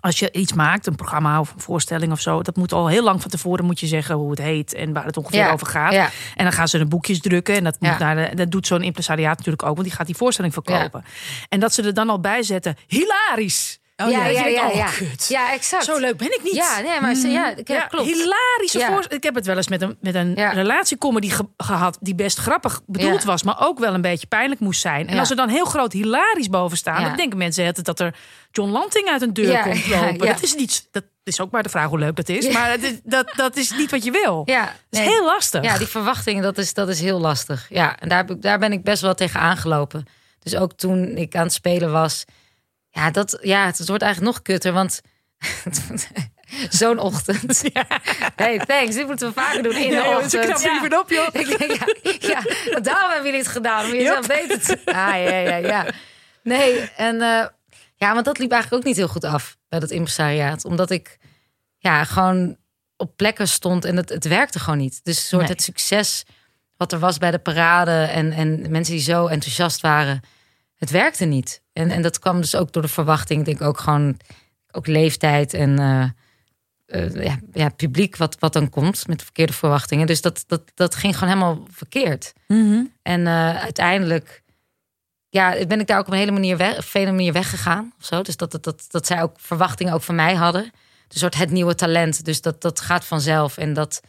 als 0.00 0.18
je 0.18 0.32
iets 0.32 0.52
maakt, 0.52 0.86
een 0.86 0.94
programma 0.94 1.40
of 1.40 1.52
een 1.54 1.60
voorstelling 1.60 2.12
of 2.12 2.20
zo, 2.20 2.42
dat 2.42 2.56
moet 2.56 2.72
al 2.72 2.88
heel 2.88 3.02
lang 3.02 3.20
van 3.20 3.30
tevoren 3.30 3.64
moet 3.64 3.80
je 3.80 3.86
zeggen 3.86 4.14
hoe 4.14 4.30
het 4.30 4.38
heet 4.38 4.74
en 4.74 4.92
waar 4.92 5.04
het 5.04 5.16
ongeveer 5.16 5.38
Ja, 5.38 5.52
over 5.52 5.66
gaat. 5.66 5.92
ja. 5.92 6.10
En 6.36 6.44
dan 6.44 6.52
gaan 6.52 6.68
ze 6.68 6.78
de 6.78 6.86
boekjes 6.86 7.20
drukken 7.20 7.54
en 7.54 7.64
dat, 7.64 7.76
Ja. 7.80 7.90
moet 7.90 7.98
naar 7.98 8.16
de, 8.30 8.34
dat 8.36 8.50
doet 8.50 8.66
zo'n 8.66 8.82
impresariaat 8.82 9.36
natuurlijk 9.36 9.62
ook, 9.64 9.74
want 9.74 9.86
die 9.86 9.96
gaat 9.96 10.06
die 10.06 10.16
voorstelling 10.16 10.52
verkopen. 10.54 11.04
En 11.48 11.60
dat 11.60 11.74
ze 11.74 11.82
er 11.82 11.94
dan 11.94 12.08
al 12.10 12.20
bij 12.20 12.42
zetten, 12.42 12.76
hilarisch. 12.86 13.80
Oh, 14.04 14.10
ja, 14.10 14.26
ja. 14.26 14.40
ja, 14.40 14.46
ja, 14.46 14.70
ja. 14.74 14.86
kut. 14.90 15.26
Ja, 15.28 15.52
exact. 15.52 15.84
Zo 15.84 15.98
leuk 15.98 16.16
ben 16.16 16.32
ik 16.34 16.40
niet. 16.42 16.54
Ja, 16.54 16.80
nee, 16.80 17.00
maar 17.00 17.14
ze- 17.14 17.28
ja, 17.28 17.56
ik- 17.56 17.68
Ja, 17.68 17.86
klopt. 17.86 18.06
Hilarische 18.06 18.78
Ja. 18.78 19.00
Ik 19.08 19.22
heb 19.22 19.34
het 19.34 19.46
wel 19.46 19.56
eens 19.56 19.68
met 19.68 19.82
een, 19.82 19.96
met 20.00 20.14
een 20.14 20.34
relatiecomedy 20.52 21.28
ge- 21.30 21.48
gehad 21.56 21.98
die 22.00 22.14
best 22.14 22.38
grappig 22.38 22.80
bedoeld 22.86 23.24
was, 23.24 23.42
maar 23.42 23.56
ook 23.60 23.78
wel 23.78 23.94
een 23.94 24.00
beetje 24.00 24.26
pijnlijk 24.26 24.60
moest 24.60 24.80
zijn. 24.80 25.08
En 25.08 25.18
als 25.18 25.30
er 25.30 25.36
dan 25.36 25.48
heel 25.48 25.64
groot 25.64 25.92
hilarisch 25.92 26.48
boven 26.48 26.76
staan, 26.76 27.02
dan 27.04 27.16
denken 27.16 27.38
mensen 27.38 27.66
altijd 27.66 27.86
dat 27.86 28.00
er 28.00 28.14
John 28.50 28.70
Lanting 28.70 29.08
uit 29.08 29.22
een 29.22 29.32
deur 29.32 29.62
komt 29.62 29.86
lopen. 30.00 30.26
Dat 30.26 30.42
is 30.42 30.54
niet. 30.54 30.88
Dat 30.90 31.04
is 31.24 31.40
ook 31.40 31.50
maar 31.50 31.62
de 31.62 31.68
vraag 31.68 31.88
hoe 31.88 31.98
leuk 31.98 32.16
dat 32.16 32.28
is. 32.28 32.48
Maar 32.52 32.70
het 32.70 33.00
dat, 33.04 33.32
dat 33.36 33.56
is 33.56 33.70
niet 33.70 33.90
wat 33.90 34.04
je 34.04 34.10
wil. 34.10 34.42
Ja, 34.44 34.64
Dat 34.64 34.72
is 34.90 34.98
nee. 34.98 35.08
heel 35.08 35.24
lastig. 35.24 35.62
Ja, 35.64 35.78
die 35.78 35.86
verwachtingen, 35.86 36.42
dat 36.42 36.58
is, 36.58 36.74
dat 36.74 36.88
is 36.88 37.00
heel 37.00 37.20
lastig. 37.20 37.66
Ja, 37.68 37.98
en 37.98 38.08
daar, 38.08 38.40
daar 38.40 38.58
ben 38.58 38.72
ik 38.72 38.82
best 38.84 39.02
wel 39.02 39.14
tegen 39.14 39.40
aangelopen. 39.40 40.06
Dus 40.38 40.56
ook 40.56 40.72
toen 40.72 41.16
ik 41.16 41.36
aan 41.36 41.42
het 41.42 41.52
spelen 41.52 41.92
was. 41.92 42.24
Ja, 42.94 43.10
dat, 43.10 43.38
ja 43.42 43.66
het 43.66 43.88
wordt 43.88 44.02
eigenlijk 44.02 44.34
nog 44.34 44.42
kutter, 44.42 44.72
want 44.72 45.00
zo'n 46.70 46.98
ochtend. 46.98 47.62
Hey, 48.36 48.58
thanks, 48.58 48.94
dit 48.94 49.06
moeten 49.06 49.28
we 49.28 49.34
vaker 49.34 49.62
doen 49.62 49.72
in 49.76 49.88
de 49.90 49.94
Ja, 49.94 50.08
ochtend. 50.16 50.30
ze 50.30 50.38
knappen 50.38 50.90
Ja. 50.90 51.00
op, 51.00 51.10
joh. 51.10 51.26
Ik 51.42 51.58
denk, 51.58 51.72
ja, 52.22 52.42
ja, 52.70 52.80
daarom 52.80 53.10
hebben 53.10 53.24
jullie 53.24 53.38
het 53.46 53.48
gedaan, 53.48 53.84
om 53.84 53.92
jezelf 53.92 54.26
beter 54.26 54.60
te... 54.60 54.78
Ah, 54.84 54.94
ja, 54.94 55.36
ja, 55.38 55.56
ja. 55.56 55.86
Nee, 56.42 56.80
en 56.96 57.20
eh, 57.20 57.46
ja, 57.96 58.12
want 58.12 58.24
dat 58.24 58.38
liep 58.38 58.50
eigenlijk 58.52 58.82
ook 58.82 58.88
niet 58.88 58.96
heel 58.98 59.08
goed 59.08 59.24
af 59.24 59.56
bij 59.68 59.80
dat 59.80 59.90
impresariaat. 59.90 60.64
Omdat 60.64 60.90
ik 60.90 61.18
ja, 61.78 62.04
gewoon 62.04 62.56
op 62.96 63.16
plekken 63.16 63.48
stond 63.48 63.84
en 63.84 63.96
het, 63.96 64.08
het 64.08 64.24
werkte 64.28 64.58
gewoon 64.58 64.78
niet. 64.78 65.00
Dus 65.02 65.28
soort 65.28 65.42
Nee. 65.42 65.50
het 65.50 65.62
succes 65.62 66.24
wat 66.76 66.92
er 66.92 66.98
was 66.98 67.18
bij 67.18 67.30
de 67.30 67.38
parade 67.38 68.02
en, 68.04 68.32
en 68.32 68.70
mensen 68.70 68.94
die 68.94 69.02
zo 69.02 69.26
enthousiast 69.26 69.80
waren, 69.80 70.20
het 70.82 70.90
werkte 70.90 71.24
niet. 71.24 71.62
En, 71.72 71.90
en 71.90 72.02
dat 72.02 72.18
kwam 72.18 72.40
dus 72.40 72.54
ook 72.54 72.72
door 72.72 72.82
de 72.82 72.88
verwachting, 72.88 73.40
ik 73.40 73.46
denk 73.46 73.60
ook 73.60 73.78
gewoon 73.78 74.16
ook 74.70 74.86
leeftijd 74.86 75.54
en 75.54 75.78
eh, 75.78 76.08
eh, 76.86 77.24
ja, 77.24 77.38
ja, 77.52 77.68
publiek 77.68 78.16
wat, 78.16 78.36
wat 78.38 78.52
dan 78.52 78.68
komt 78.68 79.06
met 79.06 79.22
verkeerde 79.22 79.52
verwachtingen. 79.52 80.06
Dus 80.06 80.20
dat, 80.20 80.44
dat, 80.46 80.62
dat 80.74 80.94
ging 80.94 81.18
gewoon 81.18 81.34
helemaal 81.34 81.66
verkeerd. 81.70 82.32
Mhm. 82.46 82.84
En 83.02 83.26
eh, 83.26 83.56
uiteindelijk 83.56 84.42
ja, 85.28 85.66
ben 85.66 85.80
ik 85.80 85.86
daar 85.86 85.98
ook 85.98 86.06
op 86.06 86.12
een 86.12 86.18
hele 86.18 86.32
manier 86.32 86.56
weg, 86.56 86.86
vele 86.86 87.10
manier 87.10 87.32
weggegaan. 87.32 87.92
Of 87.98 88.04
zo. 88.04 88.22
Dus 88.22 88.36
dat, 88.36 88.50
dat, 88.50 88.64
dat, 88.64 88.84
dat 88.88 89.06
zij 89.06 89.22
ook 89.22 89.40
verwachtingen 89.40 89.92
ook 89.92 90.02
van 90.02 90.14
mij 90.14 90.34
hadden. 90.34 90.64
Een 90.64 91.18
soort 91.18 91.34
het 91.34 91.50
nieuwe 91.50 91.74
talent. 91.74 92.24
Dus 92.24 92.40
dat, 92.40 92.62
dat 92.62 92.80
gaat 92.80 93.04
vanzelf. 93.04 93.56
En 93.56 93.72
dat. 93.72 94.00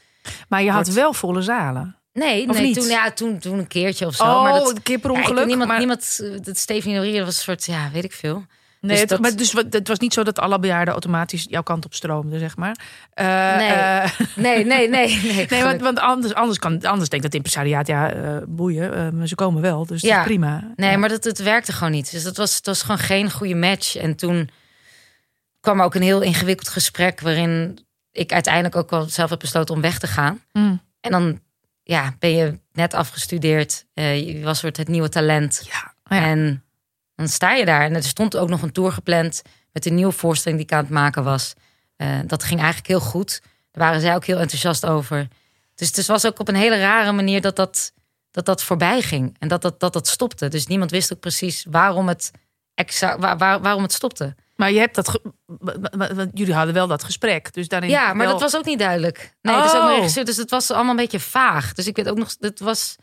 Maar 0.50 0.64
je 0.64 0.72
had 0.72 0.88
wel 0.88 1.14
volle 1.14 1.42
zalen. 1.42 1.98
Nee, 2.14 2.50
Of 2.50 2.56
nee 2.56 2.66
niet? 2.66 2.76
toen, 2.76 2.88
ja, 2.88 3.12
toen, 3.12 3.40
toen 3.40 3.60
een 3.60 3.68
keertje 3.68 4.06
of 4.06 4.16
zo. 4.16 4.24
Oh, 4.24 4.42
maar 4.44 4.54
dat, 4.54 4.70
een 4.70 4.82
keer 4.84 5.00
per 5.00 5.12
ja, 5.12 5.18
ik- 5.20 5.24
ongeluk. 5.24 5.46
niemand, 5.46 5.68
maar, 5.70 5.78
niemand, 5.78 6.20
eh, 6.24 6.30
dat 6.42 6.66
Laurier 6.86 7.26
was 7.26 7.36
een 7.38 7.44
soort, 7.44 7.66
ja, 7.66 7.90
weet 7.94 8.04
ik 8.04 8.14
veel. 8.14 8.46
nee, 8.82 8.92
dus 8.92 9.00
het, 9.00 9.10
dat- 9.10 9.20
maar 9.20 9.36
dus, 9.36 9.52
het 9.70 9.88
was 9.88 10.00
niet 10.00 10.14
zo 10.14 10.24
dat 10.24 10.40
alle 10.40 10.60
bejaarden 10.60 10.94
automatisch 10.94 11.46
jouw 11.50 11.62
kant 11.62 11.86
op 11.86 11.94
stroomden, 11.94 12.40
zeg 12.40 12.56
maar. 12.58 12.76
Eh, 13.14 13.56
Nee. 13.56 13.68
eh, 13.70 14.10
Nee, 14.36 14.66
nee, 14.66 14.90
nee. 14.90 15.20
Nee, 15.22 15.46
Nee, 15.50 15.64
want, 15.64 15.82
want 15.82 16.00
anders, 16.00 16.34
anders, 16.34 16.60
kan, 16.60 16.82
anders 16.86 17.10
denkt 17.10 17.26
het 17.26 17.36
impresariaat, 17.36 17.88
ja, 17.88 18.14
boeien, 18.48 19.18
maar 19.18 19.28
ze 19.28 19.36
komen 19.36 19.62
wel, 19.62 19.86
dus 19.86 20.02
dat 20.02 20.10
Ja. 20.12 20.20
is 20.20 20.26
prima. 20.26 20.72
Nee, 20.76 20.92
Ja. 20.92 20.98
maar 20.98 21.10
dat, 21.10 21.24
het 21.24 21.40
werkte 21.44 21.72
gewoon 21.72 21.92
niet. 21.94 22.12
Dus 22.12 22.24
dat 22.24 22.38
was, 22.38 22.56
het 22.56 22.66
was 22.66 22.82
gewoon 22.82 22.98
geen 22.98 23.32
goede 23.32 23.56
match. 23.56 23.96
En 23.96 24.16
toen 24.16 24.50
kwam 25.60 25.82
ook 25.82 25.96
een 25.96 26.02
heel 26.02 26.22
ingewikkeld 26.22 26.70
gesprek... 26.70 27.20
waarin 27.22 27.80
ik 28.12 28.34
uiteindelijk 28.34 28.76
ook 28.76 28.90
wel 28.90 29.10
zelf 29.10 29.30
heb 29.30 29.40
besloten 29.40 29.76
om 29.76 29.82
weg 29.82 30.00
te 30.00 30.08
gaan. 30.08 30.42
Mm. 30.52 30.82
En 31.02 31.12
dan 31.12 31.40
ja, 31.84 32.16
ben 32.20 32.30
je 32.36 32.60
net 32.72 32.94
afgestudeerd. 32.94 33.86
eh, 33.94 34.28
je 34.28 34.44
was 34.44 34.60
soort 34.60 34.78
het 34.78 34.88
nieuwe 34.88 35.10
talent. 35.10 35.62
Ja, 35.72 35.94
ja. 36.18 36.24
En 36.26 36.64
dan 37.16 37.28
sta 37.28 37.54
je 37.54 37.66
daar. 37.66 37.82
En 37.82 37.96
er 37.96 38.04
stond 38.04 38.38
ook 38.38 38.50
nog 38.50 38.62
een 38.62 38.72
tour 38.72 38.92
gepland... 38.92 39.42
met 39.72 39.86
een 39.86 39.96
nieuwe 39.96 40.12
voorstelling 40.12 40.60
die 40.60 40.70
ik 40.70 40.76
aan 40.76 40.84
het 40.84 40.94
maken 40.94 41.24
was. 41.24 41.54
Eh, 41.96 42.20
dat 42.26 42.44
ging 42.44 42.60
eigenlijk 42.60 42.88
heel 42.88 43.00
goed. 43.00 43.42
Daar 43.72 43.84
waren 43.86 44.02
zij 44.02 44.16
ook 44.16 44.26
heel 44.26 44.40
enthousiast 44.40 44.86
over. 44.86 45.28
Dus 45.76 45.96
het 45.96 46.06
was 46.06 46.26
ook 46.26 46.40
op 46.40 46.48
een 46.48 46.56
hele 46.56 46.80
rare 46.80 47.12
manier 47.12 47.42
dat 47.42 47.56
dat, 47.56 47.94
dat, 48.32 48.46
dat 48.46 48.64
voorbij 48.64 49.02
ging. 49.02 49.36
En 49.40 49.48
dat 49.48 49.62
dat, 49.62 49.80
dat 49.80 49.94
dat 49.94 50.08
stopte. 50.08 50.48
Dus 50.48 50.68
niemand 50.68 50.92
wist 50.92 51.14
ook 51.14 51.20
precies 51.20 51.66
waarom 51.70 52.08
het, 52.08 52.32
exact, 52.74 53.20
waar, 53.20 53.38
waar- 53.38 53.62
waarom 53.62 53.82
het 53.84 53.94
stopte. 53.94 54.36
Maar 54.64 54.72
je 54.72 54.80
hebt 54.80 54.96
dat, 54.96 55.20
want 55.92 56.30
jullie 56.34 56.54
hadden 56.54 56.74
wel 56.74 56.88
dat 56.88 57.04
gesprek, 57.04 57.54
dus 57.54 57.68
daarin 57.68 57.90
Ja, 57.90 58.08
maar 58.14 58.18
wel- 58.26 58.32
dat 58.32 58.42
was 58.42 58.56
ook 58.56 58.66
niet 58.66 58.80
duidelijk. 58.80 59.36
Nee, 59.42 59.56
dus 59.62 59.66
ook 59.66 59.72
mijn 59.74 59.86
Oh. 59.90 59.96
regisseur. 59.96 60.26
Dus 60.26 60.38
het 60.38 60.50
was 60.50 60.72
allemaal 60.72 60.90
een 60.92 60.96
beetje 60.96 61.20
vaag. 61.20 61.74
Dus 61.74 61.88
ik 61.88 61.96
weet 61.96 62.10
ook 62.10 62.18
nog, 62.18 62.36
het 62.40 62.60
was... 62.60 62.96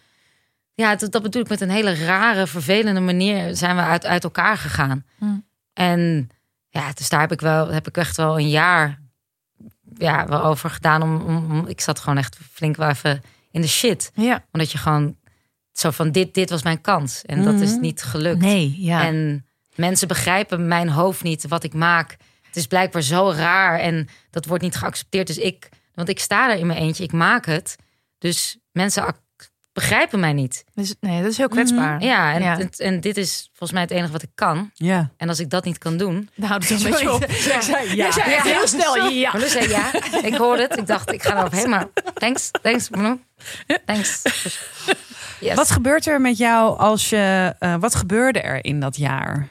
Ja, 0.74 0.96
dat, 0.96 1.12
dat 1.12 1.22
bedoel 1.22 1.42
ik 1.42 1.48
met 1.48 1.60
een 1.60 1.70
hele 1.70 1.94
rare, 2.04 2.46
vervelende 2.46 3.00
manier 3.00 3.56
zijn 3.56 3.76
we 3.76 3.82
uit, 3.82 4.06
uit 4.06 4.24
elkaar 4.24 4.56
gegaan. 4.56 5.04
Hmm. 5.18 5.46
En 5.72 6.28
ja, 6.68 6.92
dus 6.94 7.08
daar 7.08 7.20
heb 7.20 7.32
ik 7.32 7.40
wel, 7.40 7.68
heb 7.68 7.88
ik 7.88 7.96
echt 7.96 8.16
wel 8.16 8.38
een 8.38 8.48
jaar 8.48 9.00
ja, 9.96 10.26
wel 10.26 10.42
over 10.44 10.70
gedaan. 10.70 11.02
Om, 11.02 11.20
om, 11.22 11.66
ik 11.66 11.80
zat 11.80 11.98
gewoon 11.98 12.18
echt 12.18 12.38
flink 12.52 12.76
wel 12.76 12.88
even 12.88 13.22
in 13.50 13.60
de 13.60 13.68
shit. 13.68 14.10
Ja, 14.14 14.44
Omdat 14.52 14.72
je 14.72 14.78
gewoon 14.78 15.16
zo 15.72 15.90
van 15.90 16.10
dit, 16.10 16.34
dit 16.34 16.50
was 16.50 16.62
mijn 16.62 16.80
kans. 16.80 17.22
En 17.24 17.44
dat 17.44 17.60
is 17.60 17.70
Mhm. 17.70 17.80
niet 17.80 18.02
gelukt. 18.02 18.40
nee, 18.40 18.74
ja. 18.78 19.04
En 19.06 19.44
mensen 19.74 20.08
begrijpen 20.08 20.68
mijn 20.68 20.88
hoofd 20.88 21.22
niet, 21.22 21.48
wat 21.48 21.64
ik 21.64 21.74
maak. 21.74 22.16
Het 22.46 22.56
is 22.56 22.66
blijkbaar 22.66 23.02
zo 23.02 23.32
raar 23.36 23.78
en 23.78 24.08
dat 24.30 24.44
wordt 24.46 24.62
niet 24.62 24.76
geaccepteerd. 24.76 25.26
Dus 25.26 25.38
ik, 25.38 25.68
want 25.94 26.08
ik 26.08 26.18
sta 26.20 26.50
er 26.50 26.58
in 26.58 26.66
mijn 26.66 26.78
eentje, 26.78 27.04
ik 27.04 27.12
maak 27.12 27.46
het. 27.46 27.76
Dus 28.18 28.58
mensen 28.72 29.04
begrijpen 29.72 30.20
mij 30.20 30.32
niet. 30.32 30.64
Dus, 30.74 30.94
nee, 31.00 31.22
dat 31.22 31.30
is 31.30 31.36
heel 31.36 31.48
kwetsbaar. 31.48 32.02
Ja, 32.02 32.32
en, 32.34 32.42
Ja. 32.42 32.58
En, 32.58 32.70
en 32.76 33.00
dit 33.00 33.16
is 33.16 33.48
volgens 33.48 33.72
mij 33.72 33.82
het 33.82 33.90
enige 33.90 34.12
wat 34.12 34.22
ik 34.22 34.30
kan. 34.34 34.70
Ja. 34.74 35.10
En 35.16 35.28
als 35.28 35.40
ik 35.40 35.50
dat 35.50 35.64
niet 35.64 35.78
kan 35.78 35.96
doen. 35.96 36.30
Nou, 36.34 36.52
dat 36.52 36.70
is 36.70 36.82
een 36.84 36.90
beetje 36.90 37.12
op. 37.12 37.24
Ja. 37.30 37.84
Jij 37.94 38.12
zei 38.12 38.32
echt 38.32 38.46
heel 38.46 38.66
snel 38.66 39.08
ja. 39.08 39.30
Maar 39.32 39.40
dus 39.40 39.52
zei 39.52 39.68
ja, 39.68 39.90
ik 40.22 40.34
hoorde 40.34 40.62
het. 40.62 40.76
Ik 40.78 40.86
dacht, 40.86 41.12
ik 41.12 41.22
ga 41.22 41.38
erop 41.38 41.52
heen. 41.52 41.68
Maar 41.70 41.86
thanks, 42.14 42.50
thanks. 42.62 42.88
Thanks. 43.84 44.22
Yes. 45.40 45.54
Wat 45.54 45.70
gebeurt 45.70 46.06
er 46.06 46.20
met 46.20 46.38
jou 46.38 46.78
als 46.78 47.10
je. 47.10 47.54
eh, 47.58 47.74
wat 47.80 47.94
gebeurde 47.94 48.40
er 48.40 48.64
in 48.64 48.80
dat 48.80 48.96
jaar? 48.96 49.48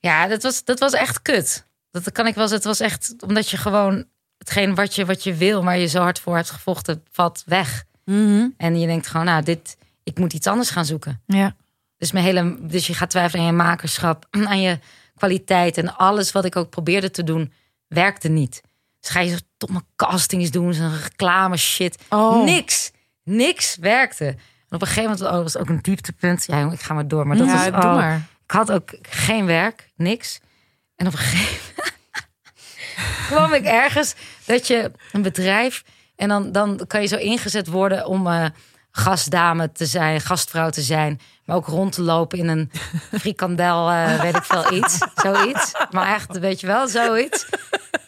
Ja, 0.00 0.26
dat 0.26 0.42
was, 0.42 0.64
dat 0.64 0.78
was 0.78 0.92
echt 0.92 1.22
kut. 1.22 1.66
Dat 1.90 2.12
kan 2.12 2.26
ik 2.26 2.34
wel. 2.34 2.48
Het 2.48 2.64
was 2.64 2.80
echt 2.80 3.14
omdat 3.26 3.48
je 3.48 3.56
gewoon 3.56 4.04
hetgeen 4.38 4.74
wat 4.74 4.94
je, 4.94 5.04
wat 5.04 5.24
je 5.24 5.34
wil, 5.34 5.62
maar 5.62 5.78
je 5.78 5.86
zo 5.86 6.00
hard 6.00 6.20
voor 6.20 6.36
hebt 6.36 6.50
gevochten, 6.50 7.04
valt 7.10 7.42
weg. 7.46 7.84
En 8.56 8.78
je 8.78 8.86
denkt 8.86 9.06
gewoon, 9.06 9.26
nou, 9.26 9.42
dit, 9.42 9.76
ik 10.02 10.18
moet 10.18 10.32
iets 10.32 10.46
anders 10.46 10.70
gaan 10.70 10.84
zoeken. 10.84 11.22
Ja. 11.26 11.56
Dus, 11.96 12.12
mijn 12.12 12.24
hele, 12.24 12.56
dus 12.60 12.86
je 12.86 12.94
gaat 12.94 13.10
twijfelen 13.10 13.44
aan 13.44 13.50
je 13.50 13.56
makerschap, 13.56 14.26
aan 14.50 14.60
je 14.60 14.78
kwaliteit. 15.14 15.78
En 15.78 15.96
alles 15.96 16.32
wat 16.32 16.44
ik 16.44 16.56
ook 16.56 16.70
probeerde 16.70 17.10
te 17.10 17.24
doen, 17.24 17.52
werkte 17.86 18.28
niet. 18.28 18.62
Dus 19.00 19.10
ga 19.10 19.20
je 19.20 19.42
domme 19.56 19.82
castings 19.96 20.50
doen, 20.50 20.74
zo'n 20.74 21.00
reclame 21.02 21.56
shit. 21.56 22.02
Oh. 22.08 22.44
Niks. 22.44 22.92
Niks 23.24 23.76
werkte. 23.76 24.26
En 24.26 24.76
op 24.76 24.80
een 24.80 24.86
gegeven 24.86 25.10
moment 25.10 25.20
oh, 25.20 25.42
was 25.42 25.52
het 25.52 25.62
ook 25.62 25.68
een 25.68 25.82
dieptepunt. 25.82 26.44
Ja, 26.46 26.58
jongen, 26.58 26.74
ik 26.74 26.80
ga 26.80 26.94
maar 26.94 27.08
door. 27.08 27.26
Maar 27.26 27.36
dat 27.36 27.46
ja, 27.46 27.70
doe 27.70 27.82
oh, 27.82 27.94
maar. 27.94 28.26
Ik 28.50 28.56
had 28.56 28.72
ook 28.72 28.90
geen 29.02 29.46
werk, 29.46 29.90
niks. 29.96 30.40
En 30.96 31.06
op 31.06 31.12
een 31.12 31.18
gegeven 31.18 31.74
moment 31.76 31.94
kwam 33.28 33.52
ik 33.52 33.64
ergens 33.64 34.14
dat 34.44 34.66
je 34.66 34.90
een 35.12 35.22
bedrijf 35.22 35.84
en 36.16 36.28
dan, 36.28 36.52
dan 36.52 36.80
kan 36.86 37.00
je 37.00 37.06
zo 37.06 37.16
ingezet 37.16 37.66
worden 37.66 38.06
om 38.06 38.26
eh, 38.26 38.44
gastdame 38.90 39.72
te 39.72 39.86
zijn, 39.86 40.20
gastvrouw 40.20 40.70
te 40.70 40.80
zijn, 40.80 41.20
maar 41.44 41.56
ook 41.56 41.66
rond 41.66 41.92
te 41.92 42.02
lopen 42.02 42.38
in 42.38 42.48
een 42.48 42.70
frikandel, 43.18 43.90
eh, 43.90 44.20
weet 44.20 44.36
ik 44.36 44.44
veel 44.44 44.72
iets, 44.72 44.98
zoiets. 45.24 45.72
Maar 45.90 46.14
echt, 46.14 46.38
weet 46.38 46.60
je 46.60 46.66
wel, 46.66 46.88
zoiets. 46.88 47.46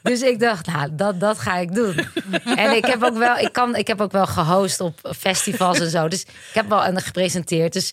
Dus 0.02 0.22
ik 0.22 0.40
dacht, 0.40 0.66
nou, 0.66 0.88
dat, 0.92 1.20
dat 1.20 1.38
ga 1.38 1.56
ik 1.56 1.74
doen. 1.74 2.06
En 2.44 2.76
ik 2.76 2.84
heb 2.84 3.02
ook 3.02 3.16
wel, 3.16 3.36
ik 3.36 3.52
kan, 3.52 3.76
ik 3.76 3.86
heb 3.86 4.00
ook 4.00 4.12
wel 4.12 4.26
gehost 4.26 4.80
op 4.80 5.14
festivals 5.16 5.80
en 5.80 5.90
zo. 5.90 6.08
Dus 6.08 6.22
ik 6.22 6.54
heb 6.54 6.68
wel 6.68 6.84
en 6.84 7.00
gepresenteerd. 7.00 7.72
Dus 7.72 7.92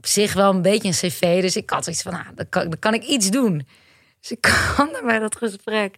op 0.00 0.06
zich 0.06 0.32
wel 0.32 0.50
een 0.50 0.62
beetje 0.62 0.88
een 0.88 0.94
cv. 1.10 1.40
Dus 1.40 1.56
ik 1.56 1.70
had 1.70 1.84
zoiets 1.84 2.02
van, 2.02 2.12
nou, 2.12 2.24
dan 2.34 2.46
kan, 2.48 2.62
dan 2.68 2.78
kan 2.78 2.94
ik 2.94 3.02
iets 3.02 3.30
doen. 3.30 3.66
Dus 4.20 4.30
ik 4.30 4.40
kwam 4.74 4.88
naar 4.92 5.04
bij 5.04 5.18
dat 5.18 5.36
gesprek. 5.36 5.96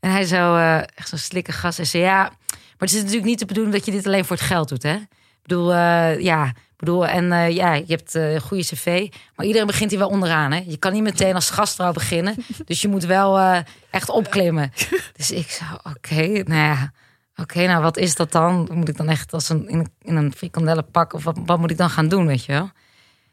En 0.00 0.10
hij 0.10 0.24
zo, 0.24 0.56
eh, 0.56 0.76
echt 0.76 1.08
zo'n 1.08 1.18
slikke 1.18 1.52
gast. 1.52 1.76
Hij 1.76 1.86
zei, 1.86 2.02
ja, 2.02 2.22
maar 2.48 2.88
het 2.88 2.92
is 2.92 2.96
natuurlijk 2.96 3.24
niet 3.26 3.38
de 3.38 3.46
bedoeling 3.46 3.74
dat 3.74 3.84
je 3.84 3.90
dit 3.92 4.06
alleen 4.06 4.24
voor 4.24 4.36
het 4.36 4.44
geld 4.44 4.68
doet, 4.68 4.82
hè? 4.82 4.94
Ik 4.94 5.42
bedoel, 5.42 5.72
eh, 5.72 6.18
ja, 6.20 6.52
bedoel, 6.76 7.06
en 7.06 7.32
eh, 7.32 7.50
ja, 7.50 7.74
je 7.74 7.84
hebt 7.86 8.14
een 8.14 8.40
goede 8.40 8.62
cv. 8.64 9.08
Maar 9.36 9.46
iedereen 9.46 9.66
begint 9.66 9.90
hier 9.90 9.98
wel 9.98 10.08
onderaan, 10.08 10.52
hè? 10.52 10.62
Je 10.66 10.76
kan 10.76 10.92
niet 10.92 11.02
meteen 11.02 11.34
als 11.34 11.50
gastvrouw 11.50 11.92
beginnen. 11.92 12.34
Dus 12.64 12.80
je 12.80 12.88
moet 12.88 13.04
wel 13.04 13.40
echt 13.90 14.08
opklimmen. 14.08 14.72
Dus 15.16 15.30
ik 15.30 15.50
zo, 15.50 15.64
oké, 15.82 16.22
nou 16.26 16.54
ja. 16.54 16.92
Oké, 17.36 17.66
nou 17.66 17.82
wat 17.82 17.96
is 17.96 18.14
dat 18.14 18.32
dan? 18.32 18.68
Moet 18.72 18.88
ik 18.88 18.96
dan 18.96 19.08
echt 19.08 19.32
als 19.32 19.48
een, 19.48 19.68
in, 19.68 19.78
een- 19.78 19.92
in 20.02 20.16
een 20.16 20.32
frikandellenpak 20.36 21.12
of 21.12 21.24
wat, 21.24 21.38
wat 21.46 21.58
moet 21.58 21.70
ik 21.70 21.76
dan 21.76 21.90
gaan 21.90 22.08
doen, 22.08 22.26
weet 22.26 22.44
je 22.44 22.52
wel? 22.52 22.70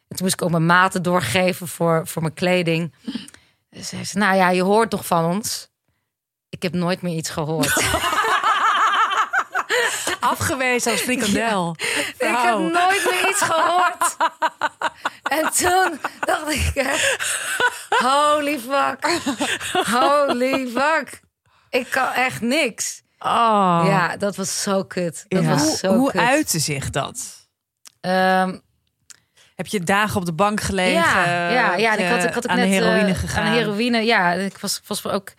En 0.07 0.15
toen 0.15 0.25
moest 0.25 0.33
ik 0.33 0.41
ook 0.41 0.49
mijn 0.51 0.65
maten 0.65 1.03
doorgeven 1.03 1.67
voor, 1.67 2.07
voor 2.07 2.21
mijn 2.21 2.33
kleding. 2.33 2.93
zei 3.69 4.05
ze, 4.05 4.17
nou 4.17 4.35
ja, 4.35 4.49
je 4.49 4.61
hoort 4.63 4.89
toch 4.89 5.05
van 5.05 5.25
ons? 5.25 5.69
Ik 6.49 6.61
heb 6.63 6.73
nooit 6.73 7.01
meer 7.01 7.15
iets 7.15 7.29
gehoord. 7.29 7.83
Afgewezen 10.19 10.91
als 10.91 11.01
frikandel. 11.01 11.75
Ik 11.77 12.15
heb 12.19 12.57
nooit 12.57 13.07
meer 13.11 13.29
iets 13.29 13.41
gehoord. 13.41 14.17
en 15.23 15.51
toen 15.51 15.99
dacht 16.19 16.49
ik, 16.51 16.85
holy 17.89 18.59
fuck. 18.59 19.19
Holy 19.91 20.67
fuck. 20.67 21.19
Ik 21.69 21.87
kan 21.89 22.11
echt 22.11 22.41
niks. 22.41 23.01
Oh. 23.19 23.83
Ja, 23.85 24.17
dat 24.17 24.35
was 24.35 24.61
zo 24.61 24.83
kut. 24.83 25.25
Dat 25.27 25.43
Ja. 25.43 25.49
was 25.49 25.61
Hoe, 25.63 25.75
zo 25.77 25.93
hoe 25.95 26.11
kut. 26.11 26.21
uitte 26.21 26.59
zich 26.59 26.89
dat? 26.89 27.47
Ehm, 28.01 28.57
Heb 29.57 29.67
je 29.67 29.79
dagen 29.83 30.19
op 30.19 30.25
de 30.25 30.33
bank 30.33 30.61
gelegen? 30.61 30.93
ja, 30.93 31.25
ja, 31.51 31.75
ja. 31.75 31.97
En 31.97 32.03
Heb 32.03 32.11
ik 32.11 32.15
had, 32.15 32.23
ik 32.23 32.33
had 32.33 32.43
ook 32.43 32.51
aan 32.51 32.57
net 32.57 32.67
de 32.67 32.73
heroïne 32.73 33.09
eh, 33.09 33.17
gegaan. 33.17 33.43
Aan 33.45 33.51
de 33.51 33.57
heroïne, 33.57 34.01
ja. 34.01 34.33
Ik 34.33 34.57
was 34.57 34.75
volgens 34.83 35.01
mij 35.01 35.13
ook, 35.13 35.33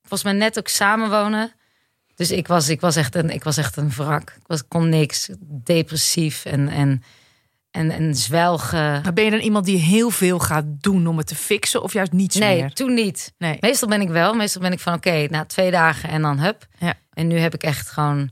volgens 0.00 0.22
mij 0.22 0.32
net 0.32 0.58
ook 0.58 0.68
samenwonen. 0.68 1.52
Dus 2.14 2.30
ik 2.30 2.46
was, 2.46 2.68
ik 2.68 2.80
was 2.80 2.96
echt 2.96 3.14
een, 3.14 3.30
ik 3.30 3.44
was 3.44 3.56
echt 3.56 3.76
een 3.76 3.90
wrak. 3.90 4.30
Ik 4.30 4.46
was, 4.46 4.68
kon 4.68 4.88
niks, 4.88 5.28
depressief 5.40 6.44
en 6.44 6.68
en 6.68 7.02
en, 7.70 7.90
en 7.90 8.14
zwelgen. 8.14 9.00
Maar 9.02 9.12
ben 9.12 9.24
je 9.24 9.30
dan 9.30 9.40
iemand 9.40 9.64
die 9.64 9.78
heel 9.78 10.10
veel 10.10 10.38
gaat 10.38 10.64
doen 10.66 11.06
om 11.06 11.16
het 11.18 11.26
te 11.26 11.34
fixen 11.34 11.82
of 11.82 11.92
juist 11.92 12.12
niets 12.12 12.36
Nee, 12.36 12.60
meer? 12.60 12.72
toen 12.72 12.94
niet. 12.94 13.32
Nee. 13.38 13.56
Meestal 13.60 13.88
ben 13.88 14.00
ik 14.00 14.08
wel. 14.08 14.34
Meestal 14.34 14.62
ben 14.62 14.72
ik 14.72 14.80
van 14.80 14.94
oké, 14.94 15.26
na 15.30 15.44
twee 15.44 15.70
dagen 15.70 16.08
en 16.08 16.22
dan 16.22 16.38
hup. 16.38 16.66
Ja. 16.78 16.94
En 17.12 17.26
nu 17.26 17.38
heb 17.38 17.54
ik 17.54 17.62
echt 17.62 17.90
gewoon, 17.90 18.30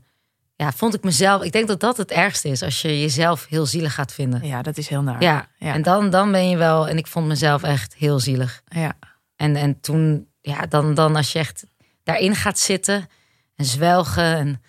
ja, 0.55 0.71
vond 0.71 0.93
ik 0.93 1.03
mezelf. 1.03 1.43
Ik 1.43 1.51
denk 1.51 1.67
dat 1.67 1.79
dat 1.79 1.97
het 1.97 2.11
ergste 2.11 2.47
is 2.49 2.61
als 2.61 2.81
je 2.81 3.01
jezelf 3.01 3.45
heel 3.49 3.65
zielig 3.65 3.93
gaat 3.93 4.13
vinden. 4.13 4.45
Ja, 4.47 4.61
dat 4.61 4.77
is 4.77 4.87
heel 4.87 5.01
naar. 5.01 5.21
Ja, 5.21 5.47
Ja. 5.57 5.73
en 5.73 5.81
dan, 5.81 6.09
dan 6.09 6.31
ben 6.31 6.49
je 6.49 6.57
wel. 6.57 6.87
En 6.87 6.97
ik 6.97 7.07
vond 7.07 7.27
mezelf 7.27 7.63
echt 7.63 7.95
heel 7.97 8.19
zielig. 8.19 8.61
ja. 8.67 8.93
En, 9.35 9.55
en 9.55 9.79
toen, 9.81 10.27
ja, 10.41 10.65
dan, 10.65 10.93
dan 10.93 11.15
als 11.15 11.31
je 11.31 11.39
echt 11.39 11.65
daarin 12.03 12.35
gaat 12.35 12.59
zitten 12.59 13.07
en 13.55 13.65
zwelgen 13.65 14.23
en 14.35 14.61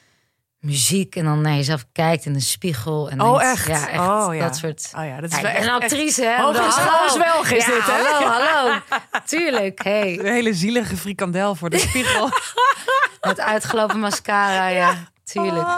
muziek 0.58 1.16
en 1.16 1.24
dan 1.24 1.40
naar 1.40 1.54
jezelf 1.54 1.86
kijkt 1.92 2.24
in 2.24 2.32
de 2.32 2.40
spiegel. 2.40 3.10
En 3.10 3.20
Oh, 3.20 3.38
denkt, 3.38 3.52
echt? 3.52 3.66
Ja, 3.66 3.88
echt 3.88 4.00
Oh, 4.00 4.34
ja. 4.34 4.40
dat 4.46 4.56
soort. 4.56 4.92
Oh 4.96 5.04
ja, 5.04 5.20
dat 5.20 5.32
is 5.32 5.40
wel 5.40 5.50
echt, 5.50 5.64
een 5.66 5.72
actrice, 5.72 6.22
hè? 6.24 6.42
Hoog 6.42 6.56
is 7.06 7.16
welg 7.16 7.50
is 7.50 7.66
ja, 7.66 7.72
dit, 7.74 7.82
hè? 7.86 7.92
Hallo, 7.92 8.26
hallo. 8.26 8.80
Tuurlijk, 9.24 9.82
hey. 9.84 10.18
Een 10.18 10.32
hele 10.32 10.54
zielige 10.54 10.96
frikandel 10.96 11.54
voor 11.54 11.70
de 11.70 11.78
spiegel. 11.78 12.28
Met 13.28 13.40
uitgelopen 13.40 13.98
mascara, 14.00 14.68
ja. 14.68 15.12
Tuurlijk. 15.24 15.68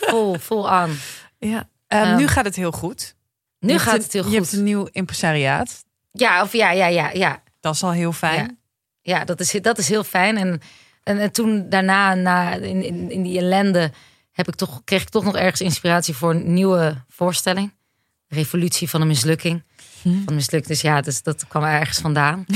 Vol, 0.00 0.38
vol 0.38 0.70
aan. 0.70 0.96
Ja. 1.38 1.68
Ehm, 1.86 2.02
Ehm, 2.02 2.16
nu 2.16 2.26
gaat 2.28 2.44
het 2.44 2.56
heel 2.56 2.72
goed. 2.72 3.14
Nu 3.58 3.72
Je 3.72 3.78
gaat 3.78 4.02
het 4.02 4.12
heel 4.12 4.28
Je 4.28 4.34
hebt 4.34 4.48
goed. 4.48 4.58
een 4.58 4.64
nieuw 4.64 4.88
impresariaat. 4.92 5.84
Ja, 6.12 6.42
of 6.42 6.52
ja, 6.52 6.70
ja, 6.70 6.86
ja, 6.86 7.10
ja. 7.10 7.42
Dat 7.60 7.74
is 7.74 7.82
al 7.82 7.92
heel 7.92 8.12
fijn. 8.12 8.58
Ja, 9.02 9.24
dat 9.24 9.40
is, 9.40 9.50
dat 9.62 9.78
is 9.78 9.88
heel 9.88 10.04
fijn. 10.04 10.36
En, 10.36 10.60
en, 11.02 11.18
en 11.18 11.32
toen 11.32 11.68
daarna, 11.68 12.14
na, 12.14 12.52
in, 12.52 12.82
in, 12.82 13.10
in 13.10 13.22
die 13.22 13.38
ellende, 13.38 13.92
heb 14.32 14.48
ik 14.48 14.54
toch, 14.54 14.80
kreeg 14.84 15.02
ik 15.02 15.08
toch 15.08 15.24
nog 15.24 15.36
ergens 15.36 15.60
inspiratie 15.60 16.14
voor 16.14 16.30
een 16.30 16.52
nieuwe 16.54 17.04
voorstelling. 17.08 17.72
Revolutie 18.28 18.90
van 18.90 19.00
een 19.00 19.06
mislukking. 19.06 19.62
Van 20.24 20.34
mislukt. 20.34 20.68
Dus 20.68 20.80
ja, 20.80 21.00
dus 21.00 21.22
dat 21.22 21.46
kwam 21.48 21.64
ergens 21.64 21.98
vandaan. 21.98 22.46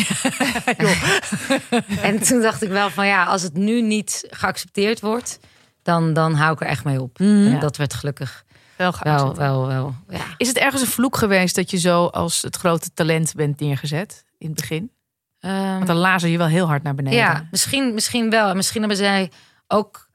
en 2.03 2.23
toen 2.23 2.41
dacht 2.41 2.63
ik 2.63 2.69
wel 2.69 2.91
van 2.91 3.07
ja, 3.07 3.25
als 3.25 3.43
het 3.43 3.55
nu 3.55 3.83
niet 3.83 4.27
geaccepteerd 4.31 5.01
wordt, 5.01 5.39
dan, 5.89 6.13
dan 6.13 6.35
hou 6.35 6.53
ik 6.53 6.61
er 6.61 6.67
echt 6.67 6.85
mee 6.85 7.01
op. 7.03 7.19
En 7.21 7.27
Ja. 7.51 7.59
dat 7.59 7.77
werd 7.77 7.95
gelukkig 7.95 8.45
Wel 8.77 8.95
wel, 9.03 9.35
wel, 9.37 9.67
wel. 9.67 9.95
Ja. 10.09 10.21
Is 10.37 10.49
het 10.49 10.57
ergens 10.59 10.83
een 10.83 10.89
vloek 10.89 11.17
geweest 11.17 11.55
dat 11.55 11.71
je 11.71 11.77
zo 11.79 12.07
als 12.07 12.43
het 12.43 12.57
grote 12.57 12.93
talent 12.95 13.33
bent 13.35 13.61
neergezet 13.61 14.25
in 14.39 14.47
het 14.47 14.57
begin? 14.61 14.91
Ehm, 15.41 15.73
Want 15.75 15.87
dan 15.87 15.97
lazen 15.97 16.31
je 16.31 16.39
wel 16.39 16.47
heel 16.47 16.67
hard 16.67 16.83
naar 16.83 16.95
beneden. 16.95 17.19
Ja, 17.19 17.49
misschien, 17.51 17.95
misschien 17.95 18.31
wel. 18.31 18.49
En 18.49 18.57
misschien 18.57 18.81
hebben 18.81 18.99
zij 18.99 19.31
ook. 19.69 20.09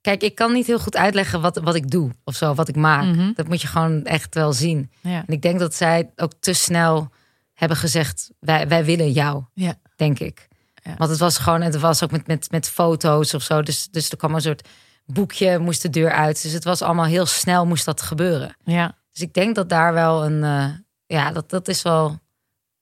Kijk, 0.00 0.22
ik 0.22 0.34
kan 0.34 0.52
niet 0.52 0.66
heel 0.66 0.78
goed 0.78 0.96
uitleggen 0.96 1.40
wat, 1.40 1.56
wat 1.56 1.74
ik 1.74 1.90
doe 1.90 2.10
of 2.24 2.34
zo, 2.34 2.54
wat 2.54 2.68
ik 2.68 2.76
maak. 2.76 3.04
Mhm. 3.04 3.32
Dat 3.34 3.48
moet 3.48 3.60
je 3.62 3.68
gewoon 3.68 4.04
echt 4.04 4.34
wel 4.34 4.52
zien. 4.52 4.90
Ja. 5.00 5.24
En 5.26 5.32
ik 5.34 5.42
denk 5.42 5.58
dat 5.58 5.74
zij 5.74 6.10
ook 6.16 6.32
te 6.40 6.52
snel 6.52 7.10
hebben 7.54 7.76
gezegd: 7.76 8.30
wij, 8.40 8.68
wij 8.68 8.84
willen 8.84 9.10
jou, 9.12 9.44
Ja. 9.54 9.74
denk 9.96 10.18
ik. 10.18 10.48
Ja. 10.82 10.94
Want 10.96 11.10
het 11.10 11.18
was 11.18 11.38
gewoon, 11.38 11.62
het 11.62 11.78
was 11.80 12.02
ook 12.02 12.10
met, 12.10 12.26
met, 12.26 12.50
met 12.50 12.68
foto's 12.68 13.34
of 13.34 13.42
zo. 13.42 13.62
Dus, 13.62 13.88
dus 13.90 14.10
er 14.10 14.16
kwam 14.16 14.34
een 14.34 14.40
soort 14.40 14.68
boekje, 15.06 15.58
moest 15.58 15.82
de 15.82 15.90
deur 15.90 16.10
uit. 16.12 16.42
Dus 16.42 16.52
het 16.52 16.64
was 16.64 16.82
allemaal 16.82 17.04
heel 17.04 17.26
snel, 17.26 17.66
moest 17.66 17.84
dat 17.84 18.00
gebeuren. 18.02 18.56
ja. 18.64 18.94
Dus 19.12 19.24
ik 19.24 19.34
denk 19.34 19.54
dat 19.54 19.68
daar 19.68 19.92
wel 19.92 20.24
een, 20.24 20.44
eh, 20.44 20.68
ja, 21.06 21.32
dat, 21.32 21.50
dat 21.50 21.68
is 21.68 21.82
wel 21.82 22.18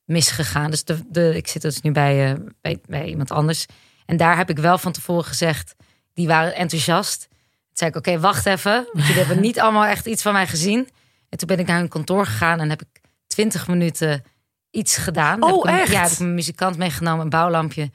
misgegaan. 0.05 0.71
Dus 0.71 0.85
de, 0.85 0.99
de, 1.09 1.37
ik 1.37 1.49
zit 1.49 1.63
dus 1.63 1.81
nu 1.81 1.93
bij, 1.93 2.33
eh, 2.33 2.39
bij, 2.61 2.79
bij 2.87 3.07
iemand 3.07 3.31
anders. 3.31 3.67
En 4.07 4.17
daar 4.17 4.37
heb 4.37 4.51
ik 4.51 4.59
wel 4.59 4.79
van 4.79 4.93
tevoren 4.93 5.25
gezegd, 5.25 5.75
die 6.13 6.27
waren 6.27 6.55
enthousiast. 6.55 7.27
Toen 7.29 7.39
zei 7.73 7.91
ik, 7.91 7.97
oké, 7.97 8.21
wacht 8.21 8.47
even. 8.47 8.89
Want 8.93 9.07
jullie 9.07 9.23
hebben 9.25 9.41
niet 9.41 9.61
allemaal 9.63 9.85
echt 9.85 10.07
iets 10.07 10.23
van 10.23 10.33
mij 10.33 10.47
gezien. 10.47 10.89
En 11.29 11.39
toen 11.39 11.49
ben 11.49 11.59
ik 11.59 11.67
naar 11.67 11.79
hun 11.79 11.89
kantoor 11.89 12.27
gegaan 12.27 12.61
en 12.61 12.71
heb 12.71 12.83
ik 12.83 13.01
twintig 13.27 13.69
minuten 13.69 14.23
iets 14.71 14.97
gedaan. 14.97 15.43
Oh, 15.43 15.49
heb 15.51 15.59
ik 15.59 15.71
een- 15.71 15.81
echt? 15.81 15.93
Ja, 15.93 16.03
heb 16.03 16.11
ik 16.11 16.19
mijn 16.19 16.35
muzikant 16.35 16.77
meegenomen, 16.77 17.25
een 17.25 17.31
bouwlampje. 17.31 17.91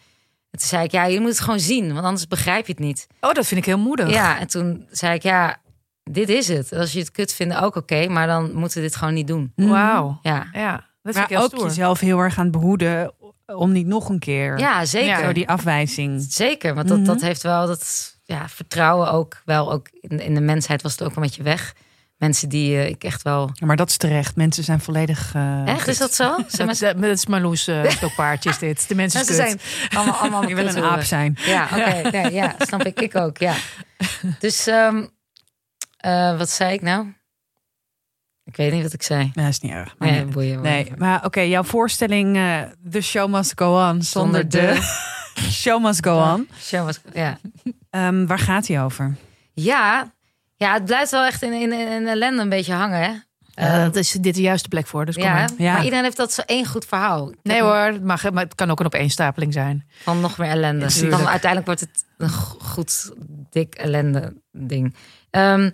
En 0.52 0.60
toen 0.60 0.68
zei 0.68 0.84
ik, 0.84 0.92
ja, 0.92 1.06
je 1.06 1.20
moet 1.20 1.30
het 1.30 1.40
gewoon 1.40 1.60
zien, 1.60 1.94
want 1.94 2.06
anders 2.06 2.28
begrijp 2.28 2.66
je 2.66 2.72
het 2.72 2.82
niet. 2.82 3.08
Oh, 3.22 3.34
dat 3.34 3.46
vind 3.48 3.60
ik 3.60 3.66
heel 3.66 3.78
moedig. 3.80 4.10
Ja, 4.10 4.40
en 4.40 4.48
toen 4.48 4.86
zei 4.92 5.14
ik, 5.14 5.24
ja, 5.24 5.58
dit 6.04 6.30
is 6.30 6.48
het. 6.48 6.74
Als 6.74 6.92
je 6.92 7.00
het 7.00 7.12
kut 7.12 7.34
vindt, 7.34 7.56
ook 7.56 7.76
oké, 7.76 8.08
maar 8.08 8.28
dan 8.28 8.54
moeten 8.54 8.78
we 8.78 8.84
dit 8.84 8.96
gewoon 8.96 9.14
niet 9.14 9.28
doen. 9.28 9.52
Wauw. 9.56 10.20
Ja, 10.22 10.48
Ja, 10.54 10.72
dat 10.72 10.82
vind 11.02 11.16
Maar 11.16 11.24
ik 11.24 11.30
heel 11.30 11.42
ook 11.42 11.52
stoer. 11.54 11.68
jezelf 11.68 12.00
heel 12.00 12.20
erg 12.20 12.38
aan 12.38 12.44
het 12.44 12.52
behoeden 12.52 13.14
om 13.46 13.72
niet 13.72 13.88
nog 13.88 14.10
een 14.10 14.20
keer 14.20 14.60
ja 14.60 14.86
zeker. 14.86 15.24
Door 15.24 15.34
die 15.34 15.48
afwijzing. 15.50 16.26
Zeker, 16.30 16.76
want 16.76 16.88
dat, 16.88 16.98
Mhm. 16.98 17.06
dat 17.08 17.22
heeft 17.22 17.42
wel 17.44 17.68
dat 17.68 18.16
ja, 18.24 18.48
vertrouwen 18.50 19.12
ook 19.12 19.42
wel. 19.46 19.72
Ook 19.72 19.88
in, 19.92 20.20
in 20.20 20.34
de 20.36 20.42
mensheid 20.42 20.82
was 20.82 20.92
het 20.92 21.04
ook 21.04 21.16
een 21.16 21.22
beetje 21.22 21.44
weg. 21.44 21.76
Mensen 22.20 22.50
die 22.50 22.76
eh, 22.78 22.88
ik 22.90 23.04
echt 23.04 23.22
wel. 23.22 23.50
Ja, 23.54 23.66
maar 23.66 23.76
dat 23.76 23.90
is 23.90 23.98
terecht. 23.98 24.36
Mensen 24.36 24.64
zijn 24.64 24.80
volledig. 24.80 25.34
eh, 25.36 25.68
Echt, 25.68 25.88
is 25.88 25.98
dat 25.98 26.14
zo? 26.14 26.38
Zijn 26.48 26.68
Dat, 26.68 26.80
dat 26.80 27.04
is 27.04 27.26
Marloes 27.26 27.68
uh, 27.68 27.90
stokpaardje 28.00 28.50
is 28.50 28.58
dit. 28.58 28.88
De 28.88 28.96
mensen 28.96 29.20
mensen 29.20 29.36
zijn 29.36 29.60
allemaal, 29.96 30.16
allemaal 30.16 30.48
Je 30.50 30.56
wil 30.56 30.68
een 30.68 30.84
aap 30.84 31.02
zijn. 31.02 31.38
Ja, 31.46 31.64
oké. 31.74 32.10
nee, 32.10 32.34
ja, 32.34 32.56
snap 32.60 32.84
ik. 32.86 33.00
Ik 33.02 33.16
ook, 33.16 33.38
ja. 33.38 33.54
Dus, 34.40 34.68
ehm, 34.68 35.06
eh, 35.98 36.38
wat 36.38 36.50
zei 36.50 36.74
ik 36.74 36.82
nou? 36.82 37.14
Ik 38.44 38.56
weet 38.56 38.72
niet 38.72 38.84
wat 38.84 38.94
ik 38.94 39.04
zei. 39.04 39.32
Nee, 39.34 39.48
is 39.48 39.60
niet 39.60 39.72
erg. 39.72 39.96
Maar 39.98 40.12
Nee, 40.12 40.24
nee, 40.24 40.34
boeien. 40.34 40.62
nee. 40.62 40.92
maar 40.98 41.26
oké, 41.26 41.42
jouw 41.42 41.64
voorstelling 41.64 42.36
eh 42.38 42.62
The 42.92 43.02
Show 43.02 43.30
Must 43.34 43.52
Go 43.56 43.90
On. 43.90 44.02
Zonder 44.04 44.50
de... 44.50 44.98
Show 45.52 45.84
Must 45.84 46.06
Go 46.06 46.22
On. 46.34 46.50
Show 46.62 46.86
was- 46.86 47.02
Ja. 47.14 47.38
Ehm, 47.90 48.26
waar 48.26 48.40
gaat 48.40 48.68
hij 48.68 48.84
over? 48.84 49.16
Ja, 49.54 50.14
ja, 50.60 50.74
het 50.74 50.86
blijft 50.86 51.12
wel 51.12 51.26
echt 51.26 51.42
in, 51.42 51.54
in, 51.54 51.72
in 51.72 52.08
ellende 52.08 52.42
een 52.42 52.50
beetje 52.50 52.74
hangen, 52.74 53.00
hè? 53.02 53.12
Eh, 53.54 53.84
dat 53.84 53.96
is 53.96 54.12
dit 54.12 54.36
de 54.36 54.42
juiste 54.42 54.68
plek 54.70 54.88
voor, 54.88 55.06
dus 55.06 55.16
kom 55.16 55.24
ja, 55.24 55.34
maar. 55.34 55.50
Ja. 55.58 55.72
maar 55.74 55.84
iedereen 55.84 56.04
heeft 56.04 56.18
dat 56.18 56.34
zo 56.34 56.42
één 56.46 56.66
goed 56.66 56.86
verhaal. 56.86 57.30
Ik 57.30 57.38
Nee 57.44 57.62
hoor, 57.62 57.76
het, 57.76 58.04
mag, 58.04 58.32
maar 58.32 58.44
het 58.44 58.56
kan 58.56 58.72
ook 58.72 58.80
een 58.80 58.86
opeenstapeling 58.86 59.54
zijn. 59.54 59.88
Van 60.04 60.20
nog 60.20 60.38
meer 60.38 60.50
ellende. 60.50 60.86
Ja. 60.90 61.10
Dan 61.10 61.28
uiteindelijk 61.28 61.66
wordt 61.66 61.80
het 61.80 62.06
een 62.18 62.30
go- 62.30 62.58
goed, 62.60 63.12
dik 63.50 63.76
ellende 63.76 64.34
ding. 64.52 64.96
Ehm, 65.30 65.70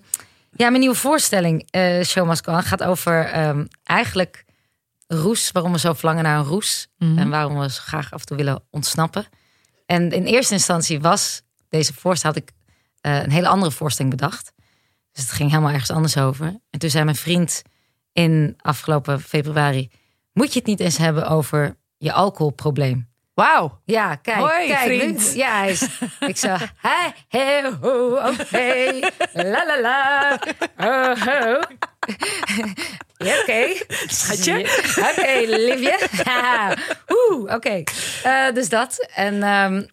ja, 0.51 0.69
mijn 0.69 0.79
nieuwe 0.79 0.95
voorstelling, 0.95 1.67
eh 1.71 2.03
Show 2.03 2.27
Must 2.27 2.45
Go 2.45 2.51
On, 2.53 2.63
gaat 2.63 2.83
over 2.83 3.25
ehm, 3.25 3.65
eigenlijk 3.83 4.45
roes. 5.07 5.51
Waarom 5.51 5.71
we 5.71 5.79
zo 5.79 5.93
verlangen 5.93 6.23
naar 6.23 6.37
een 6.37 6.45
roes. 6.45 6.87
Mhm. 6.97 7.17
En 7.17 7.29
waarom 7.29 7.59
we 7.59 7.69
zo 7.71 7.81
graag 7.85 8.13
af 8.13 8.19
en 8.19 8.25
toe 8.25 8.37
willen 8.37 8.63
ontsnappen. 8.69 9.25
En 9.85 10.11
in 10.11 10.25
eerste 10.25 10.53
instantie 10.53 10.99
was 11.01 11.41
deze 11.69 11.93
voorstelling, 11.93 12.37
had 12.37 12.47
ik 12.49 12.55
eh, 13.01 13.23
een 13.23 13.31
hele 13.31 13.47
andere 13.47 13.71
voorstelling 13.71 14.15
bedacht. 14.15 14.53
Dus 15.15 15.23
het 15.23 15.33
ging 15.33 15.49
helemaal 15.49 15.71
ergens 15.71 15.91
anders 15.91 16.17
over. 16.17 16.45
En 16.69 16.79
toen 16.79 16.89
zei 16.89 17.03
mijn 17.03 17.15
vriend 17.15 17.61
in 18.13 18.53
afgelopen 18.61 19.21
februari... 19.21 19.89
moet 20.33 20.53
je 20.53 20.59
het 20.59 20.67
niet 20.67 20.79
eens 20.79 20.97
hebben 20.97 21.27
over 21.27 21.77
je 21.97 22.11
alcoholprobleem? 22.11 23.09
Wauw. 23.33 23.81
Ja, 23.85 24.15
kijk, 24.15 24.37
Hoi, 24.37 24.67
kijk. 24.67 24.79
vriend. 24.79 25.19
nu- 25.33 25.37
ja, 25.37 25.57
hij 25.57 25.71
is, 25.71 25.87
ik 26.19 26.37
zo, 26.37 26.55
hi, 26.81 27.09
hey, 27.27 27.71
ho, 27.81 28.15
oké, 28.15 28.99
la 29.33 29.65
la 29.65 29.81
la, 29.81 30.39
oh, 30.77 31.21
ho. 31.25 31.59
Ja, 33.17 33.39
oké. 33.41 33.73
Schatje. 34.07 34.59
Oké, 35.11 35.45
liefje. 35.47 36.07
Ja, 36.23 36.75
Oeh, 37.31 37.53
oké. 37.53 37.83
Eh, 38.23 38.51
dus 38.53 38.69
dat. 38.69 39.09
En, 39.15 39.43
ehm, 39.43 39.83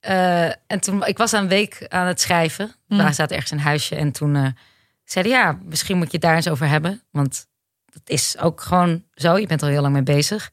eh, 0.00 0.44
en 0.46 0.80
toen, 0.80 1.06
ik 1.06 1.18
was 1.18 1.34
aan 1.34 1.42
een 1.42 1.48
week 1.48 1.86
aan 1.88 2.06
het 2.06 2.20
schrijven. 2.20 2.74
Mm. 2.88 2.98
Daar 2.98 3.14
zaten 3.14 3.34
ergens 3.36 3.52
een 3.52 3.60
huisje. 3.60 3.94
En 3.96 4.12
toen 4.12 4.36
eh 4.36 4.46
zeiden 5.04 5.32
ja, 5.34 5.58
misschien 5.64 5.96
moet 5.96 6.06
je 6.06 6.12
het 6.12 6.20
daar 6.22 6.34
eens 6.34 6.48
over 6.48 6.68
hebben. 6.68 7.02
Want 7.10 7.46
dat 7.92 8.02
is 8.04 8.38
ook 8.38 8.60
gewoon 8.60 9.04
zo. 9.14 9.38
Je 9.38 9.46
bent 9.46 9.60
er 9.60 9.66
al 9.66 9.72
heel 9.72 9.82
lang 9.82 9.94
mee 9.94 10.02
bezig. 10.02 10.50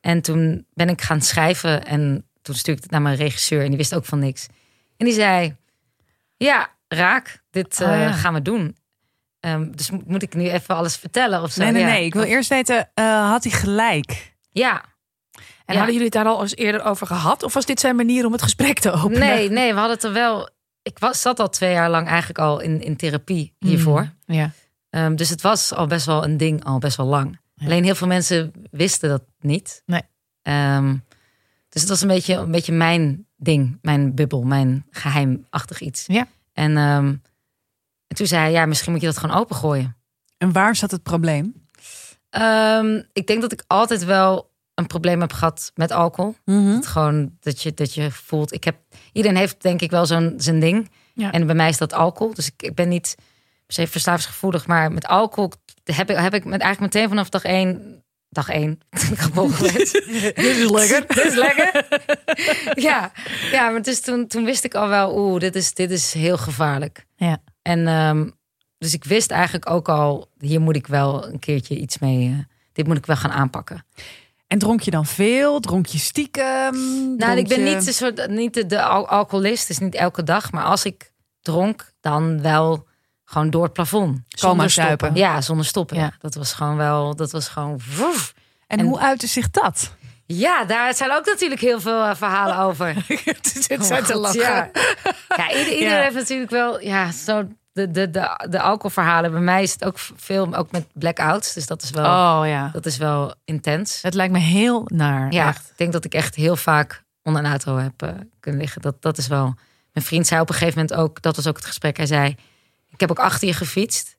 En 0.00 0.20
toen 0.20 0.66
ben 0.72 0.88
ik 0.88 1.02
gaan 1.02 1.20
schrijven. 1.22 1.84
En 1.86 2.28
toen 2.42 2.54
stuurde 2.54 2.78
ik 2.78 2.82
het 2.82 2.92
naar 2.92 3.02
mijn 3.02 3.16
regisseur. 3.16 3.62
En 3.62 3.68
die 3.68 3.76
wist 3.76 3.94
ook 3.94 4.04
van 4.04 4.18
niks. 4.18 4.46
En 4.96 5.06
die 5.06 5.14
zei, 5.14 5.56
ja, 6.36 6.68
raak. 6.88 7.42
Dit 7.50 7.80
eh, 7.80 7.88
Oh, 7.88 7.94
ja. 7.98 8.12
gaan 8.12 8.34
we 8.34 8.42
doen. 8.42 8.76
Ehm, 9.40 9.70
dus 9.70 9.90
mo- 9.90 10.02
moet 10.06 10.22
ik 10.22 10.34
nu 10.34 10.50
even 10.50 10.76
alles 10.76 10.96
vertellen 10.96 11.42
of 11.42 11.52
zo? 11.52 11.62
Nee, 11.62 11.72
nee, 11.72 11.82
Ja. 11.82 11.88
nee. 11.88 12.04
Ik 12.04 12.14
wil 12.14 12.22
eerst 12.22 12.48
weten, 12.48 12.90
eh, 12.94 13.30
had 13.30 13.44
hij 13.44 13.52
gelijk? 13.52 14.34
Ja, 14.50 14.84
En 15.64 15.72
Ja. 15.74 15.80
hadden 15.80 15.86
jullie 15.98 16.04
het 16.04 16.12
daar 16.12 16.32
al 16.34 16.40
eens 16.42 16.56
eerder 16.56 16.84
over 16.84 17.06
gehad? 17.06 17.42
Of 17.42 17.54
was 17.54 17.66
dit 17.66 17.80
zijn 17.80 17.96
manier 17.96 18.26
om 18.26 18.32
het 18.32 18.42
gesprek 18.42 18.78
te 18.78 18.90
openen? 18.92 19.18
Nee, 19.18 19.50
nee, 19.50 19.72
we 19.72 19.78
hadden 19.78 19.96
het 19.96 20.04
er 20.04 20.12
wel. 20.12 20.48
Ik 20.82 20.98
was, 20.98 21.20
zat 21.20 21.40
al 21.40 21.48
twee 21.48 21.72
jaar 21.72 21.90
lang 21.90 22.06
eigenlijk 22.08 22.38
al 22.38 22.60
in, 22.60 22.80
in 22.82 22.96
therapie 22.96 23.54
hiervoor. 23.58 24.12
Ja. 24.26 24.50
Ehm, 24.90 25.14
dus 25.16 25.28
het 25.28 25.40
was 25.40 25.72
al 25.72 25.86
best 25.86 26.06
wel 26.06 26.24
een 26.24 26.36
ding, 26.36 26.64
al 26.64 26.78
best 26.78 26.96
wel 26.96 27.06
lang. 27.06 27.38
Ja. 27.54 27.66
Alleen 27.66 27.84
heel 27.84 27.94
veel 27.94 28.06
mensen 28.06 28.52
wisten 28.70 29.08
dat 29.08 29.22
niet. 29.40 29.82
Nee. 29.86 30.02
Ehm, 30.42 30.96
dus 31.68 31.80
het 31.80 31.90
was 31.90 32.00
een 32.00 32.08
beetje, 32.08 32.34
een 32.34 32.50
beetje 32.50 32.72
mijn 32.72 33.26
ding, 33.36 33.78
mijn 33.82 34.14
bubbel, 34.14 34.42
mijn 34.42 34.86
geheimachtig 34.90 35.80
iets. 35.80 36.04
Ja. 36.06 36.26
En, 36.52 36.76
ehm, 36.76 37.06
en 38.06 38.16
toen 38.16 38.26
zei 38.26 38.40
hij, 38.42 38.52
ja, 38.52 38.66
misschien 38.66 38.92
moet 38.92 39.00
je 39.00 39.06
dat 39.06 39.18
gewoon 39.18 39.36
opengooien. 39.36 39.96
En 40.38 40.52
waar 40.52 40.76
zat 40.76 40.90
het 40.90 41.02
probleem? 41.02 41.62
Ik 43.12 43.26
denk 43.26 43.40
dat 43.40 43.52
ik 43.52 43.64
altijd 43.66 44.04
wel 44.04 44.50
een 44.74 44.86
probleem 44.86 45.20
heb 45.20 45.32
gehad 45.32 45.72
met 45.74 45.90
alcohol. 45.92 46.34
Het 46.44 46.86
gewoon 46.86 47.30
dat 47.40 47.62
je, 47.62 47.74
dat 47.74 47.94
je 47.94 48.10
voelt. 48.10 48.52
Ik 48.52 48.64
heb, 48.64 48.76
iedereen 49.12 49.36
heeft 49.36 49.62
denk 49.62 49.80
ik 49.80 49.90
wel 49.90 50.06
zo'n 50.06 50.34
zijn 50.36 50.60
ding. 50.60 50.90
Ja. 51.14 51.32
En 51.32 51.46
bij 51.46 51.54
mij 51.54 51.68
is 51.68 51.78
dat 51.78 51.92
alcohol. 51.92 52.34
Dus 52.34 52.46
ik, 52.46 52.62
ik 52.62 52.74
ben 52.74 52.88
niet 52.88 53.14
per 53.66 53.74
se 53.74 53.86
verslavingsgevoelig. 53.86 54.66
Maar 54.66 54.92
met 54.92 55.06
alcohol 55.06 55.52
heb 55.84 56.10
ik, 56.10 56.16
heb 56.16 56.34
ik 56.34 56.44
met, 56.44 56.60
eigenlijk 56.60 56.94
meteen 56.94 57.08
vanaf 57.08 57.28
dag 57.28 57.44
één. 57.44 58.02
Dag 58.28 58.48
één. 58.48 58.78
Dit 60.34 60.38
is 60.38 60.70
lekker. 60.70 61.06
dit 61.14 61.24
is 61.24 61.34
lekker. 61.34 61.86
ja, 62.74 63.12
ja, 63.50 63.70
maar 63.70 63.82
dus 63.82 64.00
toen, 64.00 64.26
toen 64.26 64.44
wist 64.44 64.64
ik 64.64 64.74
al 64.74 64.88
wel, 64.88 65.18
oeh, 65.18 65.40
dit 65.40 65.54
is, 65.54 65.74
dit 65.74 65.90
is 65.90 66.12
heel 66.12 66.36
gevaarlijk. 66.36 67.06
Ja. 67.16 67.38
En 67.62 67.84
dus 67.84 68.32
dus 68.78 68.94
ik 68.94 69.04
wist 69.04 69.30
eigenlijk 69.30 69.70
ook 69.70 69.88
al, 69.88 70.28
hier 70.38 70.60
moet 70.60 70.76
ik 70.76 70.86
wel 70.86 71.28
een 71.28 71.38
keertje 71.38 71.76
iets 71.76 71.98
mee. 71.98 72.28
eh, 72.28 72.38
dit 72.72 72.86
moet 72.86 72.96
ik 72.96 73.06
wel 73.06 73.16
gaan 73.16 73.30
aanpakken. 73.30 73.84
En 74.46 74.58
dronk 74.58 74.80
je 74.80 74.90
dan 74.90 75.06
veel? 75.06 75.60
Dronk 75.60 75.86
je 75.86 75.98
stiekem? 75.98 76.74
Nou, 77.06 77.16
Dronk 77.18 77.38
ik 77.38 77.48
ben 77.48 77.64
je- 77.64 77.74
niet, 77.74 77.84
de 77.84 77.92
soort, 77.92 78.28
niet 78.28 78.54
de, 78.54 78.66
de 78.66 78.82
al- 78.82 79.08
alcoholist, 79.08 79.66
dus 79.68 79.78
niet 79.78 79.94
elke 79.94 80.22
dag. 80.22 80.52
Maar 80.52 80.64
als 80.64 80.84
ik 80.84 81.12
dronk, 81.42 81.92
dan 82.00 82.42
wel 82.42 82.86
gewoon 83.24 83.50
door 83.50 83.62
het 83.62 83.72
plafond. 83.72 84.10
Coma 84.16 84.26
Zonder 84.38 84.70
zuipen. 84.70 84.98
stoppen. 84.98 85.20
Ja, 85.20 85.40
zonder 85.40 85.66
stoppen. 85.66 85.96
Ja. 85.96 86.12
Dat 86.18 86.34
was 86.34 86.52
gewoon 86.52 86.76
wel, 86.76 87.16
dat 87.16 87.30
was 87.32 87.48
gewoon. 87.48 87.80
woef. 87.96 88.34
En, 88.66 88.78
En- 88.78 88.86
hoe 88.86 88.98
uitte 88.98 89.26
zich 89.26 89.50
dat? 89.50 89.94
Ja, 90.26 90.64
daar 90.64 90.94
zijn 90.94 91.12
ook 91.12 91.26
natuurlijk 91.26 91.60
heel 91.60 91.80
veel 91.80 92.02
eh, 92.04 92.14
verhalen 92.14 92.58
over. 92.58 92.86
Het 93.24 93.66
Oh, 93.78 93.82
zijn 93.82 94.04
te 94.04 94.16
lachen. 94.18 94.40
Ja, 94.40 94.70
ja 95.36 95.48
ieder, 95.50 95.72
ieder 95.72 95.88
Ja. 95.96 96.02
heeft 96.02 96.14
natuurlijk 96.14 96.50
wel, 96.50 96.80
ja, 96.80 97.12
zo 97.12 97.48
de, 97.74 97.90
de, 97.90 98.10
de, 98.10 98.46
de 98.50 98.60
alcoholverhalen. 98.60 99.30
Bij 99.30 99.40
mij 99.40 99.62
is 99.62 99.72
het 99.72 99.84
ook 99.84 99.98
veel, 99.98 100.54
ook 100.54 100.70
met 100.70 100.86
blackouts. 100.92 101.54
Dus 101.54 101.66
dat 101.66 101.82
is 101.82 101.90
wel, 101.90 102.04
Oh 102.04 102.46
ja. 102.46 102.68
dat 102.72 102.86
is 102.86 102.96
wel 102.96 103.34
intens. 103.44 104.02
Het 104.02 104.14
lijkt 104.14 104.32
me 104.32 104.38
heel 104.38 104.82
naar. 104.92 105.32
Ja, 105.32 105.48
Echt. 105.48 105.68
ik 105.70 105.76
denk 105.78 105.92
dat 105.92 106.04
ik 106.04 106.14
echt 106.14 106.34
heel 106.34 106.56
vaak 106.56 107.04
onder 107.22 107.44
een 107.44 107.50
auto 107.50 107.76
heb 107.76 108.02
eh, 108.02 108.08
kunnen 108.40 108.60
liggen. 108.60 108.82
Dat, 108.82 109.02
dat 109.02 109.18
is 109.18 109.26
wel. 109.26 109.54
Mijn 109.92 110.06
vriend 110.06 110.26
zei 110.26 110.40
op 110.40 110.48
een 110.48 110.54
gegeven 110.54 110.78
moment 110.80 110.98
ook, 110.98 111.22
dat 111.22 111.36
was 111.36 111.46
ook 111.46 111.56
het 111.56 111.66
gesprek. 111.66 111.96
Hij 111.96 112.06
zei: 112.06 112.36
Ik 112.90 113.00
heb 113.00 113.10
ook 113.10 113.18
achter 113.18 113.48
je 113.48 113.54
gefietst. 113.54 114.16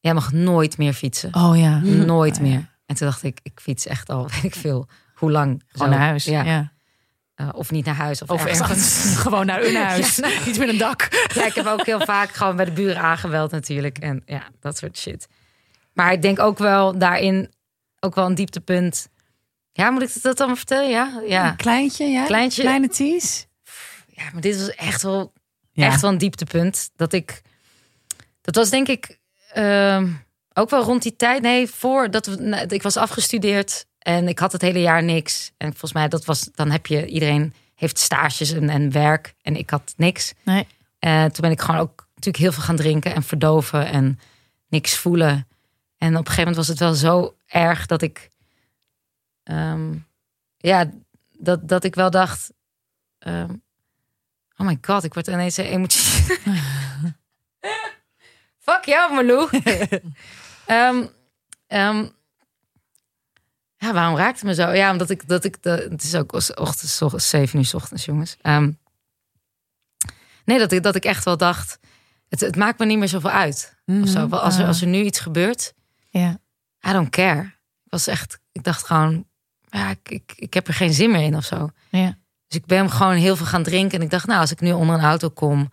Jij 0.00 0.14
mag 0.14 0.32
nooit 0.32 0.78
meer 0.78 0.92
fietsen. 0.92 1.34
Oh 1.34 1.56
ja. 1.58 1.78
Nooit 1.82 2.38
Oh, 2.38 2.42
ja. 2.42 2.48
meer. 2.48 2.70
En 2.86 2.94
toen 2.96 3.06
dacht 3.06 3.22
ik: 3.22 3.38
Ik 3.42 3.60
fiets 3.62 3.86
echt 3.86 4.08
al, 4.08 4.28
weet 4.30 4.44
ik 4.44 4.54
veel, 4.54 4.88
hoe 5.14 5.30
lang. 5.30 5.62
Gewoon 5.68 5.88
zo. 5.92 5.94
naar 5.98 6.06
huis. 6.06 6.24
Ja. 6.24 6.42
Ja. 6.42 6.72
Eh, 7.34 7.48
of 7.52 7.70
niet 7.70 7.84
naar 7.84 7.94
huis. 7.94 8.22
Of, 8.22 8.30
Of 8.30 8.44
ergens. 8.44 9.04
Gewoon 9.22 9.46
naar 9.46 9.62
een 9.62 9.76
huis. 9.76 10.16
Ja, 10.16 10.28
nou. 10.28 10.48
Iets 10.48 10.58
met 10.58 10.68
een 10.68 10.78
dak. 10.78 11.08
Ja, 11.34 11.46
ik 11.46 11.54
heb 11.54 11.66
ook 11.66 11.86
heel 11.86 12.00
vaak 12.14 12.30
gewoon 12.30 12.56
bij 12.56 12.64
de 12.64 12.72
buren 12.72 13.02
aangebeld 13.02 13.50
natuurlijk. 13.50 13.98
En 13.98 14.22
ja, 14.26 14.42
dat 14.60 14.76
soort 14.78 14.98
shit. 14.98 15.26
Maar 15.92 16.12
ik 16.12 16.22
denk 16.22 16.38
ook 16.38 16.58
wel 16.58 16.98
daarin, 16.98 17.52
ook 18.00 18.14
wel 18.14 18.26
een 18.26 18.34
dieptepunt. 18.34 19.08
Ja, 19.72 19.90
moet 19.90 20.02
ik 20.02 20.22
dat 20.22 20.36
dan 20.36 20.56
vertellen? 20.56 20.90
Ja, 20.90 21.22
ja. 21.26 21.48
Een 21.50 21.56
kleintje, 21.56 22.04
ja? 22.04 22.24
Kleintje. 22.24 22.62
Kleine 22.62 22.88
Ties? 22.88 23.46
ja 24.06 24.24
maar 24.32 24.40
dit 24.40 24.56
was 24.58 24.70
echt 24.70 25.02
wel, 25.02 25.32
Ja. 25.72 25.86
echt 25.86 26.00
wel 26.00 26.10
een 26.10 26.18
dieptepunt. 26.18 26.90
Dat 26.96 27.12
ik, 27.12 27.42
dat 28.40 28.54
was 28.54 28.70
denk 28.70 28.88
ik 28.88 29.18
ehm, 29.52 30.08
ook 30.52 30.70
wel 30.70 30.82
rond 30.82 31.02
die 31.02 31.16
tijd. 31.16 31.42
Nee, 31.42 31.66
voor 31.68 32.10
dat 32.10 32.26
we, 32.26 32.36
nou, 32.36 32.66
ik 32.66 32.82
was 32.82 32.96
afgestudeerd 32.96 33.86
en 34.04 34.28
ik 34.28 34.38
had 34.38 34.52
het 34.52 34.62
hele 34.62 34.80
jaar 34.80 35.02
niks. 35.02 35.52
En 35.56 35.70
volgens 35.70 35.92
mij 35.92 36.08
dat 36.08 36.24
was, 36.24 36.48
dan 36.54 36.70
heb 36.70 36.86
je 36.86 37.06
iedereen 37.06 37.54
heeft 37.74 37.98
stages 37.98 38.52
en, 38.52 38.68
en 38.68 38.92
werk 38.92 39.34
en 39.42 39.56
ik 39.56 39.70
had 39.70 39.94
niks. 39.96 40.34
Nee. 40.42 40.66
Eh, 40.98 41.24
toen 41.24 41.40
ben 41.40 41.50
ik 41.50 41.60
gewoon 41.60 41.80
ook 41.80 42.06
natuurlijk 42.08 42.36
heel 42.36 42.52
veel 42.52 42.62
gaan 42.62 42.76
drinken 42.76 43.14
en 43.14 43.22
verdoven 43.22 43.86
en 43.86 44.18
niks 44.68 44.96
voelen. 44.96 45.48
En 45.98 46.10
op 46.10 46.18
een 46.18 46.32
gegeven 46.32 46.36
moment 46.36 46.56
was 46.56 46.68
het 46.68 46.78
wel 46.78 46.94
zo 46.94 47.36
erg 47.46 47.86
dat 47.86 48.02
ik, 48.02 48.28
ehm, 49.42 49.94
ja, 50.56 50.90
dat, 51.38 51.68
dat 51.68 51.84
ik 51.84 51.94
wel 51.94 52.10
dacht, 52.10 52.52
ehm, 53.18 53.50
oh 54.56 54.66
my 54.66 54.78
god, 54.80 55.04
ik 55.04 55.14
word 55.14 55.26
ineens 55.26 55.56
emotioneel. 55.56 56.38
Fuck 58.66 58.84
jou, 58.84 59.14
Malou. 59.14 59.48
Ehm, 60.66 61.06
ehm, 61.66 62.06
ja, 63.84 63.92
waarom 63.92 64.16
raakt 64.16 64.36
het 64.40 64.44
me 64.44 64.54
zo? 64.54 64.70
Ja, 64.70 64.90
omdat 64.90 65.10
ik 65.10 65.28
dat 65.28 65.44
ik 65.44 65.62
de, 65.62 65.86
het 65.90 66.02
is 66.02 66.14
ook 66.14 66.32
ochtends, 66.32 67.00
ochtends, 67.00 67.28
zeven 67.28 67.58
uur 67.58 67.70
ochtends, 67.74 68.04
jongens. 68.04 68.36
Ehm, 68.42 68.70
nee, 70.44 70.58
dat 70.58 70.72
ik 70.72 70.82
dat 70.82 70.94
ik 70.94 71.04
echt 71.04 71.24
wel 71.24 71.36
dacht, 71.36 71.78
het, 72.28 72.40
het 72.40 72.56
maakt 72.56 72.78
me 72.78 72.84
niet 72.86 72.98
meer 72.98 73.08
zoveel 73.08 73.30
uit. 73.30 73.74
Of 73.86 74.08
zo. 74.08 74.28
Wel, 74.28 74.40
Als 74.40 74.58
er 74.58 74.66
als 74.66 74.80
er 74.80 74.86
nu 74.86 75.02
iets 75.02 75.20
gebeurt, 75.20 75.72
Ja. 76.10 76.38
I 76.88 76.92
don't 76.92 77.10
care. 77.10 77.42
Ik 77.84 77.90
was 77.90 78.06
echt, 78.06 78.38
ik 78.52 78.64
dacht 78.64 78.86
gewoon, 78.86 79.26
ja, 79.68 79.90
ik, 79.90 80.08
ik, 80.10 80.32
ik 80.36 80.54
heb 80.54 80.68
er 80.68 80.74
geen 80.74 80.92
zin 80.92 81.10
meer 81.10 81.22
in 81.22 81.36
of 81.36 81.44
zo. 81.44 81.68
Ja. 81.90 82.16
Dus 82.48 82.58
ik 82.58 82.66
ben 82.66 82.90
gewoon 82.90 83.14
heel 83.14 83.36
veel 83.36 83.46
gaan 83.46 83.62
drinken. 83.62 83.98
En 83.98 84.04
ik 84.04 84.10
dacht, 84.10 84.26
nou, 84.26 84.40
als 84.40 84.50
ik 84.50 84.60
nu 84.60 84.72
onder 84.72 84.94
een 84.94 85.04
auto 85.04 85.28
kom, 85.28 85.70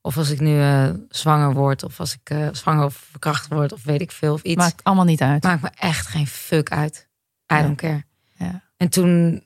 of 0.00 0.16
als 0.16 0.30
ik 0.30 0.40
nu 0.40 0.60
eh, 0.60 0.90
zwanger 1.08 1.52
word, 1.54 1.82
of 1.82 2.00
als 2.00 2.12
ik 2.14 2.30
eh, 2.30 2.48
zwanger 2.52 2.84
of 2.84 3.06
verkracht 3.10 3.48
word, 3.48 3.72
of 3.72 3.84
weet 3.84 4.00
ik 4.00 4.10
veel, 4.12 4.32
of 4.32 4.42
iets, 4.42 4.56
Maakt 4.56 4.84
allemaal 4.84 5.04
niet 5.04 5.20
uit. 5.20 5.42
maakt 5.42 5.62
me 5.62 5.70
echt 5.78 6.06
geen 6.06 6.26
fuck 6.26 6.70
uit. 6.70 7.08
I 7.54 7.60
Ja. 7.60 7.62
don't 7.62 7.76
care. 7.80 8.04
Ja. 8.36 8.62
En 8.76 8.88
toen 8.88 9.44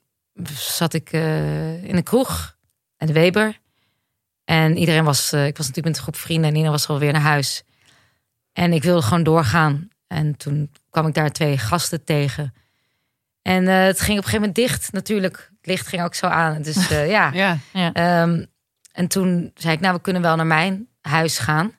zat 0.55 0.95
ik 0.95 1.13
eh, 1.13 1.85
in 1.85 1.97
een 1.97 2.03
kroeg, 2.03 2.57
en 2.97 3.07
de 3.07 3.13
Weber. 3.13 3.59
En 4.45 4.77
iedereen 4.77 5.05
was, 5.05 5.33
eh, 5.33 5.47
ik 5.47 5.57
was 5.57 5.67
natuurlijk 5.67 5.87
met 5.87 5.97
een 5.97 6.03
groep 6.03 6.17
vrienden 6.17 6.49
en 6.49 6.53
Nina 6.57 6.71
was 6.71 6.89
alweer 6.89 7.13
naar 7.13 7.21
huis. 7.21 7.63
En 8.53 8.73
ik 8.73 8.83
wilde 8.83 9.03
gewoon 9.03 9.23
doorgaan. 9.23 9.89
En 10.07 10.37
toen 10.37 10.71
kwam 10.91 11.07
ik 11.07 11.15
daar 11.15 11.31
twee 11.31 11.59
gasten 11.59 12.05
tegen. 12.05 12.55
En 13.43 13.69
eh, 13.69 13.85
het 13.85 14.01
ging 14.01 14.19
op 14.19 14.25
een 14.25 14.31
gegeven 14.31 14.39
moment 14.41 14.55
dicht 14.55 14.93
natuurlijk. 14.93 15.51
Het 15.57 15.67
licht 15.67 15.87
ging 15.87 16.03
ook 16.03 16.15
zo 16.15 16.27
aan. 16.27 16.63
Dus 16.63 16.91
eh, 16.91 17.11
ja. 17.17 17.31
Ja. 17.33 17.59
Ja. 17.73 17.93
Ehm, 17.93 18.45
en 18.93 19.09
toen 19.09 19.51
zei 19.55 19.75
ik, 19.75 19.81
nou, 19.81 19.95
we 19.95 20.01
kunnen 20.01 20.23
wel 20.23 20.37
naar 20.37 20.47
mijn 20.47 20.89
huis 21.01 21.39
gaan. 21.39 21.73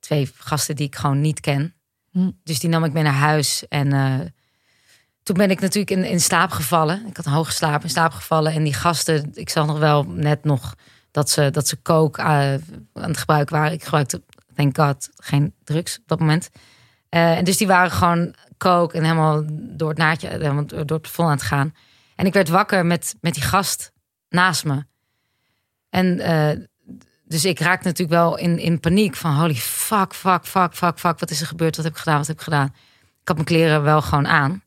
Twee 0.00 0.30
gasten 0.36 0.76
die 0.76 0.86
ik 0.86 0.96
gewoon 0.96 1.20
niet 1.20 1.40
ken. 1.40 1.74
Hm. 2.10 2.30
Dus 2.42 2.58
die 2.58 2.70
nam 2.70 2.84
ik 2.84 2.92
mee 2.92 3.02
naar 3.02 3.12
huis. 3.12 3.68
En 3.68 3.92
eh, 3.92 4.20
toen 5.24 5.36
ben 5.36 5.50
ik 5.50 5.60
natuurlijk 5.60 5.90
in, 5.90 6.04
in 6.04 6.20
slaap 6.20 6.50
gevallen. 6.50 7.06
Ik 7.06 7.16
had 7.16 7.26
een 7.26 7.32
hoge 7.32 7.52
slaap 7.52 7.82
in 7.82 7.90
slaap 7.90 8.12
gevallen. 8.12 8.52
En 8.52 8.62
die 8.62 8.74
gasten, 8.74 9.30
ik 9.34 9.48
zag 9.48 9.66
nog 9.66 9.78
wel 9.78 10.04
net 10.04 10.44
nog 10.44 10.74
dat 11.10 11.30
ze, 11.30 11.50
dat 11.50 11.68
ze 11.68 11.82
coke 11.82 12.20
eh, 12.20 12.26
aan 12.26 12.60
het 12.92 13.18
gebruiken 13.18 13.56
waren. 13.56 13.72
Ik 13.72 13.84
gebruikte, 13.84 14.22
thank 14.54 14.76
god, 14.76 15.08
geen 15.16 15.54
drugs 15.64 15.98
op 15.98 16.02
dat 16.06 16.18
moment. 16.18 16.50
Eh, 17.08 17.36
en 17.36 17.44
dus 17.44 17.56
die 17.56 17.66
waren 17.66 17.90
gewoon 17.90 18.34
coke 18.58 18.96
en 18.96 19.02
helemaal 19.02 19.42
door 19.48 19.88
het 19.88 19.98
naadje, 19.98 20.28
eh, 20.28 20.40
helemaal 20.40 20.66
door 20.66 20.78
het 20.78 21.00
plafond 21.00 21.28
aan 21.28 21.34
het 21.34 21.42
gaan. 21.42 21.74
En 22.16 22.26
ik 22.26 22.32
werd 22.32 22.48
wakker 22.48 22.86
met, 22.86 23.14
met 23.20 23.34
die 23.34 23.42
gast 23.42 23.92
naast 24.28 24.64
me. 24.64 24.84
En 25.90 26.16
dus 27.24 27.44
ik 27.44 27.58
raakte 27.58 27.86
natuurlijk 27.86 28.18
wel 28.18 28.38
in, 28.38 28.58
in 28.58 28.80
paniek 28.80 29.16
van 29.16 29.34
holy 29.34 29.54
fuck, 29.54 30.14
fuck, 30.14 30.46
fuck, 30.46 30.74
fuck, 30.74 30.98
fuck. 30.98 31.18
Wat 31.18 31.30
is 31.30 31.40
er 31.40 31.46
gebeurd? 31.46 31.76
Wat 31.76 31.84
heb 31.84 31.94
ik 31.94 32.00
gedaan? 32.00 32.18
Wat 32.18 32.26
heb 32.26 32.36
ik 32.36 32.42
gedaan? 32.42 32.66
Ik 33.20 33.28
had 33.28 33.36
mijn 33.36 33.48
kleren 33.48 33.82
wel 33.82 34.02
gewoon 34.02 34.28
aan. 34.28 34.62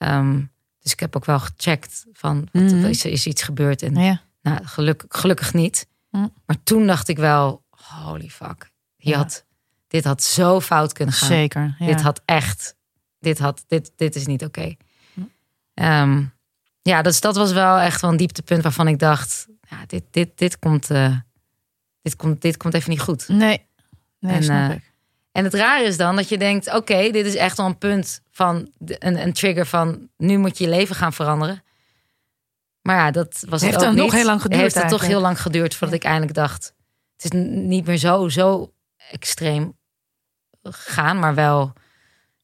Ehm, 0.00 0.40
dus 0.82 0.92
ik 0.92 1.00
heb 1.00 1.16
ook 1.16 1.24
wel 1.24 1.38
gecheckt 1.40 2.06
van 2.12 2.48
wat, 2.52 2.62
Mhm. 2.62 2.84
is, 2.84 3.04
er 3.04 3.10
is 3.10 3.26
iets 3.26 3.42
gebeurd? 3.42 3.82
En 3.82 3.94
Ja. 3.94 4.20
nou, 4.42 4.64
gelukkig, 4.64 5.20
gelukkig 5.20 5.54
niet. 5.54 5.86
Hm. 6.10 6.26
Maar 6.46 6.62
toen 6.64 6.86
dacht 6.86 7.08
ik 7.08 7.16
wel, 7.16 7.64
holy 7.70 8.28
fuck. 8.28 8.70
Hier 8.96 9.12
Ja. 9.12 9.18
had, 9.18 9.44
dit 9.88 10.04
had 10.04 10.22
zo 10.22 10.60
fout 10.60 10.92
kunnen 10.92 11.14
gaan. 11.14 11.28
Zeker. 11.28 11.76
Ja. 11.78 11.86
Dit 11.86 12.00
had 12.00 12.22
echt, 12.24 12.76
dit, 13.18 13.38
had, 13.38 13.64
dit, 13.68 13.92
dit 13.96 14.14
is 14.14 14.26
niet 14.26 14.44
oké. 14.44 14.74
Hm. 15.14 15.20
Ehm, 15.74 16.24
ja, 16.82 17.02
dus 17.02 17.20
dat 17.20 17.36
was 17.36 17.52
wel 17.52 17.78
echt 17.78 18.00
wel 18.00 18.10
een 18.10 18.16
dieptepunt 18.16 18.62
waarvan 18.62 18.88
ik 18.88 18.98
dacht, 18.98 19.46
ja, 19.68 19.86
dit, 19.86 20.04
dit, 20.10 20.38
dit, 20.38 20.58
komt, 20.58 20.90
eh, 20.90 21.16
dit, 22.02 22.16
komt, 22.16 22.42
dit 22.42 22.56
komt 22.56 22.74
even 22.74 22.90
niet 22.90 23.00
goed. 23.00 23.28
Nee. 23.28 23.66
Nee, 24.20 24.34
En, 24.36 24.42
snap 24.44 24.70
eh, 24.70 24.76
ik. 24.76 24.89
En 25.32 25.44
het 25.44 25.54
rare 25.54 25.84
is 25.84 25.96
dan 25.96 26.16
dat 26.16 26.28
je 26.28 26.38
denkt, 26.38 26.74
oké, 26.74 27.10
dit 27.10 27.26
is 27.26 27.34
echt 27.34 27.56
wel 27.56 27.66
een 27.66 27.78
punt 27.78 28.20
van 28.30 28.70
een, 28.78 29.22
een 29.22 29.32
trigger 29.32 29.66
van 29.66 30.08
nu 30.16 30.38
moet 30.38 30.58
je 30.58 30.64
je 30.64 30.70
leven 30.70 30.94
gaan 30.94 31.12
veranderen. 31.12 31.62
Maar 32.82 32.96
ja, 32.96 33.10
dat 33.10 33.44
was 33.48 33.60
Heeft 33.60 33.74
het 33.74 33.82
ook 33.82 33.88
dan 33.88 33.96
nog 33.96 34.04
niet. 34.04 34.14
heel 34.14 34.24
lang 34.24 34.42
geduurd 34.42 34.62
Heeft 34.62 34.74
het 34.74 34.88
toch 34.88 35.06
heel 35.06 35.20
lang 35.20 35.40
geduurd 35.40 35.74
voordat 35.74 35.96
ik 35.96 36.04
eindelijk 36.04 36.34
dacht, 36.34 36.74
het 37.16 37.24
is 37.24 37.40
niet 37.44 37.86
meer 37.86 37.96
zo, 37.96 38.28
zo 38.28 38.72
extreem 39.10 39.78
gegaan, 40.62 41.18
maar 41.18 41.34
wel, 41.34 41.72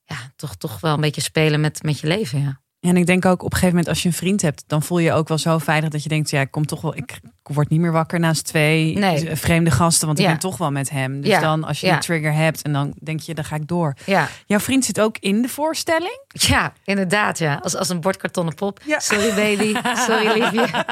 ja, 0.05 0.16
toch, 0.37 0.57
toch 0.57 0.80
wel 0.80 0.95
een 0.95 1.01
beetje 1.01 1.20
spelen 1.20 1.61
met, 1.61 1.82
met 1.82 2.01
je 2.01 2.07
leven, 2.07 2.41
ja. 2.41 2.61
En 2.81 2.97
ik 2.97 3.07
denk 3.07 3.24
ook 3.24 3.43
op 3.43 3.53
een 3.53 3.59
gegeven 3.59 3.68
moment 3.68 3.89
als 3.89 4.03
je 4.03 4.09
een 4.09 4.14
vriend 4.14 4.43
hebt, 4.43 4.64
dan 4.66 4.83
voel 4.83 4.99
je 4.99 5.05
je 5.05 5.12
ook 5.12 5.29
wel 5.29 5.39
zo 5.39 5.59
veilig 5.59 5.91
dat 5.91 6.03
je 6.03 6.09
denkt, 6.09 6.31
ja, 6.31 6.41
ik 6.41 6.51
kom 6.51 6.66
toch 6.66 6.81
wel, 6.81 6.97
ik 6.97 7.18
word 7.43 7.68
niet 7.68 7.81
meer 7.81 7.93
wakker 7.93 8.20
naast 8.20 8.45
twee 8.45 8.99
Nee. 8.99 9.37
vreemde 9.37 9.70
gasten, 9.70 10.07
want 10.07 10.18
ik 10.18 10.24
Ja. 10.24 10.31
ben 10.31 10.41
toch 10.41 10.57
wel 10.57 10.70
met 10.70 10.91
hem. 10.91 11.20
Dus 11.20 11.31
Ja. 11.31 11.41
dan 11.41 11.64
als 11.64 11.81
je 11.81 11.87
Ja. 11.87 11.93
die 11.93 12.03
trigger 12.03 12.33
hebt 12.33 12.62
en 12.62 12.72
dan 12.72 12.95
denk 13.03 13.20
je, 13.20 13.35
dan 13.35 13.45
ga 13.45 13.57
ik 13.57 13.68
door. 13.68 13.95
Ja, 14.05 14.29
Jouw 14.47 14.59
vriend 14.59 14.85
zit 14.85 15.01
ook 15.01 15.16
in 15.20 15.43
de 15.43 15.49
voorstelling. 15.49 16.20
ja 16.29 16.72
inderdaad. 16.85 17.39
Ja. 17.39 17.61
Als, 17.62 17.77
als 17.77 17.89
een 17.89 18.01
bordkartonnen 18.01 18.55
pop. 18.55 18.81
Sorry 18.87 19.35
baby. 19.35 19.74
Sorry 20.07 20.43
liefje. 20.43 20.85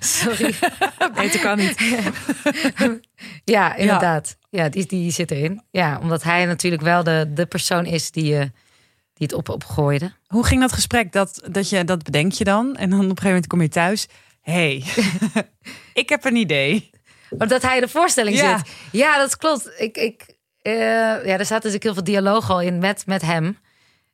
Sorry. 0.00 0.54
Beter 1.14 1.40
kan 1.40 1.56
niet. 1.58 1.96
Ja, 3.44 3.74
inderdaad. 3.76 4.36
Ja, 4.50 4.68
die, 4.68 4.86
die 4.86 5.10
zit 5.10 5.30
erin. 5.30 5.62
Ja, 5.70 5.98
omdat 6.02 6.22
hij 6.22 6.44
natuurlijk 6.46 6.82
wel 6.82 7.02
de, 7.02 7.30
de 7.34 7.46
persoon 7.46 7.84
is 7.86 8.10
die, 8.10 8.36
eh, 8.38 8.46
die 9.28 9.36
het 9.36 9.48
op, 9.48 9.54
opgooide. 9.54 10.12
Hoe 10.26 10.44
ging 10.46 10.60
dat 10.60 10.72
gesprek? 10.72 11.12
Dat, 11.12 11.42
dat, 11.50 11.68
je, 11.68 11.84
dat 11.84 12.02
bedenk 12.02 12.32
je 12.32 12.44
dan 12.44 12.76
en 12.76 12.90
dan 12.90 12.98
op 12.98 13.04
een 13.04 13.08
gegeven 13.08 13.26
moment 13.28 13.46
kom 13.46 13.62
je 13.62 13.68
thuis. 13.68 14.06
hey, 14.40 14.84
ik 16.02 16.08
heb 16.08 16.24
een 16.24 16.36
idee. 16.36 16.90
Omdat 17.30 17.62
hij 17.62 17.74
in 17.74 17.80
de 17.80 17.88
voorstelling 17.88 18.36
Ja. 18.36 18.58
zit. 18.58 18.68
Ja, 18.92 19.18
dat 19.18 19.36
klopt. 19.36 19.70
Ik, 19.76 19.96
ik, 19.96 20.36
eh, 20.62 20.72
ja, 21.24 21.38
er 21.38 21.44
staat 21.44 21.62
dus 21.62 21.74
ook 21.74 21.82
heel 21.82 21.94
veel 21.94 22.04
dialoog 22.04 22.50
al 22.50 22.60
in 22.60 22.78
met, 22.78 23.06
met 23.06 23.22
hem. 23.22 23.58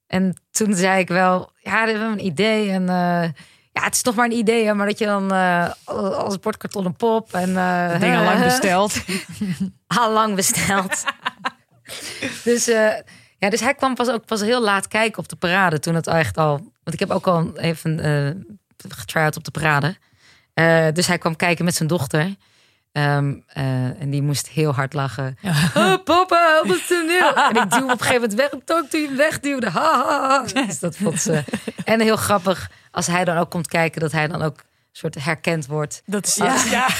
En 0.06 0.42
toen 0.50 0.74
zei 0.74 1.00
ik 1.00 1.08
wel, 1.08 1.50
ja, 1.60 1.84
we 1.84 1.90
hebben 1.90 2.10
een 2.12 2.24
idee. 2.24 2.70
En 2.70 2.88
eh, 2.88 3.28
ja, 3.72 3.82
het 3.84 3.94
is 3.94 4.02
toch 4.02 4.14
maar 4.14 4.24
een 4.24 4.32
idee, 4.38 4.66
hè, 4.66 4.74
maar 4.74 4.86
dat 4.86 4.98
je 4.98 5.06
dan 5.06 5.32
eh, 5.32 5.70
als 5.84 6.38
bordkartonnen 6.38 6.96
pop 6.96 7.34
en 7.34 7.48
uh, 7.50 8.00
Ding 8.00 8.16
al 8.16 8.24
lang 8.24 8.42
besteld. 8.50 9.04
al 9.86 10.12
lang 10.12 10.34
besteld. 10.34 11.04
dus, 12.44 12.70
ja, 13.38 13.50
dus 13.50 13.60
hij 13.60 13.74
kwam 13.74 13.94
pas 13.94 14.08
ook 14.08 14.26
pas 14.26 14.40
heel 14.40 14.62
laat 14.62 14.88
kijken 14.88 15.18
op 15.18 15.28
de 15.28 15.36
parade. 15.36 15.78
Toen 15.78 15.94
het 15.94 16.06
echt 16.06 16.36
al. 16.36 16.56
Want 16.56 16.92
ik 16.92 16.98
heb 16.98 17.10
ook 17.10 17.26
al 17.26 17.56
even 17.56 17.98
getry-out 18.88 19.36
op 19.36 19.44
de 19.44 19.50
parade. 19.50 19.96
Eh, 20.54 20.86
dus 20.92 21.06
hij 21.06 21.18
kwam 21.18 21.36
kijken 21.36 21.64
met 21.64 21.74
zijn 21.74 21.88
dochter. 21.88 22.34
Ehm, 22.92 23.34
eh, 23.46 24.00
en 24.00 24.10
die 24.10 24.22
moest 24.22 24.48
heel 24.48 24.74
hard 24.74 24.92
lachen. 24.92 25.38
Oh, 25.74 26.04
papa, 26.04 26.50
help 26.52 26.68
het 26.68 26.86
toneel. 26.86 27.34
En 27.34 27.56
ik 27.62 27.70
duw 27.70 27.84
op 27.84 27.90
een 27.90 27.98
gegeven 27.98 28.20
moment 28.20 28.34
weg. 28.34 28.50
En 28.50 28.64
toen 28.64 28.86
hij 28.90 29.00
hem 29.00 29.16
wegduwde. 29.16 29.70
Ha, 29.70 30.04
ha, 30.04 30.28
ha. 30.28 30.62
Dus 30.66 30.78
dat 30.78 30.96
vond 30.96 31.20
ze. 31.20 31.44
En 31.84 32.00
heel 32.00 32.16
grappig 32.16 32.70
als 32.90 33.06
hij 33.06 33.24
dan 33.24 33.36
ook 33.36 33.50
komt 33.50 33.68
kijken, 33.68 34.00
dat 34.00 34.12
hij 34.12 34.28
dan 34.28 34.42
ook 34.42 34.64
soort 34.92 35.24
herkend 35.24 35.66
wordt. 35.66 36.02
Dat 36.06 36.26
is 36.26 36.34
Ja. 36.36 36.44
ja. 36.70 36.86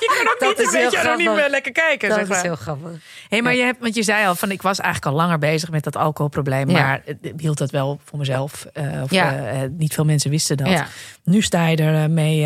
Je 0.00 0.14
kan 0.22 0.32
ook 0.32 0.38
Dat 0.38 0.48
niet 0.58 0.66
is 0.66 0.74
een 0.74 0.80
beetje 0.82 0.98
anoniem 1.08 1.26
grappig. 1.26 1.48
lekker 1.50 1.72
kijken. 1.72 2.08
Dat 2.08 2.18
zeg 2.18 2.26
is 2.28 2.32
maar. 2.34 2.42
heel 2.42 2.56
grappig. 2.56 2.90
Hey, 3.28 3.42
maar 3.42 3.54
je 3.54 3.62
hebt, 3.62 3.80
want 3.80 3.94
je 3.94 4.02
zei 4.02 4.26
al 4.26 4.34
van 4.34 4.50
ik 4.50 4.62
was 4.62 4.78
eigenlijk 4.78 5.12
al 5.14 5.20
langer 5.20 5.38
bezig 5.38 5.70
met 5.70 5.84
dat 5.84 5.96
alcoholprobleem, 5.96 6.70
Ja. 6.70 6.80
maar 6.82 7.02
ik 7.20 7.32
hield 7.40 7.58
dat 7.58 7.70
wel 7.70 8.00
voor 8.04 8.18
mezelf. 8.18 8.64
eh, 8.72 9.02
of, 9.02 9.10
Ja. 9.10 9.32
eh, 9.36 9.62
eh, 9.62 9.70
niet 9.70 9.94
veel 9.94 10.04
mensen 10.04 10.30
wisten 10.30 10.56
dat. 10.56 10.82
Nu 11.24 11.42
sta 11.42 11.66
je 11.66 11.76
er 11.76 12.10
mee 12.10 12.40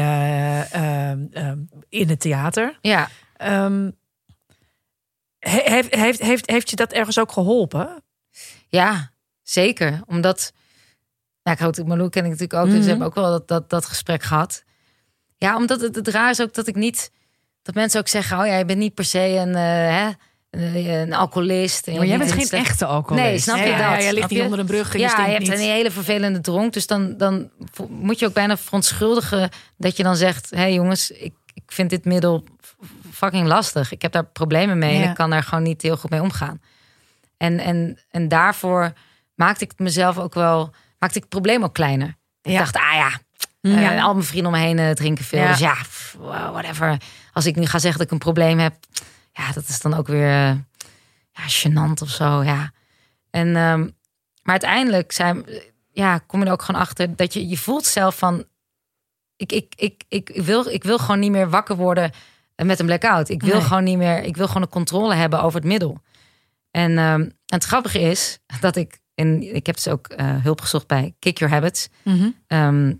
in 1.88 2.08
het 2.08 2.20
theater. 2.20 2.78
ja. 2.80 3.08
Ehm, 3.36 3.90
he- 5.38 5.62
heeft, 5.64 5.94
heeft, 5.94 6.20
heeft, 6.22 6.50
heeft 6.50 6.70
je 6.70 6.76
dat 6.76 6.92
ergens 6.92 7.18
ook 7.18 7.32
geholpen? 7.32 8.02
Ja, 8.68 9.10
zeker. 9.42 10.00
Omdat, 10.06 10.52
nou, 11.42 11.68
ik 11.70 11.84
Malou 11.86 12.08
ken 12.08 12.22
ik 12.24 12.30
natuurlijk 12.30 12.58
ook, 12.60 12.64
dus 12.64 12.74
Mhm. 12.74 12.82
we 12.82 12.88
hebben 12.88 13.06
ook 13.06 13.14
wel 13.14 13.30
dat, 13.30 13.48
dat, 13.48 13.70
dat 13.70 13.84
gesprek 13.86 14.22
gehad. 14.22 14.64
Ja, 15.42 15.56
omdat 15.56 15.80
het, 15.80 15.94
het 15.94 16.08
raar 16.08 16.30
is 16.30 16.40
ook 16.40 16.54
dat 16.54 16.66
ik 16.66 16.74
niet, 16.74 17.10
dat 17.62 17.74
mensen 17.74 18.00
ook 18.00 18.08
zeggen, 18.08 18.38
oh 18.38 18.46
ja, 18.46 18.56
je 18.56 18.64
bent 18.64 18.78
niet 18.78 18.94
per 18.94 19.04
se 19.04 19.18
een, 19.18 19.54
eh, 19.54 19.62
hè, 19.64 20.08
een, 20.50 20.86
een 20.86 21.12
alcoholist. 21.12 21.86
En 21.86 21.96
Maar 21.96 22.06
jij 22.06 22.18
bent 22.18 22.30
een 22.30 22.36
geen 22.36 22.46
slecht- 22.46 22.66
echte 22.68 22.86
alcoholist. 22.86 23.28
Nee, 23.28 23.38
snap 23.38 23.56
je 23.56 23.62
ja, 23.62 23.70
dat? 23.70 23.98
ja, 23.98 24.00
jij 24.02 24.12
ligt 24.12 24.30
niet 24.30 24.40
onder 24.42 24.58
een 24.58 24.66
brug 24.66 24.92
je 24.92 24.98
Ja, 24.98 25.24
je 25.24 25.30
hebt 25.30 25.38
niet. 25.42 25.52
een 25.52 25.58
hele 25.58 25.90
vervelende 25.90 26.40
dronk. 26.40 26.72
Dus 26.72 26.86
dan, 26.86 27.16
dan 27.16 27.50
moet 27.88 28.18
je 28.18 28.26
ook 28.26 28.32
bijna 28.32 28.56
verontschuldigen 28.56 29.48
dat 29.76 29.96
je 29.96 30.02
dan 30.02 30.16
zegt: 30.16 30.50
hé 30.50 30.56
hey 30.56 30.72
jongens, 30.74 31.10
ik, 31.10 31.34
ik 31.54 31.62
vind 31.66 31.90
dit 31.90 32.04
middel 32.04 32.44
fucking 33.12 33.46
lastig. 33.46 33.92
Ik 33.92 34.02
heb 34.02 34.12
daar 34.12 34.24
problemen 34.24 34.78
mee 34.78 35.02
en 35.02 35.08
ik 35.08 35.14
kan 35.14 35.30
daar 35.30 35.42
gewoon 35.42 35.64
niet 35.64 35.82
heel 35.82 35.96
goed 35.96 36.10
mee 36.10 36.22
omgaan. 36.22 36.60
En, 37.36 37.58
en, 37.58 37.98
en 38.10 38.28
daarvoor 38.28 38.92
maakte 39.34 39.64
ik 39.64 39.72
mezelf 39.76 40.18
ook 40.18 40.34
wel, 40.34 40.70
maakte 40.98 41.16
ik 41.16 41.22
het 41.22 41.32
probleem 41.32 41.64
ook 41.64 41.74
kleiner. 41.74 42.16
Ik 42.42 42.56
dacht, 42.58 42.76
ah 42.76 42.92
ja, 42.94 43.10
Mm. 43.62 43.74
eh, 43.74 43.82
Ja. 43.82 44.02
al 44.02 44.12
mijn 44.12 44.26
vrienden 44.26 44.52
om 44.52 44.58
me 44.58 44.64
heen 44.64 44.78
eh, 44.78 44.90
drinken 44.90 45.24
veel. 45.24 45.38
Ja. 45.40 45.48
Dus 45.48 45.58
ja, 45.58 45.76
whatever. 46.52 46.96
Als 47.32 47.46
ik 47.46 47.56
nu 47.56 47.66
ga 47.66 47.78
zeggen 47.78 47.98
dat 47.98 48.06
ik 48.06 48.12
een 48.12 48.18
probleem 48.18 48.58
heb, 48.58 48.74
ja, 49.32 49.52
dat 49.52 49.68
is 49.68 49.80
dan 49.80 49.94
ook 49.94 50.06
weer 50.06 50.28
eh, 50.28 50.56
ja, 51.32 51.48
gênant 51.68 52.02
of 52.02 52.08
zo. 52.08 52.42
Ja. 52.42 52.72
En, 53.30 53.46
ehm, 53.56 53.80
maar 54.42 54.52
uiteindelijk 54.60 55.12
zijn, 55.12 55.44
ja, 55.92 56.18
kom 56.18 56.40
je 56.40 56.46
er 56.46 56.52
ook 56.52 56.62
gewoon 56.62 56.80
achter 56.80 57.16
dat 57.16 57.32
je, 57.32 57.48
je 57.48 57.56
voelt 57.58 57.84
zelf 57.86 58.18
van, 58.18 58.44
ik, 59.36 59.52
ik, 59.52 59.72
ik, 59.76 60.04
ik, 60.08 60.30
wil, 60.34 60.66
ik 60.66 60.84
wil 60.84 60.98
gewoon 60.98 61.18
niet 61.20 61.30
meer 61.30 61.50
wakker 61.50 61.76
worden 61.76 62.10
met 62.56 62.80
een 62.80 62.86
blackout. 62.86 63.28
Ik 63.28 63.42
wil 63.42 63.52
Nee. 63.56 63.62
gewoon 63.62 63.84
niet 63.84 63.98
meer, 63.98 64.22
ik 64.22 64.36
wil 64.36 64.46
gewoon 64.46 64.62
een 64.62 64.68
controle 64.68 65.14
hebben 65.14 65.42
over 65.42 65.58
het 65.60 65.68
middel. 65.68 66.02
En, 66.70 66.98
ehm, 66.98 67.20
en 67.20 67.34
het 67.46 67.64
grappige 67.64 68.00
is 68.00 68.38
dat 68.60 68.76
ik, 68.76 68.98
en 69.14 69.54
ik 69.54 69.66
heb 69.66 69.74
dus 69.74 69.88
ook 69.88 70.06
hulp 70.42 70.60
gezocht 70.60 70.86
bij 70.86 71.14
Kick 71.18 71.38
Your 71.38 71.54
Habits. 71.54 71.88
Ehm, 72.46 72.92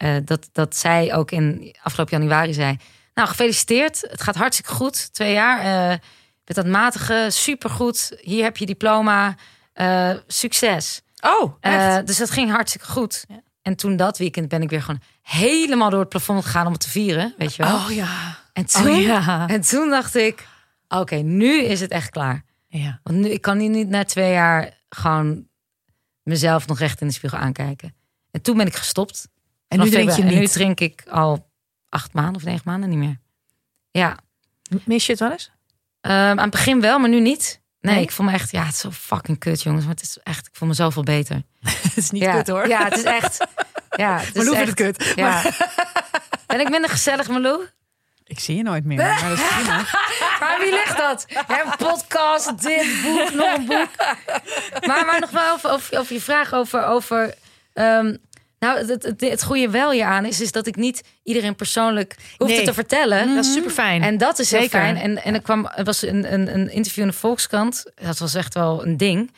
eh, 0.00 0.16
dat, 0.24 0.48
dat 0.52 0.76
zij 0.76 1.14
ook 1.14 1.30
in 1.30 1.76
afgelopen 1.82 2.18
januari 2.18 2.52
zei. 2.52 2.76
Nou, 3.14 3.28
gefeliciteerd. 3.28 4.00
Het 4.00 4.22
gaat 4.22 4.34
hartstikke 4.36 4.72
goed. 4.72 5.12
Twee 5.12 5.32
jaar. 5.32 5.90
eh 5.92 5.98
met 6.44 6.56
dat 6.64 6.66
matige, 6.66 7.26
supergoed. 7.30 8.16
Hier 8.20 8.42
heb 8.44 8.56
je 8.56 8.66
diploma. 8.66 9.34
Eh, 9.72 10.10
succes. 10.26 11.02
Oh, 11.20 11.54
echt? 11.60 12.06
dus 12.06 12.16
dat 12.16 12.30
ging 12.30 12.50
hartstikke 12.50 12.86
goed. 12.86 13.24
Ja. 13.28 13.40
En 13.62 13.76
toen 13.76 13.96
dat 13.96 14.18
weekend 14.18 14.48
ben 14.48 14.62
ik 14.62 14.70
weer 14.70 14.82
gewoon 14.82 15.00
helemaal 15.22 15.90
door 15.90 16.00
het 16.00 16.08
plafond 16.08 16.44
gegaan 16.44 16.66
om 16.66 16.72
het 16.72 16.80
te 16.80 16.88
vieren. 16.88 17.34
Weet 17.38 17.54
je 17.54 17.62
wel. 17.62 17.74
oh 17.76 17.90
ja. 17.90 18.38
en, 18.52 18.66
toen, 18.66 18.88
Oh 18.88 19.00
ja. 19.00 19.48
en 19.48 19.60
toen 19.60 19.90
dacht 19.90 20.14
ik, 20.14 20.46
oké, 20.88 21.14
nu 21.16 21.62
is 21.62 21.80
het 21.80 21.90
echt 21.90 22.10
klaar. 22.10 22.44
ja. 22.68 23.00
Want 23.02 23.18
nu, 23.18 23.28
ik 23.28 23.40
kan 23.40 23.58
hier 23.58 23.70
niet 23.70 23.88
na 23.88 24.04
twee 24.04 24.32
jaar 24.32 24.70
gewoon 24.88 25.46
mezelf 26.22 26.66
nog 26.66 26.78
recht 26.78 27.00
in 27.00 27.06
de 27.06 27.12
spiegel 27.12 27.38
aankijken. 27.38 27.94
En 28.30 28.42
toen 28.42 28.56
ben 28.56 28.66
ik 28.66 28.76
gestopt. 28.76 29.28
En 29.70 29.80
nu 29.80 29.90
drink 29.90 30.10
je. 30.10 30.22
En 30.22 30.28
nu 30.28 30.38
niet. 30.38 30.52
drink 30.52 30.80
ik 30.80 31.02
al 31.08 31.50
acht 31.88 32.12
maanden 32.12 32.34
of 32.34 32.44
negen 32.44 32.62
maanden 32.64 32.88
niet 32.88 32.98
meer. 32.98 33.18
Ja, 33.90 34.16
Mis 34.84 35.06
je 35.06 35.12
het 35.12 35.20
wel 35.20 35.30
eens? 35.30 35.50
Ehm, 36.00 36.14
aan 36.14 36.38
het 36.38 36.50
begin 36.50 36.80
wel, 36.80 36.98
maar 36.98 37.08
nu 37.08 37.20
niet. 37.20 37.60
Nee, 37.80 37.94
Nee? 37.94 38.02
ik 38.02 38.10
voel 38.10 38.26
me 38.26 38.32
echt, 38.32 38.50
ja, 38.50 38.64
het 38.64 38.72
is 38.74 38.80
zo 38.80 38.90
fucking 38.90 39.38
kut, 39.38 39.62
jongens. 39.62 39.84
Maar 39.84 39.94
het 39.94 40.02
is 40.02 40.18
echt, 40.22 40.46
ik 40.46 40.54
voel 40.56 40.68
me 40.68 40.74
zoveel 40.74 41.02
beter. 41.02 41.42
Het 41.82 41.96
is 41.96 42.10
niet 42.10 42.22
ja, 42.22 42.32
kut 42.32 42.48
hoor. 42.48 42.68
Ja, 42.68 42.84
het 42.84 42.96
is 42.96 43.02
echt. 43.02 43.46
Ja, 43.90 44.18
het 44.20 44.36
is 44.36 44.50
echt, 44.50 44.66
het 44.66 44.74
kut. 44.74 45.12
Ja. 45.16 45.42
Ben 46.46 46.60
ik 46.60 46.70
minder 46.70 46.90
gezellig, 46.90 47.28
Malou? 47.28 47.66
Ik 48.24 48.40
zie 48.40 48.56
je 48.56 48.62
nooit 48.62 48.84
meer. 48.84 48.96
Maar 48.96 49.28
dat 49.28 49.38
is 49.38 49.48
prima. 49.48 49.76
Maar 50.40 50.58
wie 50.60 50.70
ligt 50.70 50.96
dat? 50.96 51.24
Ja, 51.28 51.64
een 51.64 51.76
podcast, 51.76 52.62
dit, 52.62 53.02
boek, 53.02 53.32
nog 53.34 53.56
een 53.56 53.66
boek. 53.66 53.88
Maar, 54.86 55.04
maar 55.04 55.20
nog 55.20 55.30
wel 55.30 55.52
over, 55.52 55.70
over, 55.70 55.98
over 55.98 56.14
je 56.14 56.20
vraag 56.20 56.52
over... 56.52 56.84
over 56.84 57.34
ehm, 57.72 58.16
nou, 58.60 58.86
het, 58.86 59.14
het, 59.18 59.42
goede 59.42 59.70
wel 59.70 59.90
hier 59.90 60.04
aan 60.04 60.24
is, 60.24 60.40
is 60.40 60.52
dat 60.52 60.66
ik 60.66 60.76
niet 60.76 61.02
iedereen 61.22 61.54
persoonlijk 61.54 62.16
hoefde 62.36 62.54
Nee. 62.54 62.64
te 62.64 62.74
vertellen. 62.74 63.34
Dat 63.34 63.44
is 63.44 63.52
super 63.52 63.70
fijn. 63.70 64.02
En 64.02 64.18
dat 64.18 64.38
is 64.38 64.50
heel 64.50 64.60
Zeker. 64.60 64.80
fijn. 64.80 64.96
En, 64.96 65.22
en 65.22 65.34
er 65.34 65.42
kwam, 65.42 65.66
er 65.66 65.84
was 65.84 66.02
een, 66.02 66.32
een, 66.32 66.54
een 66.54 66.70
interview 66.70 67.02
in 67.04 67.10
de 67.10 67.16
Volkskrant. 67.16 67.84
Dat 67.94 68.18
was 68.18 68.34
echt 68.34 68.54
wel 68.54 68.86
een 68.86 68.96
ding. 68.96 69.30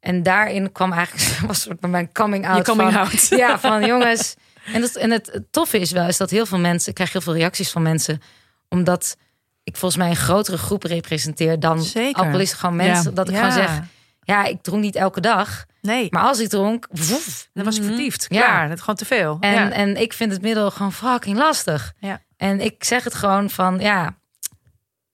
En 0.00 0.22
daarin 0.22 0.72
kwam 0.72 0.92
eigenlijk 0.92 1.38
was 1.46 1.60
soort 1.60 1.76
van 1.80 1.90
mijn 1.90 2.12
coming 2.12 2.46
out. 2.48 2.56
Je 2.56 2.62
coming 2.72 2.92
van, 2.92 3.00
out. 3.00 3.26
Ja, 3.28 3.58
van 3.58 3.86
jongens. 3.92 4.34
En, 4.72 4.80
dat, 4.80 4.94
en 4.94 5.10
het, 5.10 5.30
het 5.32 5.44
toffe 5.52 5.78
is 5.78 5.90
wel, 5.90 6.06
is 6.08 6.16
dat 6.16 6.30
heel 6.30 6.46
veel 6.46 6.58
mensen, 6.58 6.88
ik 6.88 6.94
krijg 6.94 7.12
heel 7.12 7.20
veel 7.20 7.34
reacties 7.34 7.70
van 7.70 7.82
mensen, 7.82 8.22
omdat 8.68 9.16
ik 9.64 9.76
volgens 9.76 10.00
mij 10.00 10.10
een 10.10 10.16
grotere 10.16 10.58
groep 10.58 10.82
representeer 10.82 11.60
dan 11.60 11.82
Zeker. 11.82 12.22
alcoholisten. 12.22 12.58
Gewoon 12.58 12.76
mensen, 12.76 13.10
Ja. 13.10 13.16
dat 13.16 13.28
ik 13.28 13.34
Ja. 13.34 13.50
gewoon 13.50 13.68
zeg, 13.68 13.80
ja, 14.24 14.44
ik 14.44 14.62
dronk 14.62 14.82
niet 14.82 14.96
elke 14.96 15.20
dag. 15.20 15.64
Nee, 15.80 16.06
Maar 16.10 16.22
als 16.22 16.40
ik 16.40 16.48
dronk, 16.48 16.86
woef. 16.90 17.48
dat 17.52 17.64
was 17.64 17.78
vertiefd. 17.78 18.26
Ja. 18.28 18.40
Klaar, 18.44 18.64
dat 18.68 18.74
is 18.76 18.80
gewoon 18.80 18.96
te 18.96 19.04
veel. 19.04 19.36
En, 19.40 19.52
ja. 19.52 19.70
en 19.70 19.96
ik 20.00 20.12
vind 20.12 20.32
het 20.32 20.42
middel 20.42 20.70
gewoon 20.70 20.92
fucking 20.92 21.36
lastig. 21.38 21.92
Ja. 21.98 22.20
En 22.36 22.60
ik 22.60 22.84
zeg 22.84 23.04
het 23.04 23.14
gewoon 23.14 23.50
van, 23.50 23.78
ja, 23.80 24.14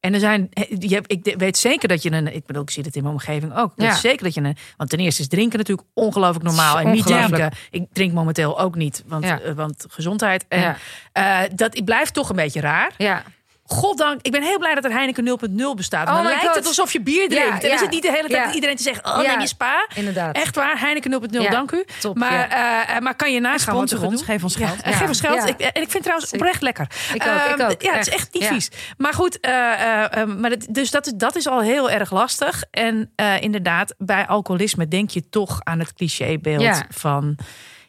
En 0.01 0.15
er 0.15 0.21
zijn, 0.21 0.49
je 0.79 1.03
ik 1.07 1.35
weet 1.39 1.59
zeker 1.59 1.89
dat 1.89 2.03
je 2.03 2.11
een, 2.13 2.35
ik 2.35 2.47
bedoel, 2.47 2.63
ik 2.63 2.71
zie 2.71 2.83
het 2.83 2.97
in 2.97 3.03
mijn 3.03 3.15
omgeving 3.15 3.57
ook. 3.57 3.71
Ik 3.73 3.77
weet 3.77 3.87
Ja. 3.89 3.95
zeker 3.95 4.25
dat 4.25 4.35
je 4.35 4.41
een, 4.41 4.57
want 4.77 4.91
ten 4.91 4.99
eerste 4.99 5.23
is 5.23 5.29
drinken 5.29 5.59
natuurlijk 5.59 5.89
ongelooflijk 5.95 6.45
normaal. 6.45 6.79
En 6.81 6.91
niet 6.91 7.07
drinken. 7.07 7.53
Ik 7.71 7.85
drink 7.93 8.13
momenteel 8.13 8.59
ook 8.61 8.75
niet, 8.75 9.03
want, 9.07 9.25
Ja. 9.25 9.41
eh, 9.41 9.53
want 9.53 9.87
gezondheid. 9.89 10.45
En, 10.49 10.61
Ja. 10.61 10.77
eh, 11.13 11.51
dat 11.55 11.85
blijft 11.85 12.15
toch 12.15 12.29
een 12.31 12.37
beetje 12.37 12.61
raar. 12.61 12.93
ja. 12.97 13.23
Goddank, 13.73 14.19
ik 14.23 14.33
ben 14.33 14.43
heel 14.43 14.59
blij 14.59 14.75
dat 14.75 14.85
er 14.85 14.91
Heineken 14.93 15.25
0.0 15.51 15.75
bestaat. 15.77 16.09
Oh 16.09 16.15
dan 16.15 16.23
lijkt 16.25 16.41
God. 16.47 16.55
het 16.55 16.67
alsof 16.67 16.93
je 16.93 17.01
bier 17.01 17.29
drinkt. 17.29 17.49
Ja, 17.49 17.61
en 17.61 17.69
ja. 17.69 17.75
is 17.75 17.81
het 17.81 17.91
niet 17.91 18.03
de 18.03 18.11
hele 18.13 18.29
tijd 18.29 18.47
Ja. 18.49 18.55
iedereen 18.55 18.77
te 18.77 18.83
zeggen, 18.83 19.05
oh 19.05 19.19
neem 19.19 19.41
je 19.41 19.47
spa. 19.47 19.87
Inderdaad. 19.95 20.37
Echt 20.37 20.55
waar, 20.57 20.81
Heineken 20.81 21.11
0.0, 21.11 21.41
Ja, 21.43 21.51
dank 21.51 21.71
u. 21.73 21.85
top, 22.01 22.17
maar, 22.17 22.33
ja. 22.33 22.87
eh, 22.89 23.01
maar 23.01 23.15
kan 23.15 23.33
je 23.33 23.41
nagaan 23.41 23.75
wat 23.75 23.83
ons, 23.93 24.01
doen? 24.01 24.19
geef 24.19 24.43
ons 24.43 24.57
geld. 24.57 24.77
Ja. 24.85 24.93
geef 24.93 25.09
ons 25.09 25.21
geld. 25.21 25.49
Ik, 25.49 25.61
en 25.61 25.67
ik 25.69 25.75
vind 25.75 25.93
het 25.93 26.03
trouwens 26.03 26.33
oprecht 26.33 26.63
lekker. 26.63 26.87
Ik 27.15 27.27
ook, 27.27 27.33
ik 27.53 27.59
Ehm, 27.59 27.71
ook, 27.71 27.83
Ja, 27.83 27.93
het 27.93 28.07
is 28.07 28.13
echt. 28.13 28.29
niet 28.33 28.45
vies. 28.45 28.69
Maar 28.97 29.15
goed, 29.15 29.41
eh, 29.41 29.73
eh, 29.73 30.21
eh, 30.23 30.29
maar 30.29 30.53
dus 30.71 30.91
dat 30.91 31.07
is, 31.07 31.13
dat 31.17 31.37
is 31.37 31.47
al 31.49 31.61
heel 31.61 31.91
erg 31.91 32.11
lastig. 32.11 32.63
En 32.71 33.13
eh, 33.17 33.41
inderdaad, 33.41 33.95
bij 33.99 34.27
alcoholisme 34.27 34.89
denk 34.89 35.11
je 35.11 35.29
toch 35.29 35.61
aan 35.63 35.79
het 35.79 35.95
clichébeeld 35.95 36.81
van... 36.91 37.37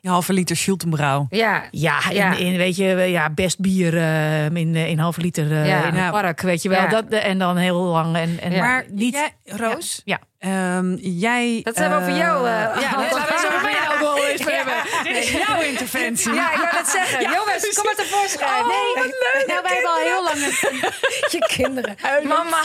Je 0.03 0.09
halve 0.09 0.33
liter 0.33 0.55
Schultenbrouw. 0.55 1.25
Ja, 1.29 1.63
Ja, 1.71 2.09
in, 2.09 2.15
Ja. 2.15 2.35
in 2.35 2.57
weet 2.57 2.75
je, 2.75 2.85
ja, 2.85 3.29
best 3.29 3.59
bier 3.59 3.97
eh, 3.97 4.45
in, 4.45 4.75
eh, 4.75 4.87
in 4.87 4.99
halve 4.99 5.21
liter 5.21 5.51
eh, 5.51 5.67
Ja. 5.67 5.83
in 5.87 5.95
Ja. 5.95 6.05
een 6.05 6.11
park, 6.11 6.41
weet 6.41 6.61
je 6.61 6.69
wel. 6.69 6.81
Ja. 6.81 6.87
Dat, 6.87 7.03
en 7.09 7.37
dan 7.37 7.57
heel 7.57 7.81
lang. 7.81 8.15
En, 8.15 8.39
en 8.41 8.51
Ja. 8.51 8.59
Maar 8.59 8.85
niet. 8.91 9.13
jij, 9.13 9.31
Roos, 9.45 10.01
Ja. 10.05 10.19
ehm, 10.39 10.93
jij... 10.95 11.59
dat 11.63 11.75
hebben 11.77 11.97
we 11.99 12.05
over 12.05 12.17
jou. 12.17 12.47
Ja, 12.47 12.65
Anton. 12.71 12.81
laten 12.91 13.11
we 13.11 13.47
het 13.47 13.55
over 13.55 13.91
alcohol 13.91 14.10
eens 14.31 14.45
hebben. 14.45 14.73
Dit 15.03 15.17
is 15.23 15.31
jouw 15.31 15.61
interventie. 15.61 16.33
Ja, 16.33 16.51
ik 16.51 16.57
wou 16.57 16.73
net 16.75 16.87
zeggen. 16.87 17.21
Jongens, 17.21 17.73
kom 17.75 17.83
maar 17.85 17.95
tevoorschijn. 17.95 18.61
Oh, 18.61 18.67
nee, 18.67 18.93
wat 18.95 19.05
leuk. 19.05 19.43
Nou, 19.47 19.61
wij 19.63 19.73
hebben 19.73 19.91
al 19.91 19.97
heel 19.97 20.23
lang 20.23 20.35
een- 20.35 20.91
je 21.39 21.45
kinderen. 21.47 21.95
Mama. 22.23 22.61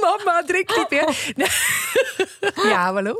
Mama, 0.00 0.42
drink 0.46 0.76
niet 0.76 0.90
meer. 0.90 1.08
Ja, 2.64 2.92
hallo. 2.92 3.16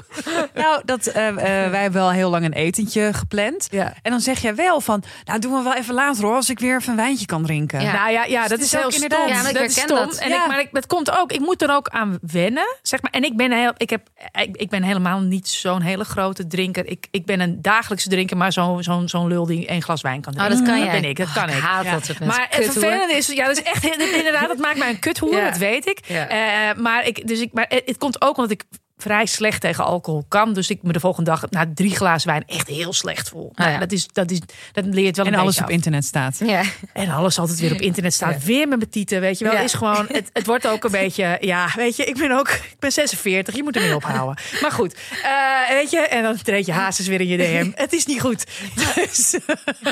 Nou, 0.54 0.82
dat, 0.84 1.06
eh, 1.06 1.28
eh, 1.28 1.34
wij 1.70 1.80
hebben 1.82 2.00
wel 2.00 2.10
heel 2.12 2.30
lang 2.30 2.44
een 2.44 2.52
etentje 2.52 3.12
gepland. 3.12 3.66
Ja. 3.70 3.94
En 4.02 4.10
dan 4.10 4.20
zeg 4.20 4.38
jij 4.40 4.54
wel 4.54 4.80
van, 4.80 5.02
nou 5.24 5.38
doen 5.38 5.52
we 5.56 5.62
wel 5.62 5.74
even 5.74 5.94
later 5.94 6.24
hoor, 6.24 6.34
als 6.34 6.50
ik 6.50 6.58
weer 6.58 6.76
even 6.76 6.90
een 6.90 6.96
wijntje 6.96 7.26
kan 7.26 7.42
drinken. 7.42 7.80
Ja. 7.80 7.92
Nou 7.92 8.10
ja, 8.12 8.24
ja 8.24 8.40
dat 8.42 8.50
het 8.50 8.60
is, 8.60 8.64
is 8.66 8.72
heel 8.72 8.84
ook 8.84 8.92
stom. 8.92 9.02
inderdaad- 9.02 9.28
Ja, 9.28 9.52
dat 9.52 9.62
is 9.62 9.76
herken 9.76 9.96
stom. 9.96 9.96
dat. 10.10 10.18
En 10.18 10.28
Ja. 10.28 10.42
ik, 10.42 10.48
maar 10.48 10.60
ik, 10.60 10.68
het 10.72 10.86
komt 10.86 11.10
ook, 11.18 11.32
ik 11.32 11.40
moet 11.40 11.62
er 11.62 11.70
ook 11.74 11.88
aan 11.88 12.18
wennen. 12.22 12.76
Zeg 12.82 13.02
maar. 13.02 13.10
En 13.10 13.24
ik 13.24 13.36
ben, 13.36 13.52
heel, 13.52 13.72
ik, 13.76 13.90
heb, 13.90 14.08
ik, 14.32 14.56
ik 14.56 14.68
ben 14.70 14.82
helemaal 14.82 15.20
niet 15.20 15.48
zo'n 15.48 15.80
hele 15.82 16.04
grote 16.04 16.46
drinker. 16.46 16.86
Ik, 16.86 17.06
ik 17.10 17.26
ben 17.26 17.40
een 17.40 17.58
dagelijkse 17.90 18.08
drinker, 18.08 18.36
maar 18.36 18.52
zo'n 18.52 18.82
zo'n 18.82 19.08
zo'n 19.08 19.26
lul 19.28 19.46
die 19.46 19.66
één 19.66 19.82
glas 19.82 20.00
wijn 20.02 20.20
kan 20.20 20.32
Oh, 20.32 20.38
drinken. 20.44 20.58
dat 20.64 20.74
kan 20.74 20.84
jij. 20.84 21.00
ben 21.00 21.10
ik, 21.10 21.16
dat 21.16 21.32
kan 21.32 21.48
Oh, 21.48 21.54
ik. 21.56 21.62
haat 21.62 21.84
Ja. 21.84 21.90
dat 21.92 22.04
soort 22.06 22.18
mensen. 22.18 22.38
Maar 22.38 22.46
het 22.50 22.64
Kut, 22.64 22.72
vervelende 22.72 23.14
is, 23.14 23.26
ja, 23.26 23.46
dat 23.46 23.56
is 23.56 23.62
echt 23.62 23.84
inderdaad, 24.16 24.48
dat 24.48 24.58
maakt 24.58 24.78
mij 24.78 24.88
een 24.88 24.98
kuthoer, 24.98 25.36
Ja. 25.36 25.44
dat 25.50 25.58
weet 25.58 25.86
ik. 25.86 25.98
Ja. 26.06 26.28
Eh, 26.28 26.76
maar 26.76 27.06
ik, 27.06 27.26
dus 27.28 27.40
ik, 27.40 27.52
maar 27.52 27.66
het 27.84 27.98
komt 27.98 28.22
ook 28.22 28.36
omdat 28.36 28.50
ik 28.50 28.64
vrij 29.00 29.26
slecht 29.26 29.60
tegen 29.60 29.84
alcohol 29.84 30.24
kan. 30.28 30.52
Dus 30.54 30.70
ik 30.70 30.82
me 30.82 30.92
de 30.92 31.00
volgende 31.00 31.30
dag 31.30 31.50
na 31.50 31.66
drie 31.74 31.96
glazen 31.96 32.28
wijn 32.28 32.42
echt 32.46 32.68
heel 32.68 32.92
slecht 32.92 33.28
voel. 33.28 33.52
Nou, 33.54 33.70
ja. 33.70 33.78
dat, 33.78 33.92
is, 33.92 34.08
dat, 34.12 34.30
is, 34.30 34.40
dat 34.72 34.84
leert 34.84 35.16
wel 35.16 35.26
En 35.26 35.32
een 35.32 35.38
alles 35.38 35.54
beetje 35.54 35.64
op 35.64 35.70
af. 35.70 35.74
internet 35.76 36.04
staat. 36.04 36.38
Ja. 36.44 36.62
En 36.92 37.10
alles 37.10 37.38
altijd 37.38 37.60
weer 37.60 37.72
op 37.72 37.80
internet 37.80 38.14
staat. 38.14 38.32
Ja. 38.40 38.46
Weer 38.46 38.68
met 38.68 38.78
mijn 38.78 38.90
tieten, 38.90 39.20
weet 39.20 39.38
je 39.38 39.44
wel. 39.44 39.54
Ja. 39.54 39.60
Is 39.60 39.74
gewoon, 39.74 40.06
het, 40.08 40.30
het 40.32 40.46
wordt 40.46 40.66
ook 40.66 40.84
een 40.84 40.90
beetje... 40.90 41.36
Ja, 41.40 41.68
weet 41.76 41.96
je, 41.96 42.04
ik 42.04 42.18
ben 42.18 42.30
ook... 42.30 42.48
Ik 42.48 42.76
ben 42.78 42.92
46, 42.92 43.54
je 43.54 43.62
moet 43.62 43.76
ermee 43.76 43.94
ophouden. 43.94 44.38
Maar 44.62 44.72
goed, 44.72 44.96
eh, 45.22 45.68
weet 45.68 45.90
je. 45.90 45.98
En 45.98 46.22
dan 46.22 46.36
treed 46.42 46.66
je 46.66 46.72
hazes 46.72 47.06
weer 47.06 47.20
in 47.20 47.26
je 47.26 47.36
DM. 47.36 47.70
Het 47.82 47.92
is 47.92 48.06
niet 48.06 48.20
goed. 48.20 48.46
Dus, 48.94 49.38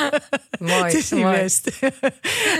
Mooi. 0.59 0.83
het 0.83 0.95
is 0.95 1.11
niet 1.11 1.23
mooi. 1.23 1.41
best. 1.41 1.71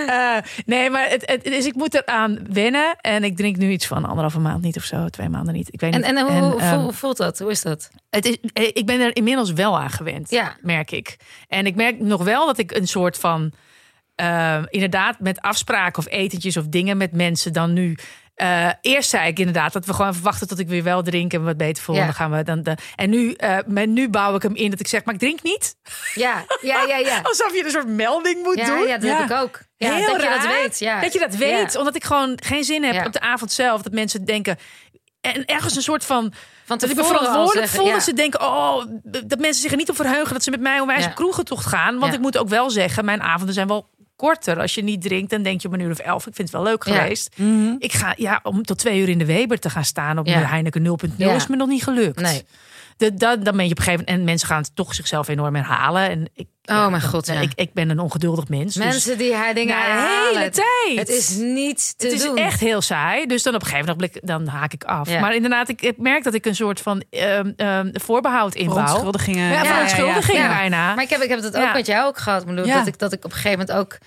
Eh, 0.07 0.37
nee, 0.67 0.91
maar 0.91 1.09
het, 1.09 1.23
het, 1.27 1.45
dus 1.45 1.67
ik 1.67 1.75
moet 1.75 1.95
eraan 1.95 2.39
wennen. 2.53 2.97
En 3.01 3.25
ik 3.25 3.37
drink 3.37 3.57
nu 3.57 3.71
iets 3.71 3.87
van 3.87 4.05
anderhalve 4.05 4.39
maand 4.39 4.63
niet 4.63 4.77
of 4.77 4.83
zo. 4.83 5.09
Twee 5.09 5.29
maanden 5.29 5.55
niet. 5.55 5.69
Ik 5.73 5.81
weet 5.81 5.93
En, 5.93 6.01
niet. 6.01 6.09
En 6.39 6.45
hoe, 6.45 6.53
hoe 6.53 6.61
ehm, 6.61 6.91
voelt 6.91 7.17
dat? 7.17 7.39
Hoe 7.39 7.51
is 7.51 7.63
dat? 7.63 7.91
het 8.11 8.25
is, 8.27 8.37
eh, 8.53 8.65
ik 8.73 8.87
ben 8.87 9.01
er 9.01 9.17
inmiddels 9.17 9.53
wel 9.53 9.79
aan 9.79 9.91
gewend, 9.91 10.31
Ja. 10.31 10.57
merk 10.61 10.91
ik. 10.91 11.17
En 11.49 11.67
ik 11.67 11.75
merk 11.75 12.01
nog 12.01 12.25
wel 12.25 12.47
dat 12.47 12.59
ik 12.59 12.73
een 12.77 12.89
soort 12.89 13.19
van... 13.19 13.53
eh, 14.15 14.63
inderdaad 14.69 15.21
met 15.21 15.41
afspraken 15.41 15.99
of 15.99 16.09
etentjes 16.13 16.57
of 16.57 16.65
dingen 16.67 16.97
met 16.97 17.13
mensen 17.13 17.53
dan 17.53 17.73
nu... 17.73 17.97
eh, 18.35 18.69
eerst 18.81 19.11
zei 19.11 19.29
ik 19.29 19.39
inderdaad 19.39 19.73
dat 19.73 19.87
we 19.87 19.93
gewoon 19.95 20.15
verwachten 20.15 20.49
tot 20.49 20.59
ik 20.59 20.69
weer 20.69 20.83
wel 20.83 21.03
drink 21.03 21.33
en 21.33 21.45
wat 21.45 21.57
beter 21.57 21.83
voel. 21.83 21.97
Ja. 21.97 22.05
Dan 22.05 22.15
gaan 22.15 22.31
we 22.31 22.43
dan 22.43 22.63
de, 22.63 22.75
en 22.97 23.11
nu, 23.11 23.33
eh, 23.33 23.57
maar 23.67 23.87
nu 23.87 24.09
bouw 24.09 24.35
ik 24.35 24.43
hem 24.43 24.55
in 24.55 24.71
dat 24.71 24.81
ik 24.81 24.87
zeg, 24.87 25.05
maar 25.05 25.15
ik 25.15 25.21
drink 25.21 25.43
niet. 25.43 25.75
Ja, 26.15 26.45
ja, 26.61 26.83
ja, 26.89 26.97
ja. 26.97 27.21
Alsof 27.29 27.55
je 27.55 27.65
een 27.65 27.71
soort 27.71 27.89
melding 27.89 28.43
moet 28.43 28.57
Ja, 28.57 28.67
doen. 28.67 28.87
ja 28.87 28.99
dat 28.99 29.11
heb 29.19 29.31
ik 29.31 29.37
ook. 29.37 29.61
Ja, 29.77 29.95
Heel 29.95 30.07
dat 30.13 30.23
je 30.23 30.29
dat 30.29 30.45
raar 30.45 30.53
weet. 30.63 30.79
Ja. 30.79 31.01
Dat 31.01 31.13
je 31.13 31.19
dat 31.19 31.35
weet, 31.35 31.77
omdat 31.77 31.97
ik 31.97 32.05
gewoon 32.05 32.39
geen 32.45 32.65
zin 32.65 32.85
heb 32.85 33.07
op 33.07 33.13
de 33.13 33.21
avond 33.21 33.53
zelf. 33.53 33.83
Dat 33.83 33.93
mensen 33.93 34.25
denken. 34.25 34.57
En 35.21 35.45
ergens 35.45 35.77
een 35.77 35.83
soort 35.83 36.05
van. 36.05 36.33
Dat 36.67 36.83
ik 36.83 36.97
me 36.97 37.05
verantwoordelijk 37.05 37.53
zeggen, 37.59 37.77
voel. 37.79 37.87
ja. 37.87 37.93
Dat 37.93 38.03
ze 38.03 38.13
denken, 38.15 38.41
oh, 38.41 38.85
dat 39.27 39.39
mensen 39.39 39.63
zich 39.63 39.71
er 39.71 39.77
niet 39.77 39.91
op 39.91 39.97
verheugen 39.97 40.33
dat 40.33 40.43
ze 40.43 40.51
met 40.51 40.61
mij 40.61 40.75
Ja. 40.87 41.07
op 41.07 41.15
kroegentocht 41.15 41.67
gaan. 41.67 41.99
Want 41.99 42.13
Ja. 42.13 42.17
ik 42.19 42.25
moet 42.25 42.39
ook 42.39 42.49
wel 42.49 42.71
zeggen, 42.71 43.05
mijn 43.05 43.23
avonden 43.23 43.55
zijn 43.55 43.67
wel 43.69 43.89
korter. 44.17 44.61
Als 44.61 44.75
je 44.75 44.83
niet 44.83 45.03
drinkt, 45.03 45.31
dan 45.31 45.43
denk 45.43 45.61
je 45.61 45.69
om 45.69 45.75
een 45.75 45.81
uur 45.81 45.91
of 45.91 45.99
elf. 45.99 46.27
Ik 46.27 46.35
vind 46.35 46.49
het 46.53 46.57
wel 46.63 46.67
leuk 46.67 46.85
Ja. 46.85 46.95
geweest. 46.95 47.37
Ik 47.79 47.93
ga, 47.93 48.13
ja, 48.17 48.41
om 48.43 48.63
tot 48.63 48.79
twee 48.79 49.01
uur 49.01 49.09
in 49.09 49.19
de 49.19 49.25
Weber 49.25 49.59
te 49.59 49.71
gaan 49.71 49.85
staan 49.85 50.19
op 50.19 50.27
Ja. 50.27 50.39
Heineken 50.39 50.83
0.0 50.83 51.29
Ja. 51.29 51.35
is 51.35 51.47
me 51.47 51.57
nog 51.57 51.69
niet 51.69 51.83
gelukt. 51.83 52.21
Nee. 52.21 52.43
De, 52.99 53.15
dat, 53.15 53.45
dan 53.45 53.57
ben 53.57 53.65
je 53.65 53.71
op 53.71 53.79
een 53.79 53.85
gegeven 53.85 54.05
moment... 54.05 54.09
En 54.09 54.25
mensen 54.25 54.49
gaan 54.49 54.63
het 54.63 54.71
toch 54.77 54.95
zichzelf 54.95 55.29
enorm 55.29 55.55
herhalen. 55.55 56.11
En 56.11 56.29
ik, 56.35 56.47
Oh 56.65 56.77
mijn 56.79 56.91
dan- 56.91 57.01
god, 57.11 57.27
ja. 57.27 57.35
ik, 57.41 57.53
ik 57.55 57.73
ben 57.73 57.91
een 57.91 57.99
ongeduldig 57.99 58.49
mens. 58.49 58.75
dus- 58.75 58.85
Mensen 58.85 59.19
die 59.19 59.35
haar 59.35 59.55
dingen 59.55 59.77
herhalen. 59.77 60.39
hele 60.39 60.51
tijd. 60.51 60.99
Het 60.99 61.09
is 61.09 61.37
niet 61.37 61.99
te 61.99 62.07
het 62.07 62.15
is 62.15 62.23
doen. 62.23 62.37
echt 62.37 62.61
heel 62.61 62.81
saai. 62.81 63.27
Dus 63.27 63.43
dan 63.43 63.55
op 63.55 63.61
een 63.61 63.67
gegeven 63.67 63.95
moment 63.95 64.19
dan 64.23 64.47
haak 64.47 64.73
ik 64.73 64.85
af. 64.85 65.09
Ja. 65.11 65.21
Maar 65.21 65.35
inderdaad, 65.35 65.69
ik, 65.69 65.83
ik 65.83 65.99
merk 65.99 66.25
dat 66.25 66.35
ik 66.35 66.47
een 66.47 66.55
soort 66.55 66.81
van 66.81 67.03
ehm, 67.11 67.53
ehm, 67.57 67.91
voorbehoud 67.93 68.55
inbouw. 68.55 68.75
Verontschuldigingen. 68.77 69.49
Ja, 69.53 69.63
Ja, 69.63 69.65
verontschuldigingen 69.65 70.43
ja. 70.43 70.49
bijna. 70.57 70.95
Maar 70.95 71.05
ik 71.05 71.11
heb, 71.11 71.21
ik 71.21 71.29
heb 71.29 71.43
het 71.43 71.57
ook 71.57 71.63
Ja. 71.63 71.73
met 71.73 71.87
jou 71.87 72.07
ook 72.07 72.19
gehad. 72.19 72.41
Ik 72.41 72.47
bedoel, 72.49 72.67
Ja. 72.67 72.79
dat, 72.79 72.87
ik, 72.87 72.99
dat 72.99 73.13
ik 73.13 73.25
op 73.25 73.31
een 73.31 73.37
gegeven 73.37 73.59
moment 73.59 73.77
ook... 73.79 73.99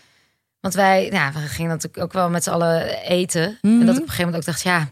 Want 0.59 0.73
wij, 0.73 1.09
ja, 1.11 1.31
we 1.31 1.39
gingen 1.39 1.71
natuurlijk 1.71 2.03
ook 2.03 2.13
wel 2.13 2.29
met 2.29 2.43
z'n 2.43 2.49
allen 2.49 2.87
eten. 3.03 3.57
Mhm. 3.61 3.79
En 3.79 3.85
dat 3.85 3.95
ik 3.95 4.01
op 4.01 4.07
een 4.07 4.13
gegeven 4.13 4.23
moment 4.25 4.35
ook 4.37 4.45
dacht, 4.53 4.61
ja, 4.61 4.89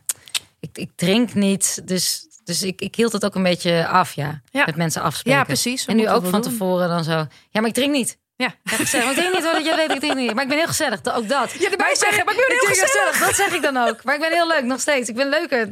ik, 0.59 0.69
ik 0.77 0.89
drink 0.95 1.33
niet. 1.33 1.81
Dus, 1.87 2.27
dus 2.49 2.63
ik, 2.63 2.81
ik 2.81 2.95
hield 2.95 3.11
het 3.11 3.25
ook 3.25 3.35
een 3.35 3.43
beetje 3.43 3.87
af, 3.87 4.13
ja. 4.13 4.41
Ja. 4.51 4.65
Met 4.65 4.75
mensen 4.75 5.01
afspreken. 5.01 5.39
Ja, 5.39 5.45
precies. 5.45 5.85
En 5.85 5.95
nu 5.95 6.09
ook 6.09 6.21
van 6.21 6.41
doen. 6.41 6.51
tevoren 6.51 6.89
dan 6.89 7.03
zo. 7.03 7.11
Ja, 7.49 7.59
maar 7.59 7.67
ik 7.67 7.73
drink 7.73 7.91
niet. 7.91 8.17
Ja. 8.35 8.53
Ja, 8.63 8.75
gezellig. 8.75 9.05
Maar 9.05 9.13
ik 9.13 9.19
drink 9.19 9.33
niet 9.35 9.43
hoor, 9.43 9.53
dat 9.53 9.65
jij 9.65 9.75
weet, 9.75 9.91
ik 9.91 9.99
drink 9.99 10.15
niet. 10.15 10.33
Maar 10.33 10.43
ik 10.43 10.49
ben 10.49 10.57
heel 10.57 10.67
gezellig, 10.67 10.99
ook 11.05 11.27
dat. 11.27 11.51
Ja, 11.51 11.63
erbij 11.63 11.77
Maar 11.77 11.89
ik 11.89 11.95
zeggen, 11.95 12.25
maar 12.25 12.33
ik 12.33 12.45
ben 12.47 12.57
heel 12.59 12.85
gezellig. 12.85 13.19
Dat 13.19 13.35
zeg 13.35 13.53
ik 13.53 13.61
dan 13.61 13.77
ook. 13.77 14.03
Maar 14.03 14.15
ik 14.15 14.21
ben 14.21 14.31
heel 14.31 14.47
leuk, 14.47 14.63
nog 14.63 14.79
steeds. 14.79 15.09
Ik 15.09 15.15
ben 15.15 15.29
leuker. 15.29 15.69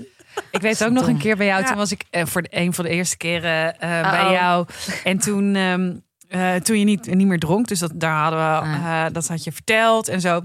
Ik 0.52 0.62
weet 0.62 0.84
ook 0.86 0.92
nog 0.92 1.08
een 1.08 1.18
keer 1.18 1.38
bij 1.38 1.46
jou. 1.46 1.62
Ja. 1.62 1.68
Toen 1.68 1.78
was 1.78 1.92
ik 1.92 2.04
eh, 2.10 2.26
voor 2.26 2.42
de, 2.42 2.48
een 2.52 2.74
van 2.74 2.86
de 2.86 2.92
eerste 2.92 3.18
keren 3.18 3.80
eh, 3.80 3.90
Uh-oh. 3.90 4.12
bij 4.12 4.32
jou. 4.32 4.66
En 5.04 5.18
toen, 5.18 5.56
ehm, 5.56 5.94
eh, 6.28 6.56
toen 6.56 6.80
je 6.80 6.86
niet, 6.86 7.06
niet 7.06 7.28
meer 7.28 7.40
dronk. 7.40 7.68
Dus 7.68 7.80
dat, 7.80 7.92
daar 7.96 8.22
hadden 8.22 8.40
we, 8.40 8.46
Ah. 8.46 9.06
dat 9.12 9.28
had 9.28 9.44
je 9.44 9.52
verteld 9.52 10.08
en 10.08 10.22
zo. 10.22 10.42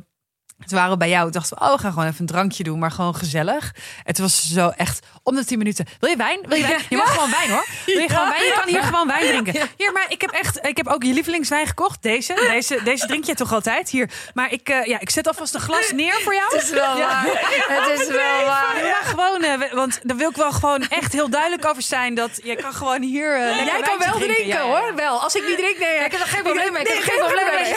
Toen 0.66 0.78
waren 0.78 0.90
we 0.90 0.96
bij 0.96 1.08
jou. 1.08 1.30
Dachten 1.30 1.58
we, 1.58 1.64
oh, 1.64 1.72
we 1.72 1.78
gaan 1.78 1.92
gewoon 1.92 2.08
even 2.08 2.20
een 2.20 2.26
drankje 2.26 2.62
doen. 2.62 2.78
Maar 2.78 2.90
gewoon 2.90 3.14
gezellig. 3.14 3.74
Het 4.02 4.18
was 4.18 4.48
zo 4.52 4.68
echt 4.68 5.06
om 5.22 5.34
de 5.34 5.44
tien 5.44 5.58
minuten. 5.58 5.86
Wil 6.00 6.10
je 6.10 6.16
wijn? 6.16 6.40
Wil 6.48 6.56
je 6.58 6.66
wijn? 6.66 6.80
Je 6.88 6.96
mag 6.96 7.12
gewoon 7.14 7.30
wijn 7.30 7.50
hoor. 7.50 7.66
Wil 7.86 7.98
je 7.98 8.08
gewoon 8.08 8.28
wijn? 8.28 8.44
Je 8.44 8.52
kan 8.58 8.68
hier 8.68 8.82
gewoon 8.82 9.06
wijn 9.06 9.26
drinken. 9.26 9.68
Hier, 9.76 9.92
maar 9.92 10.06
ik 10.08 10.20
heb 10.20 10.30
echt, 10.30 10.66
ik 10.66 10.76
heb 10.76 10.86
ook 10.86 11.02
je 11.02 11.12
lievelingswijn 11.12 11.66
gekocht. 11.66 12.02
Deze. 12.02 12.34
Deze, 12.34 12.80
deze 12.84 13.06
drink 13.06 13.24
je 13.24 13.34
toch 13.34 13.52
altijd? 13.52 13.90
Hier. 13.90 14.10
Maar 14.34 14.52
ik, 14.52 14.68
eh, 14.68 14.86
ja, 14.86 15.00
ik 15.00 15.10
zet 15.10 15.26
alvast 15.26 15.54
een 15.54 15.60
glas 15.60 15.92
neer 15.92 16.20
voor 16.20 16.34
jou. 16.34 16.54
Het 16.54 16.62
is 16.62 16.70
wel 16.70 16.98
waar. 16.98 17.24
Het 17.68 18.00
is 18.00 18.08
wel 18.08 18.44
waar. 18.44 18.84
Ja, 18.84 18.98
gewoon, 19.02 19.42
eh, 19.42 19.72
want 19.72 20.00
daar 20.02 20.16
wil 20.16 20.30
ik 20.30 20.36
wel 20.36 20.52
gewoon 20.52 20.88
echt 20.88 21.12
heel 21.12 21.30
duidelijk 21.30 21.66
over 21.66 21.82
zijn 21.82 22.14
dat 22.14 22.40
je 22.44 22.56
kan 22.56 22.72
gewoon 22.72 23.02
hier. 23.02 23.38
lekker 23.38 23.64
Jij 23.64 23.80
kan 23.80 23.98
wel 23.98 24.18
drinken, 24.18 24.46
ja. 24.46 24.62
hoor. 24.62 24.94
Wel, 24.94 25.20
als 25.20 25.34
ik 25.34 25.46
niet 25.46 25.58
drink, 25.58 25.78
nee. 25.78 26.04
Ik 26.04 26.12
heb 26.12 26.20
er 26.20 26.26
geen 26.26 26.42
probleem 26.42 26.72
mee. 26.72 26.82
Ik 26.82 26.88
heb 26.88 26.96
er 26.96 27.02
geen 27.02 27.18
probleem 27.18 27.54
mee. 27.54 27.74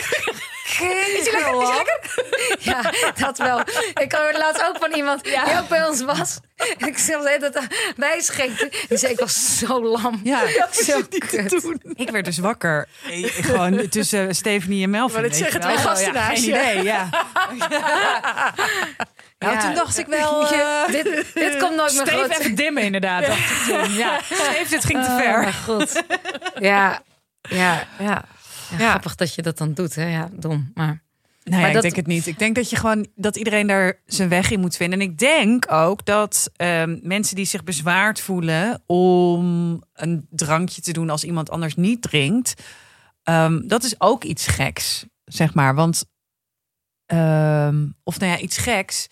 Geen 0.67 1.23
lekker? 1.23 1.99
Ja, 2.59 2.81
dat 3.25 3.37
wel. 3.37 3.59
Ik 4.01 4.11
hoorde 4.11 4.37
laatst 4.37 4.63
ook 4.67 4.77
van 4.79 4.91
iemand 4.93 5.23
die 5.23 5.37
ook 5.59 5.67
bij 5.67 5.85
ons 5.87 6.01
was. 6.03 6.39
En 6.77 6.87
ik 6.87 6.97
zei 6.97 7.39
dat 7.39 7.67
wij. 7.95 8.71
Die 8.87 8.97
zei, 8.97 9.11
ik 9.13 9.19
was 9.19 9.57
zo 9.57 9.83
lam. 9.83 10.19
Ja, 10.23 10.41
zo 10.71 11.01
kut. 11.09 11.63
ik 11.93 12.09
werd 12.09 12.25
dus 12.25 12.37
wakker. 12.37 12.87
Eh, 13.09 13.23
Gewoon 13.33 13.89
tussen 13.89 14.35
Stephanie 14.35 14.83
en 14.83 14.89
Melvin. 14.89 15.13
Maar 15.21 15.29
dat 15.29 15.31
weet 15.31 15.41
zeggen 15.41 15.61
twee 15.61 15.77
gasten 15.77 16.13
ja, 16.13 16.19
naast 16.19 16.43
Geen 16.43 16.53
je. 16.53 16.59
idee, 16.71 16.83
ja. 16.83 17.09
Nou, 19.39 19.59
toen 19.59 19.73
dacht 19.73 19.97
ik 19.97 20.05
wel... 20.07 20.47
eh, 20.51 20.87
dit, 20.87 21.25
dit 21.33 21.57
komt 21.57 21.75
nooit 21.75 21.93
meer 21.93 22.07
goed. 22.13 22.39
even 22.39 22.55
dimmen 22.55 22.83
inderdaad. 22.83 23.25
Dacht 23.25 23.39
ik 23.39 23.57
toen. 23.67 23.93
Ja, 23.93 24.19
Steve, 24.23 24.65
dit 24.69 24.85
ging 24.85 25.03
te 25.03 25.09
Oh, 25.09 25.17
ver. 25.17 25.39
mijn 25.39 25.53
god. 25.53 26.03
Ja, 26.59 27.01
ja. 27.49 27.87
Ja. 27.99 28.23
Ja, 28.77 28.89
Grappig 28.89 29.15
dat 29.15 29.33
je 29.35 29.41
dat 29.41 29.57
dan 29.57 29.73
doet. 29.73 29.95
Hè? 29.95 30.05
Ja, 30.07 30.29
dom. 30.33 30.71
Maar 30.73 31.03
Nee, 31.43 31.59
Maar 31.59 31.67
ik 31.67 31.73
dat- 31.73 31.83
denk 31.83 31.95
het 31.95 32.07
niet. 32.07 32.27
Ik 32.27 32.39
denk 32.39 32.55
dat 32.55 32.69
je 32.69 32.75
gewoon 32.75 33.07
dat 33.15 33.35
iedereen 33.35 33.67
daar 33.67 33.99
zijn 34.05 34.29
weg 34.29 34.51
in 34.51 34.59
moet 34.59 34.75
vinden. 34.75 34.99
En 34.99 35.05
ik 35.09 35.17
denk 35.17 35.71
ook 35.71 36.05
dat 36.05 36.49
ehm, 36.55 36.97
mensen 37.01 37.35
die 37.35 37.45
zich 37.45 37.63
bezwaard 37.63 38.19
voelen 38.19 38.81
om 38.85 39.81
een 39.93 40.27
drankje 40.29 40.81
te 40.81 40.91
doen 40.93 41.09
als 41.09 41.23
iemand 41.23 41.49
anders 41.49 41.75
niet 41.75 42.01
drinkt, 42.01 42.53
ehm, 43.23 43.67
dat 43.67 43.83
is 43.83 43.95
ook 43.97 44.23
iets 44.23 44.47
geks, 44.47 45.05
zeg 45.25 45.53
maar. 45.53 45.75
Want 45.75 46.05
ehm, 47.05 47.87
of 48.03 48.19
nou 48.19 48.31
ja, 48.31 48.37
iets 48.39 48.57
geks. 48.57 49.07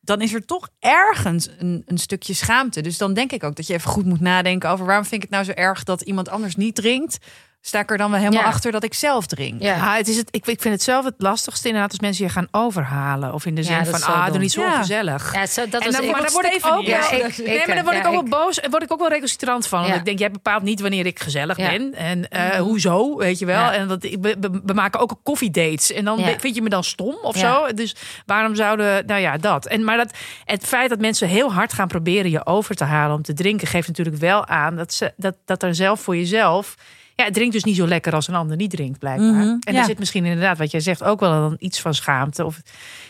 Dan 0.00 0.20
is 0.20 0.34
er 0.34 0.44
toch 0.44 0.68
ergens 0.78 1.48
een, 1.58 1.82
een 1.86 1.98
stukje 1.98 2.34
schaamte. 2.34 2.80
Dus 2.80 2.98
dan 2.98 3.14
denk 3.14 3.32
ik 3.32 3.44
ook 3.44 3.56
dat 3.56 3.66
je 3.66 3.74
even 3.74 3.90
goed 3.90 4.04
moet 4.06 4.20
nadenken 4.20 4.70
over 4.70 4.86
waarom 4.86 5.04
vind 5.04 5.22
ik 5.22 5.28
het 5.30 5.38
nou 5.38 5.44
zo 5.44 5.62
erg 5.62 5.82
dat 5.84 6.00
iemand 6.00 6.28
anders 6.28 6.56
niet 6.56 6.74
drinkt. 6.74 7.18
Sta 7.64 7.78
ik 7.80 7.90
er 7.90 7.96
dan 7.98 8.10
wel 8.10 8.18
helemaal 8.20 8.40
Ja. 8.42 8.46
achter 8.48 8.72
dat 8.72 8.82
ik 8.84 8.94
zelf 8.94 9.26
drink? 9.26 9.62
ja. 9.62 9.74
Ja, 9.76 9.96
het 9.96 10.08
is 10.08 10.16
het, 10.16 10.28
ik, 10.30 10.46
ik 10.46 10.60
vind 10.60 10.74
het 10.74 10.82
zelf 10.82 11.04
het 11.04 11.14
lastigste 11.18 11.66
inderdaad 11.66 11.90
als 11.90 12.00
mensen 12.00 12.24
je 12.24 12.30
gaan 12.30 12.48
overhalen. 12.50 13.32
Of 13.34 13.46
in 13.46 13.54
de 13.54 13.62
zin 13.62 13.86
van, 13.86 14.02
ah, 14.02 14.26
doe 14.26 14.38
niet 14.38 14.52
zo 14.52 14.60
Ja. 14.60 14.72
ongezellig. 14.74 15.34
Ja, 15.34 15.46
zo, 15.46 15.68
dat 15.68 15.84
En 15.84 15.90
dan, 15.92 16.06
maar 16.10 16.22
dan 16.22 16.32
word 16.32 16.44
ik 16.46 16.52
ook 16.66 16.86
wel, 16.86 17.20
ik- 17.20 17.36
nee, 17.38 17.62
maar 17.66 17.74
dan 17.76 17.84
word 17.84 17.96
ik 17.96 18.06
ook 18.06 18.12
wel 18.12 18.22
boos. 18.22 18.60
en 18.60 18.70
Word 18.70 18.82
ik 18.82 18.92
ook 18.92 18.98
wel 18.98 19.08
recalcitrant 19.08 19.66
van. 19.66 19.82
Want 19.82 19.94
ik 19.94 20.04
denk, 20.04 20.18
jij 20.18 20.30
bepaalt 20.30 20.62
niet 20.62 20.80
wanneer 20.80 21.06
ik 21.06 21.20
gezellig 21.20 21.56
Ja. 21.56 21.68
ben. 21.70 21.94
En 21.94 22.28
eh, 22.28 22.60
hoezo, 22.60 23.16
weet 23.16 23.38
je 23.38 23.46
wel. 23.46 23.60
Ja. 23.60 23.72
En 23.74 23.88
dat, 23.88 24.02
we, 24.02 24.36
we- 24.40 24.60
we 24.64 24.72
maken 24.74 25.00
ook 25.00 25.20
koffiedates. 25.22 25.92
En 25.92 26.04
dan 26.04 26.24
vind 26.38 26.54
je 26.54 26.62
me 26.62 26.68
dan 26.68 26.84
stom 26.84 27.14
of 27.22 27.36
Ja. 27.40 27.40
zo. 27.68 27.72
Dus 27.74 27.94
waarom 28.26 28.54
zouden, 28.54 29.06
nou 29.06 29.20
ja, 29.20 29.36
dat. 29.36 29.66
En, 29.66 29.84
maar 29.84 29.96
dat, 29.96 30.12
het 30.44 30.64
feit 30.66 30.88
dat 30.90 30.98
mensen 31.00 31.28
heel 31.28 31.52
hard 31.52 31.72
gaan 31.72 31.88
proberen 31.88 32.30
je 32.30 32.46
over 32.46 32.74
te 32.74 32.84
halen 32.84 33.16
om 33.16 33.22
te 33.22 33.32
drinken, 33.32 33.66
geeft 33.66 33.88
natuurlijk 33.88 34.16
wel 34.16 34.46
aan 34.46 34.76
dat, 34.76 34.92
ze, 34.92 35.12
dat, 35.16 35.34
dat 35.44 35.62
er 35.62 35.74
zelf 35.74 36.00
voor 36.00 36.16
jezelf 36.16 36.74
Ja, 37.14 37.24
het 37.24 37.34
drinkt 37.34 37.52
dus 37.52 37.64
niet 37.64 37.76
zo 37.76 37.86
lekker 37.86 38.14
als 38.14 38.28
een 38.28 38.34
ander 38.34 38.56
niet 38.56 38.70
drinkt, 38.70 38.98
blijkbaar. 38.98 39.28
Mhm, 39.28 39.40
En 39.40 39.72
ja. 39.72 39.78
er 39.78 39.84
zit 39.84 39.98
misschien 39.98 40.24
inderdaad, 40.24 40.58
wat 40.58 40.70
jij 40.70 40.80
zegt, 40.80 41.02
ook 41.02 41.20
wel 41.20 41.32
een 41.32 41.56
iets 41.58 41.80
van 41.80 41.94
schaamte. 41.94 42.44
Of 42.44 42.60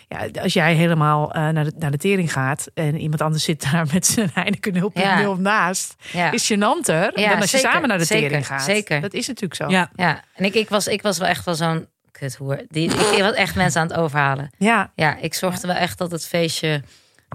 ja, 0.08 0.42
als 0.42 0.52
jij 0.52 0.74
helemaal 0.74 1.32
eh, 1.32 1.48
naar, 1.48 1.64
de, 1.64 1.72
naar 1.78 1.90
de 1.90 1.96
tering 1.96 2.32
gaat 2.32 2.66
en 2.74 2.98
iemand 3.00 3.20
anders 3.20 3.44
zit 3.44 3.70
daar 3.72 3.86
met 3.92 4.06
zijn 4.06 4.30
Heineken 4.34 4.74
0.0 4.74 5.00
Ja. 5.02 5.34
naast, 5.38 5.94
Ja. 6.12 6.30
is 6.30 6.52
gênanter 6.52 7.10
Ja, 7.14 7.28
dan 7.28 7.40
als 7.40 7.50
je 7.50 7.58
samen 7.58 7.88
naar 7.88 7.98
de 7.98 8.04
zeker, 8.04 8.28
tering 8.28 8.46
gaat. 8.46 8.62
zeker. 8.62 9.00
Dat 9.00 9.12
is 9.14 9.26
natuurlijk 9.26 9.54
zo. 9.54 9.68
Ja. 9.68 9.90
Ja, 9.96 10.20
en 10.34 10.44
ik, 10.44 10.54
ik, 10.54 10.68
was, 10.68 10.86
ik 10.86 11.02
was 11.02 11.18
wel 11.18 11.28
echt 11.28 11.44
wel 11.44 11.54
zo'n 11.54 11.86
kuthoer. 12.10 12.62
Die, 12.68 12.84
ik, 12.90 13.00
ik 13.00 13.22
was 13.22 13.32
echt 13.34 13.54
mensen 13.54 13.80
aan 13.80 13.86
het 13.88 13.96
overhalen. 13.96 14.50
Ja, 14.58 14.92
Ja, 14.94 15.16
ik 15.16 15.34
zorgde 15.34 15.66
wel 15.66 15.76
echt 15.76 15.98
dat 15.98 16.10
het 16.10 16.26
feestje 16.26 16.82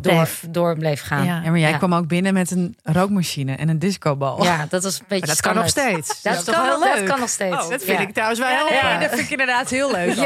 Bleef. 0.02 0.44
door 0.50 0.76
bleef 0.78 1.02
gaan. 1.02 1.26
Ja. 1.26 1.40
Maar 1.40 1.58
jij 1.60 1.70
Ja. 1.70 1.78
kwam 1.78 1.94
ook 1.94 2.08
binnen 2.08 2.34
met 2.34 2.52
een 2.52 2.78
rookmachine 2.84 3.56
en 3.56 3.70
een 3.70 3.80
discobal. 3.80 4.44
Ja, 4.44 4.66
dat 4.70 4.84
was 4.84 4.94
een 5.00 5.06
beetje 5.08 5.26
maar 5.26 5.36
dat 5.36 5.46
kan 5.46 5.56
nog 5.56 5.68
steeds. 5.68 6.22
Dat, 6.22 6.34
is 6.38 6.44
toch 6.44 6.56
kan, 6.56 6.64
heel 6.64 6.80
nog- 6.80 6.84
leuk? 6.88 6.96
dat 7.00 7.10
kan 7.10 7.20
nog 7.20 7.30
steeds. 7.30 7.56
Oh, 7.56 7.70
dat 7.70 7.84
vind 7.84 7.98
Ja. 8.00 8.08
ik 8.08 8.14
trouwens 8.14 8.40
wel 8.40 8.50
Ja, 8.50 8.90
nee, 8.90 9.00
dat 9.00 9.10
vind 9.10 9.22
ik 9.22 9.30
inderdaad 9.30 9.70
heel 9.70 9.92
leuk. 9.92 10.16
Ja. 10.16 10.24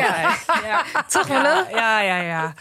Ja, 0.66 0.84
Toch 1.08 1.28
wel 1.28 1.42
leuk? 1.42 1.66
ja, 1.72 2.02
ja. 2.02 2.16
ja. 2.22 2.54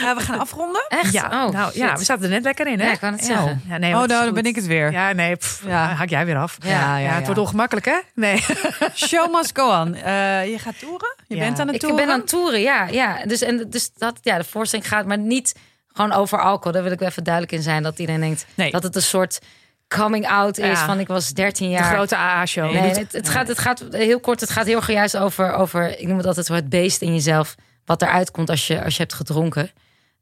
Ja, 0.00 0.14
we 0.16 0.20
gaan 0.20 0.38
afronden. 0.38 0.84
Echt? 0.88 1.12
Ja, 1.12 1.24
oh, 1.46 1.52
nou, 1.52 1.70
ja, 1.74 1.96
we 1.96 2.04
zaten 2.04 2.24
er 2.24 2.30
net 2.30 2.42
lekker 2.42 2.66
in, 2.66 2.78
hè? 2.80 2.86
Ja, 2.86 2.92
ik 2.92 2.98
kan 3.00 3.12
het 3.12 3.24
zeggen. 3.24 3.62
Ja, 3.68 3.76
nee, 3.76 3.92
Oh, 3.94 3.96
nou, 4.04 4.24
dan 4.24 4.34
ben 4.34 4.44
ik 4.44 4.54
het 4.54 4.66
weer. 4.66 4.92
Ja, 4.92 5.12
nee, 5.12 5.36
pff, 5.36 5.62
Ja. 5.66 5.86
haak 5.88 6.08
jij 6.08 6.26
weer 6.26 6.36
af. 6.36 6.56
Ja, 6.64 6.96
ja, 6.96 7.10
het 7.10 7.24
wordt 7.24 7.40
ongemakkelijk, 7.40 7.86
hè? 7.86 7.98
Nee. 8.14 8.44
Show 8.94 9.34
must 9.34 9.58
go 9.58 9.80
on. 9.80 9.94
Eh, 9.94 10.46
je 10.46 10.58
gaat 10.58 10.78
toeren? 10.78 11.14
Je 11.26 11.36
bent 11.38 11.58
aan 11.60 11.66
het 11.66 11.74
Ik 11.74 11.80
toeren? 11.80 12.04
ben 12.04 12.14
aan 12.14 12.20
het 12.20 12.28
toeren, 12.28 12.60
ja. 12.60 12.86
ja. 12.90 13.18
Dus, 13.24 13.40
en, 13.42 13.66
dus 13.70 13.90
dat, 13.98 14.18
ja, 14.22 14.38
de 14.38 14.44
voorstelling 14.44 14.88
gaat 14.88 15.06
maar 15.06 15.18
niet 15.18 15.54
gewoon 15.96 16.12
over 16.12 16.40
alcohol. 16.40 16.72
Daar 16.72 16.82
wil 16.82 16.92
ik 16.92 16.98
wel 16.98 17.08
even 17.08 17.24
duidelijk 17.24 17.52
in 17.54 17.62
zijn. 17.62 17.82
Dat 17.82 17.98
iedereen 17.98 18.20
denkt 18.20 18.46
Nee. 18.54 18.70
dat 18.70 18.82
het 18.82 18.96
een 18.96 19.02
soort 19.02 19.38
coming 19.88 20.26
out 20.28 20.58
is. 20.58 20.66
Ja. 20.78 20.86
Van 20.86 20.98
ik 21.00 21.06
was 21.06 21.32
13 21.32 21.66
De 21.66 21.72
jaar. 21.72 21.94
grote 21.94 22.16
AA-show. 22.16 22.72
Nee, 22.72 22.80
het, 22.82 23.12
het, 23.12 23.28
gaat, 23.28 23.48
het 23.48 23.58
gaat 23.58 23.84
heel 23.90 24.20
kort. 24.20 24.40
Het 24.40 24.50
gaat 24.50 24.66
heel 24.66 24.90
juist 24.90 25.16
over, 25.16 25.52
over 25.52 25.98
ik 25.98 26.06
noem 26.06 26.16
het 26.16 26.26
altijd 26.26 26.48
het 26.48 26.68
beest 26.68 27.02
in 27.02 27.12
jezelf. 27.12 27.54
Wat 27.84 28.02
eruit 28.02 28.30
komt 28.30 28.50
als 28.50 28.66
je, 28.66 28.84
als 28.84 28.96
je 28.96 29.00
hebt 29.02 29.14
gedronken. 29.14 29.70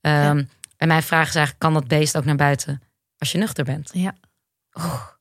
Ehm, 0.01 0.43
En 0.77 0.89
mijn 0.89 1.03
vraag 1.03 1.29
is 1.29 1.35
eigenlijk, 1.35 1.59
kan 1.59 1.75
dat 1.75 1.89
beest 1.89 2.17
ook 2.17 2.25
naar 2.25 2.37
buiten 2.37 2.83
als 3.19 3.33
je 3.33 3.39
nuchter 3.39 3.65
bent? 3.65 3.91
Ja. 3.93 4.15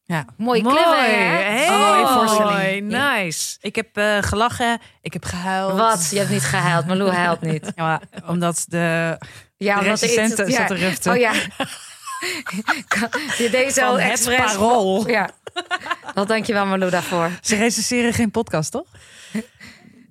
Ja. 0.05 0.25
Mooie 0.37 0.61
Mooi, 0.63 0.75
cliffhanger, 0.75 1.43
hè? 1.45 1.65
Oh. 2.01 2.17
voorstelling. 2.17 2.87
Nice. 2.87 3.57
Ik 3.61 3.75
heb 3.75 3.97
eh, 3.97 4.17
gelachen, 4.21 4.79
ik 5.01 5.13
heb 5.13 5.25
gehuild. 5.25 5.77
Wat? 5.77 6.07
Je 6.11 6.17
hebt 6.17 6.29
niet 6.29 6.43
gehuild. 6.43 6.85
Malou 6.85 7.09
huilt 7.11 7.41
niet. 7.41 7.71
Ja, 7.75 8.01
omdat 8.27 8.65
de, 8.67 9.17
Ja, 9.57 9.73
de 9.75 9.79
omdat 9.81 10.01
iets- 10.03 10.15
recensenten 10.15 10.49
ja. 10.49 10.55
zat 10.57 10.67
te 10.67 10.73
ruften. 10.75 11.11
Oh 11.11 11.17
ja. 11.17 11.31
Je 13.37 13.47
deed 13.51 13.73
zo 13.73 13.95
het. 13.97 14.33
Parool. 14.35 15.07
Ja. 15.09 15.29
Wel, 16.13 16.25
dankjewel 16.25 16.65
Malou 16.65 16.91
daarvoor. 16.91 17.29
Ze 17.41 17.55
recenseren 17.55 18.13
geen 18.13 18.31
podcast, 18.31 18.71
toch? 18.71 18.85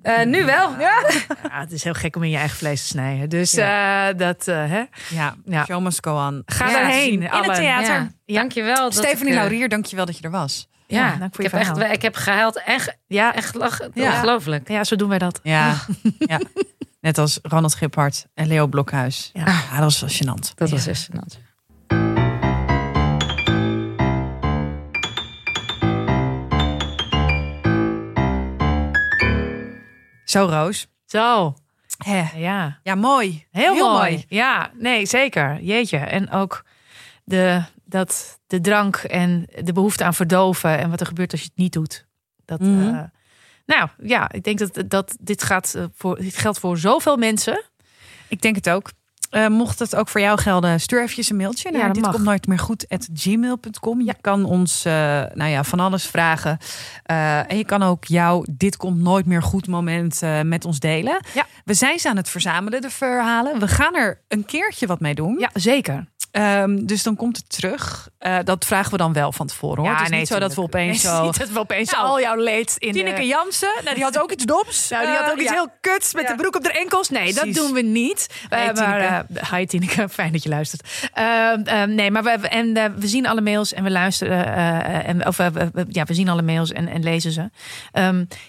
Eh, 0.02 0.26
nu 0.26 0.44
wel. 0.44 0.70
Ja. 0.78 1.04
Ja, 1.42 1.60
het 1.60 1.72
is 1.72 1.84
heel 1.84 1.92
gek 1.94 2.16
om 2.16 2.22
in 2.22 2.30
je 2.30 2.36
eigen 2.36 2.56
vlees 2.56 2.80
te 2.80 2.86
snijden. 2.86 3.28
Dus 3.28 3.54
eh, 3.54 4.04
dat, 4.16 4.48
eh, 4.48 4.56
hè. 4.70 4.82
Ja, 5.10 5.34
Ja. 5.44 5.64
show 5.64 5.82
must 5.82 6.04
go 6.06 6.26
on. 6.26 6.42
Ga 6.46 6.66
Ja, 6.66 6.72
daarheen. 6.72 7.12
in 7.12 7.22
het 7.22 7.54
theater. 7.54 8.10
Ja. 8.24 8.38
Dankjewel. 8.40 8.76
dat 8.76 8.94
Stephanie 8.94 9.32
ik, 9.32 9.38
Laurier, 9.38 9.68
dankjewel 9.68 10.06
dat 10.06 10.18
je 10.18 10.24
er 10.24 10.30
was. 10.30 10.68
Ja, 10.86 10.98
Ja, 11.06 11.16
dank 11.16 11.34
voor 11.34 11.44
je 11.44 11.50
ik, 11.50 11.56
heb 11.66 11.76
echt, 11.78 11.92
ik 11.92 12.02
heb 12.02 12.14
gehuild 12.14 12.62
ge- 12.66 12.94
Ja, 13.06 13.34
en 13.34 13.42
gelachen. 13.42 13.90
Ja. 13.94 14.12
Ongelooflijk. 14.12 14.68
ja, 14.68 14.84
zo 14.84 14.96
doen 14.96 15.08
wij 15.08 15.18
dat. 15.18 15.40
Ja, 15.42 15.74
ja. 16.18 16.40
net 17.00 17.18
als 17.18 17.38
Ronald 17.42 17.74
Giphart 17.74 18.26
en 18.34 18.46
Leo 18.46 18.66
Blokhuis. 18.66 19.30
Ja. 19.32 19.44
Ja, 19.46 19.80
dat 19.80 20.00
was 20.00 20.00
wel 20.00 20.10
gênant. 20.10 20.54
Dat 20.54 20.70
was 20.70 20.84
Ja. 20.84 20.92
gênant. 20.94 21.51
Zo, 30.24 30.44
Roos. 30.46 30.86
Zo, 31.06 31.54
Hè. 32.04 32.24
ja. 32.38 32.80
Ja, 32.82 32.94
mooi. 32.94 33.46
Heel, 33.50 33.74
mooi. 33.92 34.24
Ja, 34.28 34.70
nee, 34.78 35.06
zeker. 35.06 35.60
Jeetje. 35.62 35.96
En 35.96 36.30
ook 36.30 36.64
de, 37.24 37.62
dat, 37.84 38.38
de 38.46 38.60
drank 38.60 38.96
en 38.96 39.46
de 39.64 39.72
behoefte 39.72 40.04
aan 40.04 40.14
verdoven 40.14 40.78
en 40.78 40.90
wat 40.90 41.00
er 41.00 41.06
gebeurt 41.06 41.32
als 41.32 41.40
je 41.40 41.46
het 41.46 41.56
niet 41.56 41.72
doet. 41.72 42.06
Dat, 42.44 42.60
Mhm. 42.60 42.94
eh, 42.94 43.02
nou 43.66 43.88
ja, 44.02 44.32
ik 44.32 44.42
denk 44.44 44.58
dat, 44.58 44.84
dat 44.90 45.16
dit, 45.20 45.42
gaat, 45.42 45.74
eh, 45.74 45.84
voor, 45.94 46.16
dit 46.18 46.36
geldt 46.36 46.58
voor 46.58 46.78
zoveel 46.78 47.16
mensen. 47.16 47.62
Ik 48.28 48.40
denk 48.42 48.54
het 48.56 48.70
ook. 48.70 48.90
Eh, 49.32 49.46
mocht 49.46 49.78
het 49.78 49.96
ook 49.96 50.08
voor 50.08 50.20
jou 50.20 50.38
gelden, 50.40 50.80
stuur 50.80 51.02
even 51.02 51.24
een 51.28 51.36
mailtje 51.36 51.70
naar 51.70 51.80
Ja, 51.80 51.86
dat 51.86 51.94
dit 51.94 52.04
mag. 52.04 52.12
komt 52.12 52.24
nooit 52.24 52.46
meer 52.46 52.58
goed 52.58 52.86
at 52.88 53.08
gmail.com. 53.14 54.00
Je 54.00 54.14
kan 54.20 54.44
ons 54.44 54.84
eh, 54.84 54.92
nou 55.34 55.50
ja, 55.50 55.64
van 55.64 55.80
alles 55.80 56.06
vragen. 56.06 56.58
Eh, 57.02 57.50
en 57.50 57.56
je 57.56 57.64
kan 57.64 57.82
ook 57.82 58.04
jouw 58.04 58.44
dit 58.50 58.76
komt 58.76 58.98
nooit 59.00 59.26
meer 59.26 59.42
goed 59.42 59.66
moment 59.66 60.20
met 60.42 60.64
ons 60.64 60.78
delen. 60.78 61.24
Ja. 61.34 61.46
We 61.64 61.74
zijn 61.74 61.98
ze 61.98 62.08
aan 62.08 62.16
het 62.16 62.28
verzamelen, 62.28 62.80
de 62.80 62.90
verhalen. 62.90 63.58
We 63.58 63.68
gaan 63.68 63.94
er 63.94 64.20
een 64.28 64.44
keertje 64.44 64.86
wat 64.86 65.00
mee 65.00 65.14
doen. 65.14 65.38
Ja, 65.38 65.50
zeker. 65.52 66.06
Ehm, 66.32 66.84
dus 66.86 67.02
dan 67.02 67.16
komt 67.16 67.36
het 67.36 67.50
terug. 67.50 68.08
Eh, 68.18 68.38
dat 68.44 68.64
vragen 68.64 68.90
we 68.90 68.96
dan 68.96 69.12
wel 69.12 69.32
van 69.32 69.46
tevoren 69.46 69.76
hoor. 69.76 69.86
Ja, 69.86 69.92
het 69.92 70.02
is 70.02 70.08
nee, 70.10 70.18
niet 70.18 70.28
zo 70.28 70.38
dat 70.38 70.54
we 70.54 70.60
opeens 70.62 71.02
Nee, 71.02 71.12
zo... 71.16 71.24
Niet 71.24 71.38
dat 71.38 71.48
we 71.50 71.58
opeens 71.58 71.90
Nou, 71.90 72.06
al 72.06 72.20
jouw 72.20 72.36
leed 72.36 72.74
in 72.78 72.92
Tineke 72.92 73.20
de... 73.20 73.26
Jansen, 73.26 73.68
nou, 73.82 73.94
die 73.94 74.04
had 74.04 74.18
ook 74.18 74.32
iets 74.32 74.44
doms. 74.44 74.88
Nou, 74.90 75.06
die 75.06 75.14
had 75.14 75.24
ook 75.30 75.36
Eh, 75.36 75.42
iets 75.42 75.50
ja. 75.52 75.56
heel 75.56 75.68
kuts 75.80 76.14
met 76.14 76.22
Ja. 76.22 76.28
de 76.28 76.36
broek 76.42 76.56
op 76.56 76.62
de 76.62 76.72
enkels. 76.72 77.08
Nee, 77.08 77.32
Precies. 77.32 77.54
dat 77.54 77.64
doen 77.64 77.72
we 77.74 77.82
niet. 77.82 78.26
Eh, 78.48 78.58
maar, 78.64 78.74
Tineke. 78.74 79.40
eh, 79.40 79.50
hi 79.58 79.66
Tineke, 79.66 80.08
fijn 80.08 80.32
dat 80.32 80.42
je 80.42 80.48
luistert. 80.48 81.08
Ehm, 81.12 81.60
ehm, 81.64 81.94
nee, 81.94 82.10
maar 82.10 82.22
we, 82.22 82.30
en, 82.30 82.72
we 82.74 83.06
zien 83.06 83.26
alle 83.26 83.40
mails 83.40 83.72
en 83.72 83.84
we 83.84 83.90
luisteren. 83.90 84.54
en, 85.04 85.26
of, 85.26 85.36
ja, 85.88 86.04
we 86.04 86.14
zien 86.14 86.28
alle 86.28 86.42
mails 86.42 86.72
en, 86.72 86.88
en 86.88 87.02
lezen 87.02 87.32
ze. 87.32 87.50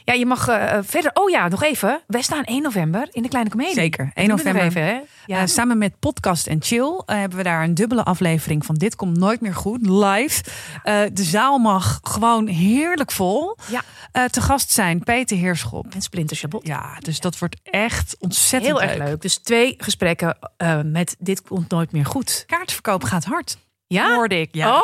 Ja, 0.05 0.13
je 0.13 0.25
mag 0.25 0.43
verder... 0.81 1.11
Oh 1.13 1.29
ja, 1.29 1.47
nog 1.47 1.63
even. 1.63 2.01
Wij 2.07 2.21
staan 2.21 2.43
1 2.43 2.61
november 2.61 3.07
in 3.11 3.21
de 3.23 3.29
Kleine 3.29 3.49
Comedie. 3.49 3.73
Zeker, 3.73 4.11
1 4.13 4.27
Dat 4.27 4.37
doen 4.37 4.45
we 4.45 4.51
nog 4.53 4.63
november. 4.63 4.83
Even, 4.83 5.05
hè? 5.25 5.39
Ja. 5.39 5.47
Samen 5.47 5.77
met 5.77 5.99
Podcast 5.99 6.47
en 6.47 6.57
Chill 6.61 7.01
hebben 7.05 7.37
we 7.37 7.43
daar 7.43 7.63
een 7.63 7.72
dubbele 7.73 8.03
aflevering 8.03 8.65
van 8.65 8.75
Dit 8.75 8.95
komt 8.95 9.17
nooit 9.17 9.41
meer 9.41 9.55
goed, 9.55 9.87
live. 9.87 10.43
Eh, 10.83 11.01
de 11.13 11.23
zaal 11.23 11.57
mag 11.57 11.99
gewoon 12.03 12.47
heerlijk 12.47 13.11
vol. 13.11 13.57
Ja. 13.69 13.81
Eh, 14.11 14.23
te 14.23 14.41
gast 14.41 14.71
zijn 14.71 15.03
Peter 15.03 15.37
Heerschop. 15.37 15.85
en 15.93 16.01
Splinter 16.01 16.37
Chabot. 16.37 16.67
Ja, 16.67 16.95
dus 16.99 17.19
dat 17.19 17.37
wordt 17.39 17.59
echt 17.63 18.15
ontzettend 18.19 18.79
Heel 18.79 18.89
erg 18.89 18.97
leuk. 18.97 19.21
Dus 19.21 19.37
twee 19.37 19.75
gesprekken 19.77 20.37
eh, 20.57 20.79
met 20.83 21.15
Dit 21.19 21.41
komt 21.41 21.69
nooit 21.69 21.91
meer 21.91 22.05
goed. 22.05 22.43
Kaartverkoop 22.47 23.03
gaat 23.03 23.23
hard. 23.25 23.57
Ja? 23.87 24.13
Hoorde 24.15 24.39
ik. 24.39 24.49
Ja, 24.51 24.75
Oh! 24.75 24.81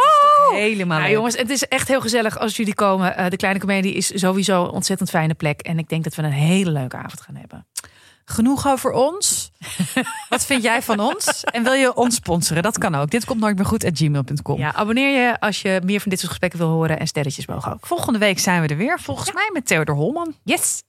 helemaal 0.55 1.09
jongens, 1.09 1.37
het 1.37 1.49
is 1.49 1.67
echt 1.67 1.87
heel 1.87 2.01
gezellig 2.01 2.39
als 2.39 2.55
jullie 2.57 2.75
komen. 2.75 3.29
De 3.29 3.37
Kleine 3.37 3.59
Comedie 3.59 3.93
is 3.93 4.19
sowieso 4.19 4.63
een 4.63 4.69
ontzettend 4.69 5.09
fijne 5.09 5.33
plek. 5.33 5.61
En 5.61 5.79
ik 5.79 5.89
denk 5.89 6.03
dat 6.03 6.15
we 6.15 6.21
een 6.23 6.31
hele 6.31 6.71
leuke 6.71 6.97
avond 6.97 7.21
gaan 7.21 7.35
hebben. 7.35 7.67
Genoeg 8.25 8.67
over 8.67 8.91
ons. 8.91 9.48
Wat 10.29 10.45
vind 10.45 10.63
jij 10.63 10.81
van 10.81 10.99
ons? 10.99 11.43
En 11.43 11.63
wil 11.63 11.73
je 11.73 11.95
ons 11.95 12.15
sponsoren? 12.15 12.63
Dat 12.63 12.77
kan 12.77 12.95
ook. 12.95 13.09
Dit 13.09 13.25
komt 13.25 13.39
nooit 13.39 13.55
meer 13.55 13.65
goed 13.65 13.85
at 13.85 13.97
gmail.com. 13.97 14.57
Ja, 14.57 14.73
abonneer 14.73 15.21
je 15.21 15.39
als 15.39 15.61
je 15.61 15.81
meer 15.85 15.99
van 15.99 16.09
dit 16.09 16.19
soort 16.19 16.31
gesprekken 16.31 16.59
wil 16.59 16.69
horen. 16.69 16.99
En 16.99 17.07
sterretjes 17.07 17.45
mogen 17.45 17.73
ook. 17.73 17.87
Volgende 17.87 18.19
week 18.19 18.39
zijn 18.39 18.61
we 18.61 18.67
er 18.67 18.77
weer. 18.77 18.99
Volgens 18.99 19.33
mij 19.33 19.49
met 19.53 19.65
Theodor 19.65 19.95
Holman. 19.95 20.33
Yes! 20.43 20.83